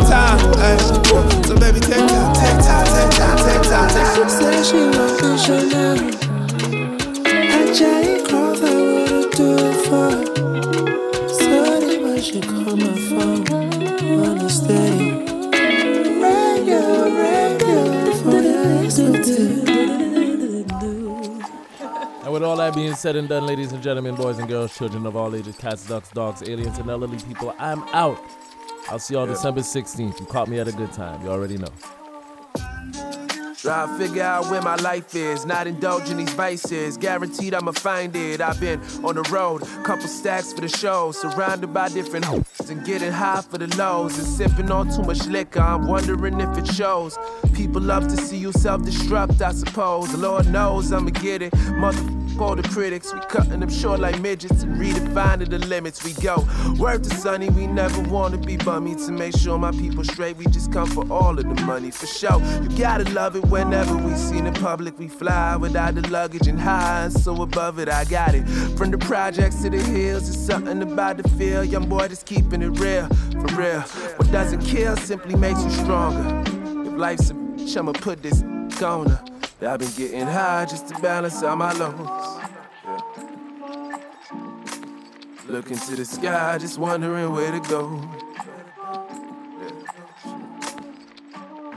Time. 0.08 0.38
Ay. 0.58 0.76
So 1.46 1.54
baby, 1.58 1.80
take 1.80 2.06
time, 2.06 2.34
take 2.34 2.60
time, 2.66 2.86
take 2.86 3.10
time, 3.18 3.36
take 3.38 3.62
time, 3.70 3.88
take 3.88 4.10
time. 4.14 4.28
Say 4.28 4.62
she 4.68 4.80
want 4.96 5.14
missionary. 5.22 6.10
I 7.26 7.72
Jay 7.72 8.22
Cross, 8.26 8.62
I 8.62 8.74
wouldn't 8.74 9.32
do 9.36 9.48
it 9.58 9.76
for. 9.86 10.10
Sorry, 11.28 11.98
but 12.02 12.20
she 12.24 12.40
call 12.40 12.76
my 12.76 12.94
phone 13.08 13.44
on 14.20 14.38
a 14.38 14.48
steady. 14.48 15.10
Radio, 16.22 16.82
radio 17.22 17.82
for 18.22 18.40
your 18.40 18.84
expertise. 18.84 19.64
And 22.24 22.32
with 22.32 22.42
all 22.42 22.56
that 22.56 22.74
being 22.74 22.94
said 22.94 23.14
and 23.16 23.28
done, 23.28 23.46
ladies 23.46 23.72
and 23.72 23.82
gentlemen, 23.82 24.14
boys 24.16 24.38
and 24.38 24.48
girls, 24.48 24.76
children 24.76 25.06
of 25.06 25.14
all 25.14 25.34
ages, 25.36 25.56
cats, 25.56 25.86
ducks, 25.86 26.10
dogs, 26.10 26.42
aliens, 26.42 26.78
and 26.78 26.90
elderly 26.90 27.18
people, 27.18 27.54
I'm 27.58 27.82
out. 27.92 28.18
I'll 28.88 29.00
see 29.00 29.14
y'all 29.14 29.26
December 29.26 29.60
16th. 29.60 30.20
You 30.20 30.26
caught 30.26 30.48
me 30.48 30.60
at 30.60 30.68
a 30.68 30.72
good 30.72 30.92
time. 30.92 31.22
You 31.22 31.30
already 31.30 31.58
know. 31.58 31.68
Try 33.56 33.84
to 33.84 33.98
figure 33.98 34.22
out 34.22 34.48
where 34.48 34.62
my 34.62 34.76
life 34.76 35.12
is, 35.16 35.44
not 35.44 35.66
indulging 35.66 36.18
these 36.18 36.32
vices. 36.34 36.96
Guaranteed 36.96 37.52
I'ma 37.52 37.72
find 37.72 38.14
it. 38.14 38.40
I've 38.40 38.60
been 38.60 38.80
on 39.02 39.16
the 39.16 39.28
road, 39.32 39.62
couple 39.82 40.06
stacks 40.06 40.52
for 40.52 40.60
the 40.60 40.68
show, 40.68 41.10
surrounded 41.10 41.74
by 41.74 41.88
different 41.88 42.26
hoes 42.26 42.44
and 42.70 42.84
getting 42.84 43.10
high 43.10 43.40
for 43.40 43.58
the 43.58 43.66
lows 43.76 44.16
and 44.18 44.26
sipping 44.26 44.70
on 44.70 44.88
too 44.94 45.02
much 45.02 45.26
liquor. 45.26 45.58
I'm 45.58 45.88
wondering 45.88 46.40
if 46.40 46.56
it 46.56 46.68
shows. 46.68 47.18
People 47.54 47.82
love 47.82 48.06
to 48.06 48.16
see 48.16 48.36
you 48.36 48.52
self-destruct, 48.52 49.42
I 49.42 49.50
suppose. 49.50 50.14
Lord 50.14 50.46
knows 50.48 50.92
I'ma 50.92 51.10
get 51.10 51.42
it. 51.42 51.52
Motherfucker, 51.52 52.25
all 52.40 52.56
the 52.56 52.62
critics, 52.68 53.12
we 53.12 53.20
cutting 53.20 53.60
them 53.60 53.70
short 53.70 54.00
like 54.00 54.20
midgets 54.20 54.62
and 54.62 54.76
redefining 54.76 55.48
the 55.48 55.58
limits. 55.58 56.04
We 56.04 56.12
go. 56.14 56.46
Word 56.78 57.04
to 57.04 57.10
Sunny, 57.10 57.48
we 57.50 57.66
never 57.66 58.00
wanna 58.02 58.38
be 58.38 58.56
bummy 58.56 58.94
to 58.94 59.12
make 59.12 59.36
sure 59.36 59.58
my 59.58 59.70
people 59.72 60.04
straight. 60.04 60.36
We 60.36 60.46
just 60.46 60.72
come 60.72 60.88
for 60.88 61.10
all 61.10 61.38
of 61.38 61.44
the 61.44 61.62
money 61.62 61.90
for 61.90 62.06
sure. 62.06 62.40
You 62.62 62.78
gotta 62.78 63.04
love 63.12 63.36
it 63.36 63.44
whenever 63.46 63.96
we 63.96 64.14
seen 64.14 64.46
in 64.46 64.54
public. 64.54 64.98
We 64.98 65.08
fly 65.08 65.56
without 65.56 65.94
the 65.94 66.08
luggage 66.08 66.46
and 66.46 66.60
high, 66.60 67.04
and 67.04 67.12
so 67.12 67.42
above 67.42 67.78
it, 67.78 67.88
I 67.88 68.04
got 68.04 68.34
it. 68.34 68.46
From 68.76 68.90
the 68.90 68.98
projects 68.98 69.62
to 69.62 69.70
the 69.70 69.80
hills, 69.80 70.28
it's 70.28 70.38
something 70.38 70.82
about 70.82 71.18
the 71.18 71.28
feel. 71.30 71.64
Young 71.64 71.88
boy 71.88 72.08
just 72.08 72.26
keeping 72.26 72.62
it 72.62 72.78
real, 72.78 73.06
for 73.32 73.54
real. 73.56 73.80
What 74.16 74.30
doesn't 74.32 74.60
kill 74.60 74.96
simply 74.96 75.36
makes 75.36 75.62
you 75.62 75.70
stronger. 75.70 76.42
If 76.88 76.94
life's 76.94 77.30
a 77.30 77.34
bitch, 77.34 77.76
I'ma 77.76 77.92
put 77.92 78.22
this 78.22 78.42
on 78.82 79.08
her. 79.08 79.35
I've 79.66 79.80
been 79.80 79.90
getting 79.96 80.26
high 80.26 80.64
just 80.64 80.86
to 80.88 80.94
balance 81.00 81.42
out 81.42 81.58
my 81.58 81.72
lows. 81.72 82.40
Looking 85.48 85.76
to 85.76 85.96
the 85.96 86.04
sky, 86.04 86.56
just 86.58 86.78
wondering 86.78 87.32
where 87.32 87.50
to 87.50 87.60
go. 87.68 88.00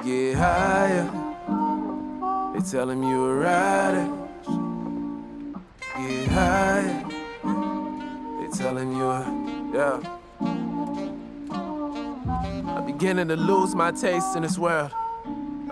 Get 0.06 0.36
higher. 0.36 1.10
They 2.54 2.60
tell 2.70 2.90
him 2.92 3.02
you 3.02 3.26
a 3.26 3.36
rider. 3.36 4.08
Get 5.98 6.28
higher. 6.30 7.04
They 8.40 8.48
tell 8.56 8.78
him 8.78 8.92
you 8.96 9.10
a 9.10 9.50
yeah. 9.74 10.00
I'm 12.76 12.86
beginning 12.86 13.30
to 13.30 13.36
lose 13.36 13.74
my 13.74 13.92
taste 13.92 14.36
in 14.36 14.44
this 14.44 14.60
world. 14.60 14.92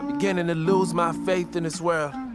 Beginning 0.08 0.48
to 0.48 0.56
lose 0.56 0.94
my 0.94 1.12
faith 1.26 1.56
in 1.56 1.64
this 1.64 1.80
world. 1.82 2.27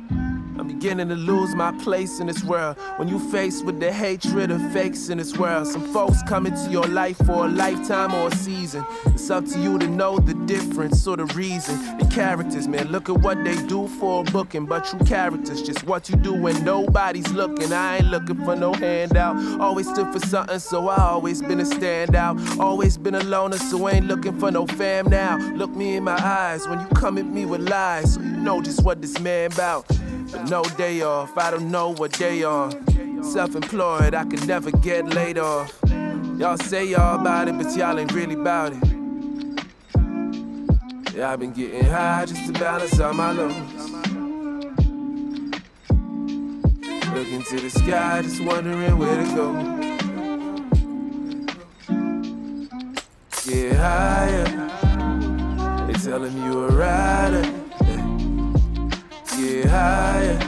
I'm 0.62 0.68
beginning 0.68 1.08
to 1.08 1.16
lose 1.16 1.56
my 1.56 1.72
place 1.78 2.20
in 2.20 2.28
this 2.28 2.44
world. 2.44 2.76
When 2.94 3.08
you 3.08 3.18
faced 3.32 3.64
with 3.64 3.80
the 3.80 3.90
hatred 3.90 4.52
of 4.52 4.60
fakes 4.72 5.08
in 5.08 5.18
this 5.18 5.36
world, 5.36 5.66
some 5.66 5.92
folks 5.92 6.22
come 6.22 6.46
into 6.46 6.70
your 6.70 6.84
life 6.84 7.16
for 7.26 7.46
a 7.46 7.48
lifetime 7.48 8.14
or 8.14 8.28
a 8.28 8.36
season. 8.36 8.86
It's 9.06 9.28
up 9.28 9.44
to 9.46 9.58
you 9.58 9.76
to 9.80 9.88
know 9.88 10.20
the 10.20 10.34
difference 10.46 11.04
or 11.04 11.16
the 11.16 11.24
reason. 11.34 11.98
The 11.98 12.06
characters, 12.14 12.68
man, 12.68 12.92
look 12.92 13.08
at 13.08 13.18
what 13.22 13.42
they 13.42 13.56
do 13.66 13.88
for 13.88 14.20
a 14.20 14.30
booking, 14.30 14.66
but 14.66 14.84
true 14.84 15.00
characters, 15.00 15.62
just 15.62 15.84
what 15.84 16.08
you 16.08 16.14
do 16.14 16.32
when 16.32 16.64
nobody's 16.64 17.32
looking. 17.32 17.72
I 17.72 17.96
ain't 17.96 18.06
looking 18.06 18.44
for 18.44 18.54
no 18.54 18.72
handout. 18.72 19.60
Always 19.60 19.90
stood 19.90 20.12
for 20.12 20.20
something, 20.20 20.60
so 20.60 20.86
I 20.86 21.08
always 21.08 21.42
been 21.42 21.58
a 21.58 21.64
standout. 21.64 22.60
Always 22.60 22.96
been 22.96 23.16
a 23.16 23.24
loner, 23.24 23.58
so 23.58 23.88
ain't 23.88 24.06
looking 24.06 24.38
for 24.38 24.52
no 24.52 24.68
fam 24.68 25.10
now. 25.10 25.38
Look 25.56 25.70
me 25.74 25.96
in 25.96 26.04
my 26.04 26.24
eyes 26.24 26.68
when 26.68 26.78
you 26.78 26.86
come 26.94 27.18
at 27.18 27.26
me 27.26 27.46
with 27.46 27.68
lies, 27.68 28.14
so 28.14 28.20
you 28.20 28.30
know 28.30 28.62
just 28.62 28.84
what 28.84 29.02
this 29.02 29.18
man 29.18 29.50
bout. 29.56 29.86
No 30.48 30.62
day 30.76 31.02
off, 31.02 31.36
I 31.36 31.50
don't 31.50 31.70
know 31.70 31.94
what 31.94 32.12
day 32.12 32.42
on. 32.42 32.72
Self-employed, 33.22 34.14
I 34.14 34.24
can 34.24 34.46
never 34.46 34.70
get 34.70 35.06
laid 35.14 35.38
off. 35.38 35.78
Y'all 36.36 36.56
say 36.56 36.86
y'all 36.86 37.20
about 37.20 37.48
it, 37.48 37.56
but 37.56 37.74
y'all 37.76 37.98
ain't 37.98 38.12
really 38.12 38.34
about 38.34 38.72
it. 38.72 38.82
Yeah, 41.14 41.30
I've 41.30 41.40
been 41.40 41.52
getting 41.52 41.84
high 41.84 42.24
just 42.26 42.46
to 42.46 42.52
balance 42.58 42.98
out 42.98 43.14
my 43.14 43.32
lows. 43.32 43.52
Looking 47.14 47.42
to 47.42 47.60
the 47.60 47.70
sky, 47.70 48.22
just 48.22 48.40
wondering 48.42 48.98
where 48.98 49.16
to 49.22 49.34
go. 49.34 49.52
Get 53.46 53.76
higher. 53.76 54.46
They 55.86 55.92
telling 55.92 56.36
you 56.42 56.64
a 56.64 56.68
rider. 56.68 57.42
Get 59.62 59.70
higher. 59.70 60.38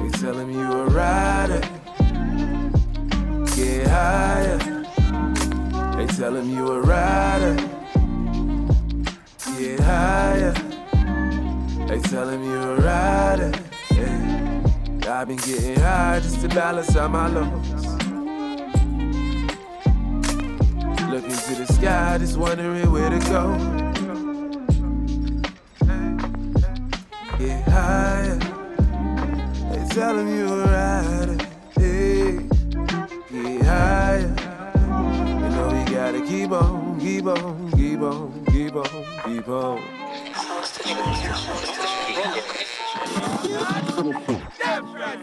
They 0.00 0.08
telling 0.18 0.52
you 0.52 0.72
a 0.72 0.86
rider. 0.86 1.60
Get 3.54 3.86
higher. 3.86 4.58
They 5.96 6.06
telling 6.06 6.50
you 6.50 6.66
a 6.66 6.80
rider. 6.80 7.54
Get 9.56 9.78
higher. 9.78 10.52
They 11.86 12.00
telling 12.00 12.42
you 12.42 12.60
a 12.60 12.76
rider. 12.80 13.52
Yeah. 13.94 14.62
I've 15.08 15.28
been 15.28 15.36
getting 15.36 15.78
high 15.78 16.18
just 16.20 16.40
to 16.40 16.48
balance 16.48 16.96
out 16.96 17.12
my 17.12 17.28
lows. 17.28 17.86
Looking 21.08 21.30
to 21.30 21.54
the 21.54 21.66
sky, 21.72 22.18
just 22.18 22.36
wondering 22.36 22.90
where 22.90 23.10
to 23.10 23.18
go. 23.20 23.85
get 27.38 27.68
higher. 27.68 28.38
They 29.70 29.84
tell 29.94 30.16
them 30.16 30.28
you 30.28 30.46
a 30.46 30.64
rider. 30.64 31.38
Hey, 31.76 32.38
get 33.30 33.62
higher. 33.62 34.34
You 35.42 35.48
know 35.50 35.68
we 35.72 35.80
gotta 35.92 36.20
keep 36.22 36.50
on, 36.52 36.98
keep 37.00 37.26
on, 37.26 37.70
keep 37.72 38.00
on, 38.00 38.44
keep 38.46 38.74
on, 38.74 39.04
keep 39.24 39.48
on. 39.48 39.82
That's 44.58 44.90
right, 44.94 45.20